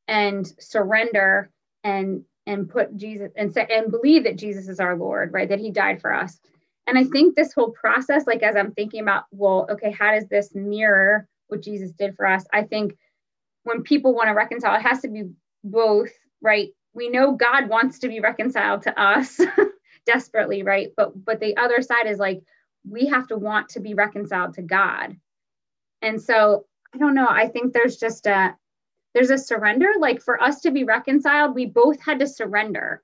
and 0.07 0.47
surrender 0.59 1.51
and 1.85 2.25
and 2.47 2.69
put 2.69 2.97
Jesus 2.97 3.31
and 3.37 3.53
say 3.53 3.67
and 3.69 3.91
believe 3.91 4.25
that 4.25 4.39
Jesus 4.39 4.69
is 4.69 4.81
our 4.81 4.97
Lord, 4.97 5.33
right? 5.33 5.49
That 5.49 5.59
he 5.59 5.71
died 5.71 6.01
for 6.01 6.15
us. 6.15 6.39
And 6.87 6.97
I 6.97 7.05
think 7.05 7.35
this 7.35 7.53
whole 7.53 7.73
process, 7.73 8.27
like 8.27 8.43
as 8.43 8.57
I'm 8.57 8.73
thinking 8.73 9.03
about, 9.03 9.25
well, 9.31 9.67
okay, 9.71 9.91
how 9.91 10.13
does 10.13 10.27
this 10.29 10.55
mirror 10.55 11.29
what 11.49 11.61
Jesus 11.61 11.91
did 11.91 12.17
for 12.17 12.25
us? 12.25 12.47
I 12.53 12.63
think 12.63 12.97
when 13.65 13.83
people 13.83 14.15
want 14.15 14.29
to 14.29 14.35
reconcile, 14.35 14.77
it 14.77 14.83
has 14.83 15.03
to 15.03 15.09
be 15.09 15.25
both, 15.71 16.11
right? 16.41 16.71
We 16.95 17.09
know 17.09 17.33
God 17.33 17.69
wants 17.69 18.01
to 18.01 18.09
be 18.09 18.21
reconciled 18.21 18.83
to 18.83 19.01
us 19.01 19.41
desperately, 20.07 20.62
right? 20.62 20.89
But 20.97 21.25
but 21.25 21.41
the 21.41 21.57
other 21.57 21.83
side 21.83 22.07
is 22.07 22.19
like 22.19 22.43
we 22.89 23.07
have 23.07 23.29
to 23.29 23.37
want 23.37 23.71
to 23.71 23.81
be 23.81 23.95
reconciled 23.95 24.55
to 24.55 24.62
God. 24.62 25.16
And 26.03 26.21
so 26.21 26.66
I 26.95 26.99
don't 26.99 27.14
know. 27.14 27.29
I 27.29 27.49
think 27.49 27.73
there's 27.73 27.97
just 27.97 28.27
a 28.27 28.57
there's 29.14 29.31
a 29.31 29.39
surrender. 29.39 29.89
Like 29.99 30.23
for 30.23 30.43
us 30.43 30.61
to 30.61 30.71
be 30.71 30.85
reconciled, 30.85 31.55
we 31.55 31.66
both 31.66 32.01
had 32.01 32.21
to 32.21 32.27
surrender, 32.27 33.03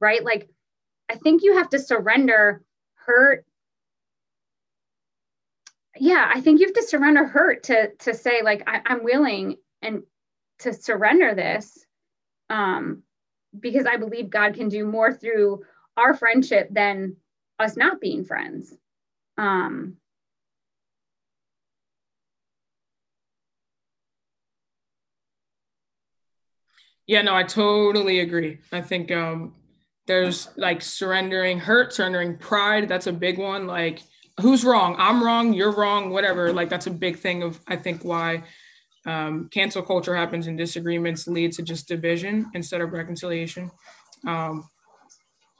right? 0.00 0.22
Like 0.24 0.48
I 1.10 1.16
think 1.16 1.42
you 1.42 1.56
have 1.56 1.70
to 1.70 1.78
surrender 1.78 2.62
hurt. 2.94 3.44
Yeah, 5.96 6.30
I 6.32 6.40
think 6.40 6.60
you 6.60 6.66
have 6.66 6.74
to 6.74 6.82
surrender 6.82 7.26
hurt 7.26 7.64
to 7.64 7.90
to 8.00 8.14
say 8.14 8.42
like 8.42 8.62
I, 8.66 8.80
I'm 8.86 9.04
willing 9.04 9.56
and 9.82 10.02
to 10.60 10.72
surrender 10.72 11.34
this, 11.34 11.84
um, 12.52 13.02
because 13.58 13.86
I 13.86 13.96
believe 13.96 14.30
God 14.30 14.54
can 14.54 14.68
do 14.68 14.84
more 14.84 15.12
through 15.12 15.64
our 15.96 16.14
friendship 16.14 16.68
than 16.70 17.16
us 17.58 17.76
not 17.76 18.00
being 18.00 18.24
friends. 18.24 18.72
Um, 19.38 19.96
Yeah, 27.06 27.22
no, 27.22 27.34
I 27.34 27.42
totally 27.42 28.20
agree. 28.20 28.58
I 28.70 28.80
think 28.80 29.10
um, 29.10 29.54
there's 30.06 30.48
like 30.56 30.80
surrendering 30.80 31.58
hurt, 31.58 31.92
surrendering 31.92 32.38
pride. 32.38 32.88
That's 32.88 33.08
a 33.08 33.12
big 33.12 33.38
one. 33.38 33.66
Like, 33.66 34.02
who's 34.40 34.64
wrong? 34.64 34.94
I'm 34.98 35.22
wrong. 35.22 35.52
You're 35.52 35.72
wrong. 35.72 36.10
Whatever. 36.10 36.52
Like, 36.52 36.68
that's 36.68 36.86
a 36.86 36.92
big 36.92 37.18
thing 37.18 37.42
of 37.42 37.60
I 37.66 37.74
think 37.74 38.04
why 38.04 38.44
um, 39.06 39.48
cancel 39.52 39.82
culture 39.82 40.14
happens 40.14 40.46
and 40.46 40.56
disagreements 40.56 41.26
lead 41.26 41.52
to 41.52 41.62
just 41.62 41.88
division 41.88 42.50
instead 42.54 42.80
of 42.80 42.92
reconciliation. 42.92 43.70
Um, 44.26 44.68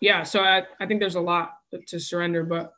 yeah, 0.01 0.23
so 0.23 0.41
I, 0.41 0.63
I 0.81 0.87
think 0.87 1.01
there's 1.01 1.15
a 1.15 1.21
lot 1.21 1.55
to 1.89 1.99
surrender, 1.99 2.45
but 2.45 2.73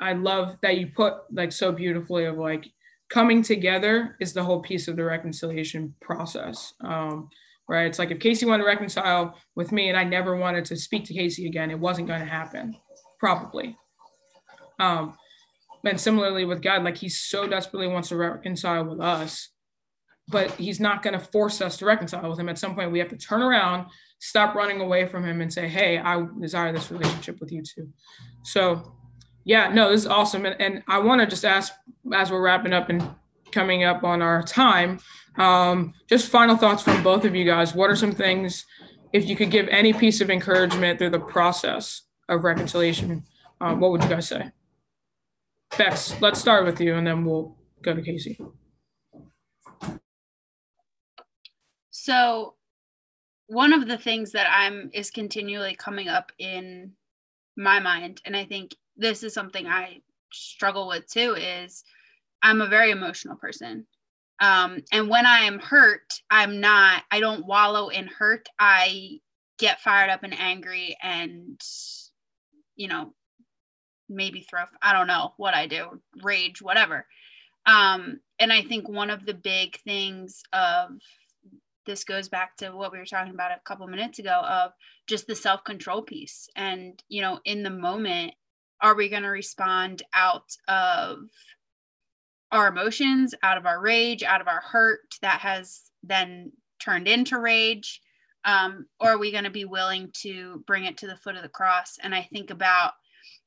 I 0.00 0.12
love 0.12 0.56
that 0.62 0.78
you 0.78 0.88
put 0.88 1.14
like 1.32 1.52
so 1.52 1.72
beautifully 1.72 2.24
of 2.24 2.36
like 2.38 2.66
coming 3.08 3.42
together 3.42 4.16
is 4.20 4.32
the 4.32 4.44
whole 4.44 4.60
piece 4.60 4.88
of 4.88 4.96
the 4.96 5.04
reconciliation 5.04 5.94
process. 6.00 6.72
Um, 6.82 7.28
right? 7.68 7.86
It's 7.86 7.98
like 7.98 8.10
if 8.10 8.18
Casey 8.18 8.46
wanted 8.46 8.64
to 8.64 8.68
reconcile 8.68 9.36
with 9.54 9.72
me 9.72 9.88
and 9.88 9.96
I 9.96 10.04
never 10.04 10.36
wanted 10.36 10.64
to 10.66 10.76
speak 10.76 11.04
to 11.04 11.14
Casey 11.14 11.46
again, 11.46 11.70
it 11.70 11.78
wasn't 11.78 12.08
going 12.08 12.20
to 12.20 12.26
happen, 12.26 12.76
probably. 13.18 13.76
Um, 14.78 15.16
and 15.84 16.00
similarly 16.00 16.44
with 16.44 16.62
God, 16.62 16.84
like 16.84 16.96
he 16.96 17.08
so 17.08 17.46
desperately 17.46 17.86
wants 17.86 18.08
to 18.08 18.16
reconcile 18.16 18.84
with 18.84 19.00
us, 19.00 19.50
but 20.30 20.50
he's 20.52 20.80
not 20.80 21.02
going 21.02 21.18
to 21.18 21.24
force 21.24 21.60
us 21.60 21.76
to 21.78 21.84
reconcile 21.84 22.28
with 22.30 22.38
him. 22.38 22.48
At 22.48 22.58
some 22.58 22.74
point, 22.74 22.92
we 22.92 22.98
have 22.98 23.08
to 23.08 23.16
turn 23.16 23.42
around, 23.42 23.86
stop 24.18 24.54
running 24.54 24.80
away 24.80 25.06
from 25.06 25.24
him, 25.24 25.40
and 25.40 25.52
say, 25.52 25.68
"Hey, 25.68 25.98
I 25.98 26.24
desire 26.40 26.72
this 26.72 26.90
relationship 26.90 27.40
with 27.40 27.52
you 27.52 27.62
too." 27.62 27.88
So, 28.42 28.94
yeah, 29.44 29.72
no, 29.72 29.90
this 29.90 30.02
is 30.02 30.06
awesome, 30.06 30.46
and, 30.46 30.60
and 30.60 30.82
I 30.88 30.98
want 30.98 31.20
to 31.20 31.26
just 31.26 31.44
ask 31.44 31.72
as 32.14 32.30
we're 32.30 32.42
wrapping 32.42 32.72
up 32.72 32.88
and 32.88 33.08
coming 33.52 33.84
up 33.84 34.04
on 34.04 34.22
our 34.22 34.42
time 34.42 35.00
um, 35.36 35.94
just 36.08 36.28
final 36.28 36.56
thoughts 36.56 36.82
from 36.82 37.02
both 37.02 37.24
of 37.24 37.34
you 37.34 37.44
guys. 37.44 37.74
What 37.74 37.90
are 37.90 37.96
some 37.96 38.12
things, 38.12 38.66
if 39.12 39.28
you 39.28 39.36
could 39.36 39.50
give 39.50 39.68
any 39.68 39.92
piece 39.92 40.20
of 40.20 40.30
encouragement 40.30 40.98
through 40.98 41.10
the 41.10 41.20
process 41.20 42.02
of 42.28 42.44
reconciliation, 42.44 43.24
um, 43.60 43.80
what 43.80 43.90
would 43.92 44.02
you 44.02 44.08
guys 44.08 44.28
say? 44.28 44.50
Bex, 45.76 46.20
let's 46.20 46.40
start 46.40 46.64
with 46.64 46.80
you 46.80 46.94
and 46.94 47.06
then 47.06 47.24
we'll 47.24 47.56
go 47.82 47.94
to 47.94 48.02
Casey. 48.02 48.38
So, 52.02 52.54
one 53.48 53.74
of 53.74 53.86
the 53.86 53.98
things 53.98 54.32
that 54.32 54.46
I'm 54.50 54.90
is 54.94 55.10
continually 55.10 55.74
coming 55.74 56.08
up 56.08 56.32
in 56.38 56.92
my 57.58 57.78
mind, 57.78 58.22
and 58.24 58.34
I 58.34 58.46
think 58.46 58.74
this 58.96 59.22
is 59.22 59.34
something 59.34 59.66
I 59.66 60.00
struggle 60.32 60.88
with 60.88 61.06
too, 61.08 61.34
is 61.36 61.84
I'm 62.42 62.62
a 62.62 62.68
very 62.68 62.90
emotional 62.90 63.36
person. 63.36 63.86
Um, 64.40 64.78
and 64.92 65.10
when 65.10 65.26
I 65.26 65.40
am 65.40 65.58
hurt, 65.58 66.22
I'm 66.30 66.58
not, 66.58 67.02
I 67.10 67.20
don't 67.20 67.44
wallow 67.44 67.88
in 67.88 68.06
hurt. 68.06 68.48
I 68.58 69.20
get 69.58 69.82
fired 69.82 70.08
up 70.08 70.22
and 70.22 70.32
angry 70.38 70.96
and, 71.02 71.60
you 72.76 72.88
know, 72.88 73.12
maybe 74.08 74.40
throw, 74.40 74.62
I 74.80 74.94
don't 74.94 75.06
know 75.06 75.34
what 75.36 75.52
I 75.52 75.66
do, 75.66 76.00
rage, 76.22 76.62
whatever. 76.62 77.04
Um, 77.66 78.20
and 78.38 78.50
I 78.50 78.62
think 78.62 78.88
one 78.88 79.10
of 79.10 79.26
the 79.26 79.34
big 79.34 79.78
things 79.82 80.42
of 80.54 80.92
this 81.90 82.04
goes 82.04 82.28
back 82.28 82.56
to 82.56 82.70
what 82.70 82.92
we 82.92 82.98
were 82.98 83.04
talking 83.04 83.34
about 83.34 83.50
a 83.50 83.60
couple 83.64 83.86
minutes 83.88 84.20
ago 84.20 84.42
of 84.48 84.70
just 85.08 85.26
the 85.26 85.34
self 85.34 85.64
control 85.64 86.02
piece. 86.02 86.48
And, 86.54 87.02
you 87.08 87.20
know, 87.20 87.40
in 87.44 87.64
the 87.64 87.70
moment, 87.70 88.32
are 88.80 88.94
we 88.94 89.08
going 89.08 89.24
to 89.24 89.28
respond 89.28 90.02
out 90.14 90.56
of 90.68 91.18
our 92.52 92.68
emotions, 92.68 93.34
out 93.42 93.58
of 93.58 93.66
our 93.66 93.80
rage, 93.80 94.22
out 94.22 94.40
of 94.40 94.46
our 94.46 94.60
hurt 94.60 95.00
that 95.20 95.40
has 95.40 95.90
then 96.04 96.52
turned 96.80 97.08
into 97.08 97.38
rage? 97.38 98.00
Um, 98.44 98.86
or 99.00 99.10
are 99.10 99.18
we 99.18 99.32
going 99.32 99.44
to 99.44 99.50
be 99.50 99.64
willing 99.64 100.10
to 100.22 100.62
bring 100.66 100.84
it 100.84 100.96
to 100.98 101.08
the 101.08 101.16
foot 101.16 101.36
of 101.36 101.42
the 101.42 101.48
cross? 101.48 101.98
And 102.02 102.14
I 102.14 102.22
think 102.32 102.50
about, 102.50 102.92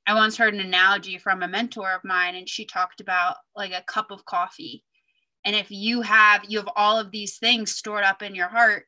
I 0.05 0.15
once 0.15 0.37
heard 0.37 0.53
an 0.53 0.59
analogy 0.59 1.17
from 1.17 1.41
a 1.41 1.47
mentor 1.47 1.93
of 1.93 2.03
mine, 2.03 2.35
and 2.35 2.47
she 2.47 2.65
talked 2.65 2.99
about 2.99 3.37
like 3.55 3.71
a 3.71 3.83
cup 3.87 4.11
of 4.11 4.25
coffee. 4.25 4.83
And 5.45 5.55
if 5.55 5.69
you 5.69 6.01
have, 6.01 6.45
you 6.47 6.59
have 6.59 6.69
all 6.75 6.97
of 6.97 7.11
these 7.11 7.37
things 7.37 7.75
stored 7.75 8.03
up 8.03 8.21
in 8.21 8.35
your 8.35 8.47
heart, 8.47 8.85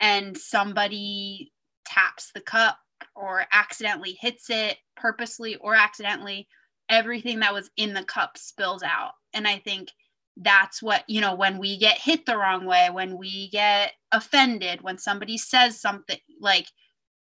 and 0.00 0.36
somebody 0.36 1.52
taps 1.86 2.32
the 2.34 2.40
cup 2.40 2.78
or 3.14 3.44
accidentally 3.52 4.16
hits 4.20 4.50
it 4.50 4.78
purposely 4.96 5.56
or 5.56 5.74
accidentally, 5.74 6.48
everything 6.88 7.40
that 7.40 7.54
was 7.54 7.70
in 7.76 7.94
the 7.94 8.04
cup 8.04 8.36
spills 8.36 8.82
out. 8.82 9.12
And 9.32 9.46
I 9.46 9.58
think 9.58 9.90
that's 10.36 10.82
what, 10.82 11.04
you 11.08 11.20
know, 11.20 11.34
when 11.34 11.58
we 11.58 11.78
get 11.78 11.98
hit 11.98 12.26
the 12.26 12.36
wrong 12.36 12.66
way, 12.66 12.88
when 12.90 13.16
we 13.16 13.48
get 13.50 13.92
offended, 14.12 14.82
when 14.82 14.98
somebody 14.98 15.38
says 15.38 15.80
something 15.80 16.18
like, 16.40 16.66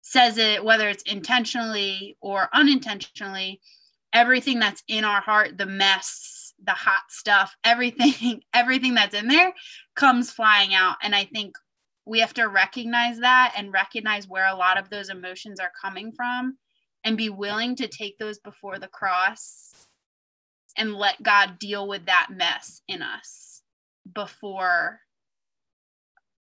says 0.02 0.38
it, 0.38 0.64
whether 0.64 0.88
it's 0.88 1.02
intentionally 1.02 2.16
or 2.20 2.48
unintentionally, 2.52 3.60
everything 4.12 4.58
that's 4.60 4.82
in 4.88 5.04
our 5.04 5.20
heart, 5.20 5.58
the 5.58 5.66
mess, 5.66 6.45
the 6.64 6.72
hot 6.72 7.02
stuff, 7.10 7.54
everything, 7.64 8.42
everything 8.54 8.94
that's 8.94 9.14
in 9.14 9.28
there 9.28 9.52
comes 9.94 10.30
flying 10.30 10.74
out. 10.74 10.96
And 11.02 11.14
I 11.14 11.24
think 11.24 11.54
we 12.06 12.20
have 12.20 12.34
to 12.34 12.46
recognize 12.46 13.18
that 13.18 13.54
and 13.56 13.72
recognize 13.72 14.28
where 14.28 14.46
a 14.46 14.56
lot 14.56 14.78
of 14.78 14.88
those 14.90 15.08
emotions 15.08 15.60
are 15.60 15.72
coming 15.80 16.12
from 16.12 16.56
and 17.04 17.16
be 17.16 17.28
willing 17.28 17.76
to 17.76 17.88
take 17.88 18.18
those 18.18 18.38
before 18.38 18.78
the 18.78 18.88
cross 18.88 19.72
and 20.76 20.94
let 20.94 21.22
God 21.22 21.58
deal 21.58 21.88
with 21.88 22.06
that 22.06 22.28
mess 22.30 22.82
in 22.88 23.02
us 23.02 23.62
before 24.14 25.00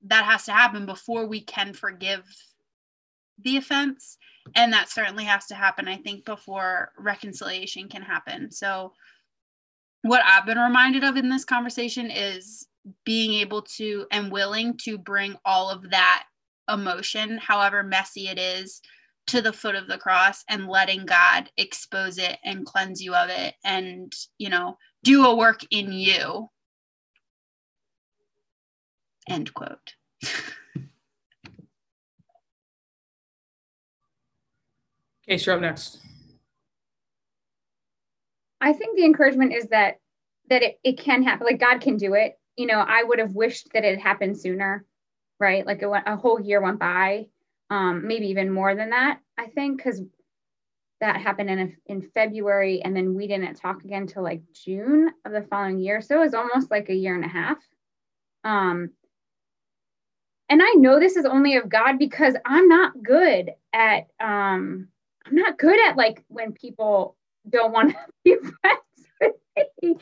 that 0.05 0.25
has 0.25 0.45
to 0.45 0.51
happen 0.51 0.85
before 0.85 1.25
we 1.25 1.41
can 1.41 1.73
forgive 1.73 2.23
the 3.39 3.57
offense 3.57 4.17
and 4.55 4.73
that 4.73 4.89
certainly 4.89 5.23
has 5.23 5.45
to 5.47 5.55
happen 5.55 5.87
i 5.87 5.95
think 5.95 6.25
before 6.25 6.91
reconciliation 6.97 7.87
can 7.87 8.01
happen 8.01 8.51
so 8.51 8.91
what 10.03 10.21
i've 10.25 10.45
been 10.45 10.57
reminded 10.57 11.03
of 11.03 11.17
in 11.17 11.29
this 11.29 11.43
conversation 11.43 12.09
is 12.09 12.67
being 13.05 13.33
able 13.33 13.61
to 13.61 14.05
and 14.11 14.31
willing 14.31 14.77
to 14.77 14.97
bring 14.97 15.35
all 15.45 15.69
of 15.69 15.89
that 15.89 16.25
emotion 16.71 17.37
however 17.37 17.83
messy 17.83 18.27
it 18.27 18.37
is 18.37 18.81
to 19.27 19.41
the 19.41 19.53
foot 19.53 19.75
of 19.75 19.87
the 19.87 19.97
cross 19.97 20.43
and 20.49 20.67
letting 20.67 21.05
God 21.05 21.49
expose 21.57 22.17
it 22.17 22.37
and 22.43 22.65
cleanse 22.65 23.01
you 23.01 23.15
of 23.15 23.29
it 23.29 23.55
and, 23.63 24.11
you 24.37 24.49
know, 24.49 24.77
do 25.03 25.25
a 25.25 25.35
work 25.35 25.61
in 25.71 25.91
you. 25.91 26.49
End 29.29 29.53
quote. 29.53 29.95
Case, 35.27 35.45
you're 35.45 35.55
up 35.55 35.61
next. 35.61 35.99
I 38.63 38.71
think 38.71 38.95
the 38.95 39.03
encouragement 39.05 39.53
is 39.53 39.67
that 39.67 39.99
that 40.49 40.63
it, 40.63 40.79
it 40.83 40.97
can 40.97 41.21
happen. 41.21 41.45
Like 41.45 41.59
God 41.59 41.81
can 41.81 41.97
do 41.97 42.13
it. 42.13 42.39
You 42.55 42.65
know, 42.65 42.79
I 42.79 43.03
would 43.03 43.19
have 43.19 43.35
wished 43.35 43.73
that 43.73 43.83
it 43.83 43.99
happened 43.99 44.37
sooner, 44.37 44.85
right? 45.39 45.65
Like 45.65 45.81
a, 45.81 45.89
a 46.05 46.15
whole 46.15 46.39
year 46.39 46.61
went 46.61 46.79
by 46.79 47.27
um, 47.69 48.07
maybe 48.07 48.27
even 48.27 48.49
more 48.49 48.73
than 48.75 48.91
that, 48.91 49.19
I 49.37 49.47
think, 49.47 49.77
because 49.77 50.01
that 51.01 51.17
happened 51.17 51.49
in 51.49 51.75
in 51.87 52.09
February, 52.13 52.81
and 52.81 52.95
then 52.95 53.15
we 53.15 53.27
didn't 53.27 53.55
talk 53.55 53.83
again 53.83 54.07
till 54.07 54.23
like 54.23 54.41
June 54.53 55.11
of 55.25 55.33
the 55.33 55.41
following 55.41 55.79
year. 55.79 56.01
So 56.01 56.17
it 56.17 56.25
was 56.25 56.33
almost 56.33 56.71
like 56.71 56.89
a 56.89 56.95
year 56.95 57.15
and 57.15 57.25
a 57.25 57.27
half. 57.27 57.57
Um, 58.45 58.91
and 60.47 60.61
I 60.63 60.73
know 60.77 60.99
this 60.99 61.17
is 61.17 61.25
only 61.25 61.57
of 61.57 61.67
God 61.67 61.99
because 61.99 62.35
I'm 62.45 62.69
not 62.69 63.03
good 63.03 63.51
at 63.73 64.07
um 64.21 64.87
I'm 65.25 65.35
not 65.35 65.57
good 65.57 65.79
at 65.89 65.97
like 65.97 66.23
when 66.29 66.53
people 66.53 67.17
don't 67.49 67.71
want 67.71 67.91
to 67.91 67.97
be 68.23 68.35
friends 68.35 69.09
with 69.21 69.67
me. 69.81 69.97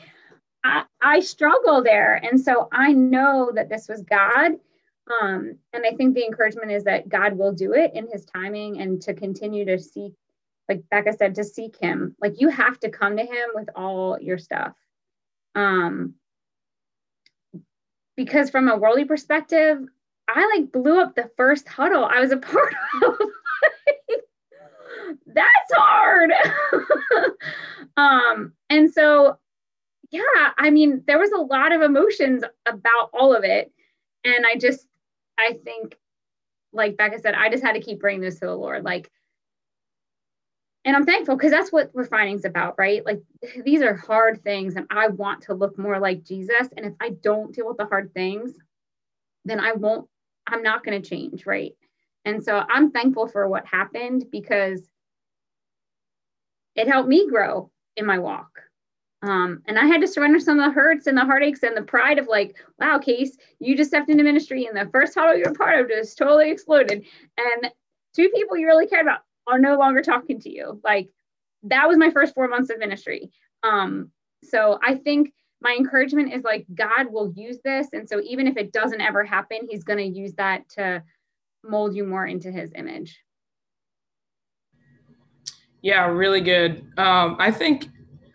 I, 0.64 0.84
I 1.00 1.20
struggle 1.20 1.82
there. 1.82 2.14
And 2.14 2.40
so 2.40 2.68
I 2.72 2.92
know 2.92 3.50
that 3.54 3.68
this 3.68 3.88
was 3.88 4.02
God. 4.02 4.52
Um, 5.20 5.58
and 5.72 5.84
I 5.84 5.92
think 5.96 6.14
the 6.14 6.24
encouragement 6.24 6.70
is 6.70 6.84
that 6.84 7.08
God 7.08 7.36
will 7.36 7.52
do 7.52 7.72
it 7.74 7.92
in 7.94 8.08
his 8.10 8.24
timing 8.24 8.80
and 8.80 9.02
to 9.02 9.14
continue 9.14 9.64
to 9.64 9.78
seek, 9.78 10.12
like 10.68 10.84
Becca 10.90 11.14
said, 11.14 11.34
to 11.34 11.44
seek 11.44 11.76
him. 11.76 12.14
Like 12.20 12.40
you 12.40 12.48
have 12.48 12.78
to 12.80 12.90
come 12.90 13.16
to 13.16 13.24
him 13.24 13.50
with 13.54 13.68
all 13.74 14.18
your 14.20 14.38
stuff. 14.38 14.74
Um, 15.54 16.14
because 18.16 18.50
from 18.50 18.68
a 18.68 18.76
worldly 18.76 19.04
perspective, 19.04 19.78
I 20.28 20.50
like 20.56 20.70
blew 20.70 21.00
up 21.00 21.14
the 21.14 21.30
first 21.36 21.66
huddle 21.66 22.04
I 22.04 22.20
was 22.20 22.30
a 22.30 22.36
part 22.36 22.74
of. 23.04 23.18
That's 25.26 25.72
hard. 25.72 26.30
um, 27.96 28.52
and 28.70 28.92
so 28.92 29.38
yeah, 30.12 30.52
I 30.58 30.70
mean, 30.70 31.02
there 31.06 31.18
was 31.18 31.32
a 31.32 31.38
lot 31.38 31.72
of 31.72 31.80
emotions 31.80 32.44
about 32.66 33.10
all 33.14 33.34
of 33.34 33.44
it. 33.44 33.72
And 34.24 34.44
I 34.46 34.56
just, 34.58 34.86
I 35.38 35.54
think, 35.64 35.96
like 36.72 36.98
Becca 36.98 37.18
said, 37.18 37.34
I 37.34 37.48
just 37.48 37.64
had 37.64 37.72
to 37.72 37.80
keep 37.80 37.98
bringing 37.98 38.20
this 38.20 38.38
to 38.40 38.46
the 38.46 38.54
Lord. 38.54 38.84
Like, 38.84 39.10
and 40.84 40.94
I'm 40.94 41.06
thankful 41.06 41.36
because 41.36 41.50
that's 41.50 41.72
what 41.72 41.90
refining's 41.94 42.44
about, 42.44 42.74
right? 42.76 43.04
Like, 43.06 43.22
these 43.64 43.82
are 43.82 43.94
hard 43.94 44.42
things, 44.44 44.76
and 44.76 44.86
I 44.90 45.08
want 45.08 45.42
to 45.44 45.54
look 45.54 45.78
more 45.78 45.98
like 45.98 46.24
Jesus. 46.24 46.68
And 46.76 46.84
if 46.84 46.94
I 47.00 47.10
don't 47.10 47.54
deal 47.54 47.68
with 47.68 47.78
the 47.78 47.86
hard 47.86 48.12
things, 48.12 48.52
then 49.44 49.60
I 49.60 49.72
won't, 49.72 50.08
I'm 50.46 50.62
not 50.62 50.84
going 50.84 51.00
to 51.00 51.08
change, 51.08 51.46
right? 51.46 51.72
And 52.24 52.44
so 52.44 52.62
I'm 52.68 52.90
thankful 52.90 53.28
for 53.28 53.48
what 53.48 53.66
happened 53.66 54.26
because 54.30 54.82
it 56.74 56.88
helped 56.88 57.08
me 57.08 57.28
grow 57.28 57.70
in 57.96 58.06
my 58.06 58.18
walk. 58.18 58.50
Um, 59.22 59.62
and 59.66 59.78
I 59.78 59.86
had 59.86 60.00
to 60.00 60.08
surrender 60.08 60.40
some 60.40 60.58
of 60.58 60.66
the 60.66 60.72
hurts 60.72 61.06
and 61.06 61.16
the 61.16 61.24
heartaches 61.24 61.62
and 61.62 61.76
the 61.76 61.82
pride 61.82 62.18
of 62.18 62.26
like, 62.26 62.56
wow, 62.80 62.98
Case, 62.98 63.36
you 63.60 63.76
just 63.76 63.90
stepped 63.90 64.10
into 64.10 64.24
ministry 64.24 64.66
and 64.66 64.76
the 64.76 64.90
first 64.90 65.14
huddle 65.14 65.36
you're 65.36 65.54
part 65.54 65.78
of 65.78 65.88
just 65.88 66.18
totally 66.18 66.50
exploded. 66.50 67.04
And 67.36 67.70
two 68.16 68.28
people 68.30 68.56
you 68.56 68.66
really 68.66 68.88
cared 68.88 69.06
about 69.06 69.20
are 69.46 69.60
no 69.60 69.76
longer 69.76 70.02
talking 70.02 70.40
to 70.40 70.50
you. 70.50 70.80
Like 70.82 71.08
that 71.64 71.88
was 71.88 71.98
my 71.98 72.10
first 72.10 72.34
four 72.34 72.48
months 72.48 72.70
of 72.70 72.78
ministry. 72.78 73.30
Um, 73.62 74.10
so 74.42 74.80
I 74.84 74.96
think 74.96 75.32
my 75.60 75.76
encouragement 75.78 76.32
is 76.32 76.42
like 76.42 76.66
God 76.74 77.12
will 77.12 77.32
use 77.36 77.58
this. 77.64 77.86
And 77.92 78.08
so 78.08 78.20
even 78.20 78.48
if 78.48 78.56
it 78.56 78.72
doesn't 78.72 79.00
ever 79.00 79.22
happen, 79.22 79.60
he's 79.70 79.84
going 79.84 79.98
to 79.98 80.18
use 80.18 80.32
that 80.34 80.68
to 80.70 81.04
mold 81.62 81.94
you 81.94 82.04
more 82.04 82.26
into 82.26 82.50
his 82.50 82.72
image. 82.74 83.20
Yeah, 85.82 86.06
really 86.06 86.40
good. 86.40 86.86
Um, 86.96 87.36
I 87.38 87.50
think 87.50 87.88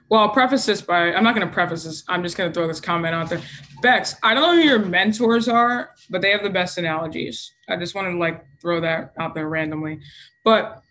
well, 0.10 0.22
I'll 0.22 0.30
preface 0.30 0.66
this 0.66 0.82
by 0.82 1.14
I'm 1.14 1.24
not 1.24 1.36
going 1.36 1.48
to 1.48 1.54
preface 1.54 1.84
this. 1.84 2.04
I'm 2.08 2.24
just 2.24 2.38
going 2.38 2.50
to 2.50 2.54
throw 2.54 2.68
this 2.68 2.80
comment 2.80 3.14
out 3.14 3.30
there. 3.30 3.42
Bex, 3.82 4.16
I 4.24 4.34
don't 4.34 4.44
know 4.44 4.62
who 4.62 4.68
your 4.68 4.80
mentors 4.80 5.48
are, 5.48 5.92
but 6.10 6.22
they 6.22 6.32
have 6.32 6.44
the 6.44 6.50
best 6.50 6.78
analogies. 6.78 7.54
I 7.68 7.76
just 7.76 7.94
wanted 7.94 8.12
to 8.12 8.18
like 8.18 8.46
throw 8.62 8.80
that 8.82 9.14
out 9.20 9.36
there 9.36 9.50
randomly. 9.50 10.00
But 10.44 10.82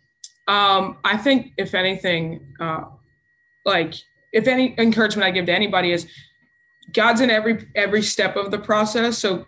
um, 0.48 0.98
I 1.02 1.16
think 1.16 1.52
if 1.56 1.74
anything, 1.74 2.54
uh, 2.60 2.84
like 3.64 3.94
if 4.32 4.46
any 4.46 4.74
encouragement 4.78 5.26
I 5.26 5.30
give 5.30 5.46
to 5.46 5.52
anybody 5.52 5.92
is 5.92 6.06
God's 6.92 7.20
in 7.20 7.30
every 7.30 7.66
every 7.74 8.02
step 8.02 8.36
of 8.36 8.50
the 8.50 8.58
process. 8.58 9.18
So 9.18 9.46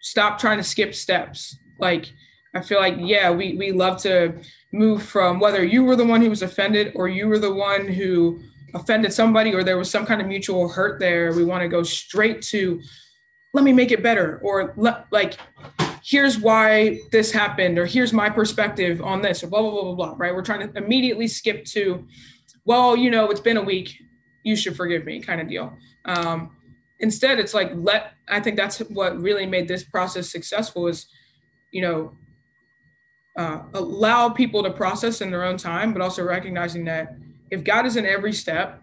stop 0.00 0.38
trying 0.38 0.58
to 0.58 0.64
skip 0.64 0.94
steps. 0.94 1.56
Like 1.78 2.12
I 2.58 2.60
feel 2.60 2.80
like 2.80 2.96
yeah, 2.98 3.30
we 3.30 3.54
we 3.54 3.70
love 3.72 4.02
to 4.02 4.34
move 4.72 5.02
from 5.02 5.38
whether 5.38 5.64
you 5.64 5.84
were 5.84 5.96
the 5.96 6.04
one 6.04 6.20
who 6.20 6.28
was 6.28 6.42
offended 6.42 6.92
or 6.96 7.08
you 7.08 7.28
were 7.28 7.38
the 7.38 7.54
one 7.54 7.86
who 7.86 8.40
offended 8.74 9.12
somebody 9.12 9.54
or 9.54 9.62
there 9.62 9.78
was 9.78 9.90
some 9.90 10.04
kind 10.04 10.20
of 10.20 10.26
mutual 10.26 10.68
hurt 10.68 10.98
there, 10.98 11.32
we 11.32 11.44
want 11.44 11.62
to 11.62 11.68
go 11.68 11.82
straight 11.82 12.42
to 12.42 12.82
let 13.54 13.64
me 13.64 13.72
make 13.72 13.92
it 13.92 14.02
better 14.02 14.40
or 14.42 14.74
like 15.10 15.38
here's 16.02 16.38
why 16.38 16.98
this 17.12 17.30
happened 17.30 17.78
or 17.78 17.86
here's 17.86 18.12
my 18.12 18.28
perspective 18.28 19.00
on 19.02 19.22
this 19.22 19.42
or 19.42 19.46
blah 19.46 19.62
blah 19.62 19.70
blah 19.70 19.82
blah 19.82 19.94
blah 19.94 20.14
right? 20.18 20.34
We're 20.34 20.42
trying 20.42 20.68
to 20.68 20.76
immediately 20.76 21.28
skip 21.28 21.64
to 21.66 22.06
well 22.64 22.96
you 22.96 23.10
know 23.10 23.30
it's 23.30 23.40
been 23.40 23.56
a 23.56 23.62
week 23.62 24.02
you 24.42 24.56
should 24.56 24.76
forgive 24.76 25.04
me 25.04 25.20
kind 25.20 25.40
of 25.40 25.48
deal. 25.48 25.72
Um, 26.04 26.50
instead 27.00 27.38
it's 27.38 27.54
like 27.54 27.70
let 27.74 28.14
i 28.28 28.40
think 28.40 28.56
that's 28.56 28.78
what 28.78 29.20
really 29.20 29.46
made 29.46 29.68
this 29.68 29.84
process 29.84 30.28
successful 30.28 30.88
is 30.88 31.06
you 31.70 31.80
know 31.80 32.12
uh, 33.38 33.62
allow 33.74 34.28
people 34.28 34.62
to 34.62 34.70
process 34.70 35.20
in 35.20 35.30
their 35.30 35.44
own 35.44 35.56
time 35.56 35.92
but 35.92 36.02
also 36.02 36.22
recognizing 36.22 36.84
that 36.84 37.16
if 37.50 37.64
God 37.64 37.86
is 37.86 37.96
in 37.96 38.04
every 38.04 38.32
step, 38.32 38.82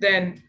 then 0.00 0.42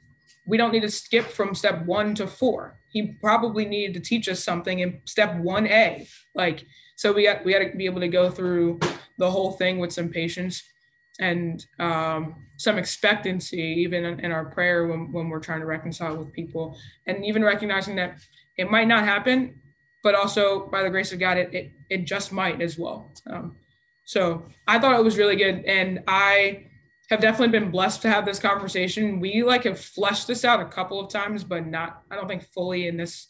we 0.45 0.57
don't 0.57 0.72
need 0.74 0.82
to 0.82 0.91
skip 0.91 1.26
from 1.26 1.55
step 1.55 1.86
one 1.86 2.15
to 2.15 2.28
four. 2.28 2.80
He 2.89 3.13
probably 3.22 3.63
needed 3.63 3.93
to 3.93 3.99
teach 4.01 4.28
us 4.28 4.43
something 4.43 4.80
in 4.80 5.01
step 5.05 5.36
one 5.38 5.67
A. 5.67 6.07
Like, 6.36 6.65
so 6.95 7.13
we 7.13 7.24
got 7.24 7.45
we 7.45 7.53
had 7.53 7.72
to 7.72 7.78
be 7.78 7.86
able 7.86 8.01
to 8.01 8.07
go 8.07 8.30
through 8.30 8.80
the 9.17 9.30
whole 9.30 9.51
thing 9.51 9.78
with 9.80 9.93
some 9.93 10.09
patience 10.09 10.63
and 11.19 11.65
um, 11.80 12.36
some 12.57 12.78
expectancy, 12.78 13.61
even 13.61 14.03
in, 14.03 14.19
in 14.22 14.32
our 14.32 14.45
prayer 14.45 14.88
when, 14.88 15.11
when 15.11 15.30
we're 15.30 15.39
trying 15.39 15.59
to 15.59 15.65
reconcile 15.65 16.17
with 16.17 16.34
people, 16.34 16.78
and 17.05 17.24
even 17.24 17.43
recognizing 17.43 17.95
that 17.95 18.19
it 18.57 18.69
might 18.69 18.88
not 18.88 19.03
happen, 19.03 19.61
but 20.04 20.16
also 20.16 20.68
by 20.68 20.84
the 20.84 20.89
grace 20.89 21.12
of 21.14 21.20
God, 21.20 21.38
it 21.38 21.54
it, 21.54 21.72
it 21.89 22.06
just 22.06 22.32
might 22.32 22.62
as 22.62 22.78
well. 22.78 23.10
Um, 23.28 23.56
so 24.06 24.43
I 24.68 24.80
thought 24.80 24.99
it 24.99 25.04
was 25.04 25.18
really 25.18 25.36
good, 25.36 25.64
and 25.66 26.04
I 26.08 26.68
have 27.12 27.20
definitely 27.20 27.60
been 27.60 27.70
blessed 27.70 28.02
to 28.02 28.10
have 28.10 28.26
this 28.26 28.39
conversation. 28.39 29.20
We 29.20 29.43
like 29.43 29.66
have 29.66 29.80
fleshed 29.80 30.28
this 30.28 30.45
out 30.45 30.62
a 30.62 30.66
couple 30.66 30.97
of 30.97 31.12
times, 31.12 31.43
but 31.43 31.68
not, 31.68 32.04
I 32.10 32.16
don't 32.16 32.28
think 32.28 32.43
fully 32.54 32.88
in 32.88 32.95
this, 32.95 33.28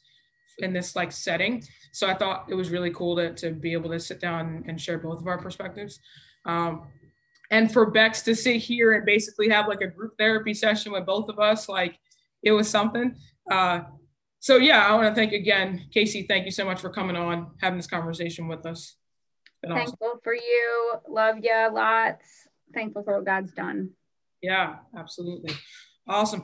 in 0.60 0.72
this 0.72 0.96
like 0.96 1.12
setting. 1.12 1.64
So 1.92 2.08
I 2.08 2.14
thought 2.14 2.46
it 2.48 2.54
was 2.54 2.70
really 2.70 2.92
cool 2.92 3.16
to, 3.16 3.34
to 3.34 3.50
be 3.50 3.74
able 3.74 3.90
to 3.90 4.00
sit 4.00 4.22
down 4.22 4.64
and 4.68 4.80
share 4.80 5.00
both 5.00 5.20
of 5.20 5.26
our 5.26 5.40
perspectives. 5.40 6.00
Um, 6.46 6.90
and 7.50 7.74
for 7.74 7.90
Bex 7.90 8.22
to 8.24 8.36
sit 8.36 8.58
here 8.58 8.94
and 8.94 9.04
basically 9.04 9.50
have 9.50 9.68
like 9.68 9.82
a 9.82 9.88
group 9.88 10.14
therapy 10.18 10.54
session 10.54 10.92
with 10.92 11.08
both 11.08 11.28
of 11.28 11.40
us, 11.40 11.68
like 11.68 11.98
it 12.44 12.52
was 12.52 12.70
something. 12.70 13.16
Uh, 13.50 13.82
so 14.42 14.58
yeah, 14.58 14.86
I 14.86 14.94
want 14.94 15.08
to 15.08 15.16
thank 15.16 15.32
again, 15.32 15.86
Casey. 15.94 16.24
Thank 16.28 16.44
you 16.44 16.52
so 16.52 16.66
much 16.66 16.82
for 16.82 16.89
coming 16.89 17.16
on, 17.16 17.52
having 17.62 17.78
this 17.78 17.88
conversation 17.88 18.50
with 18.50 18.66
us. 18.66 18.98
Thankful 19.66 19.98
awesome. 20.02 20.20
for 20.22 20.34
you. 20.34 20.94
Love 21.08 21.38
you 21.42 21.70
lots 21.72 22.50
thankful 22.74 23.04
for 23.04 23.16
what 23.18 23.26
God's 23.26 23.52
done. 23.54 23.92
Yeah, 24.42 24.78
absolutely. 24.98 25.54
Awesome. 26.08 26.44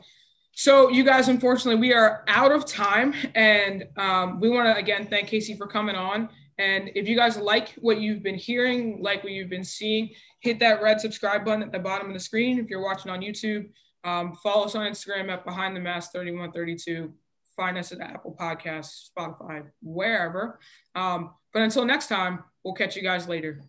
So, 0.54 0.90
you 0.90 1.04
guys, 1.04 1.28
unfortunately, 1.28 1.80
we 1.80 1.94
are 1.94 2.24
out 2.28 2.52
of 2.52 2.66
time. 2.66 3.14
And 3.36 3.86
um, 3.98 4.40
we 4.40 4.50
want 4.50 4.68
to 4.68 4.76
again 4.76 5.08
thank 5.08 5.28
Casey 5.28 5.56
for 5.56 5.68
coming 5.68 5.96
on. 5.96 6.30
And 6.60 6.90
if 6.96 7.08
you 7.08 7.16
guys 7.16 7.38
like 7.38 7.70
what 7.80 8.00
you've 8.00 8.24
been 8.24 8.36
hearing, 8.36 9.02
like 9.02 9.24
what 9.24 9.34
you've 9.34 9.50
been 9.50 9.64
seeing, 9.64 10.10
hit 10.40 10.60
that 10.60 10.82
red 10.82 11.00
subscribe 11.00 11.46
button 11.46 11.62
at 11.62 11.72
the 11.72 11.80
bottom 11.80 12.08
of 12.08 12.14
the 12.14 12.20
screen. 12.20 12.58
If 12.58 12.70
you're 12.70 12.84
watching 12.84 13.12
on 13.12 13.22
YouTube, 13.22 13.70
um, 14.04 14.34
follow 14.42 14.66
us 14.66 14.74
on 14.74 14.90
Instagram 14.90 15.30
at 15.30 15.46
Behind 15.46 15.76
the 15.76 15.80
Mask 15.80 16.12
3132. 16.14 17.14
Find 17.58 17.78
us 17.78 17.92
at 17.92 18.00
Apple 18.00 18.38
Podcasts, 18.40 19.10
Spotify, 19.10 19.66
wherever. 19.82 20.60
Um, 20.96 21.32
but 21.54 21.64
until 21.64 21.86
next 21.86 22.08
time, 22.08 22.44
we'll 22.64 22.76
catch 22.76 22.96
you 22.96 23.02
guys 23.02 23.28
later. 23.28 23.64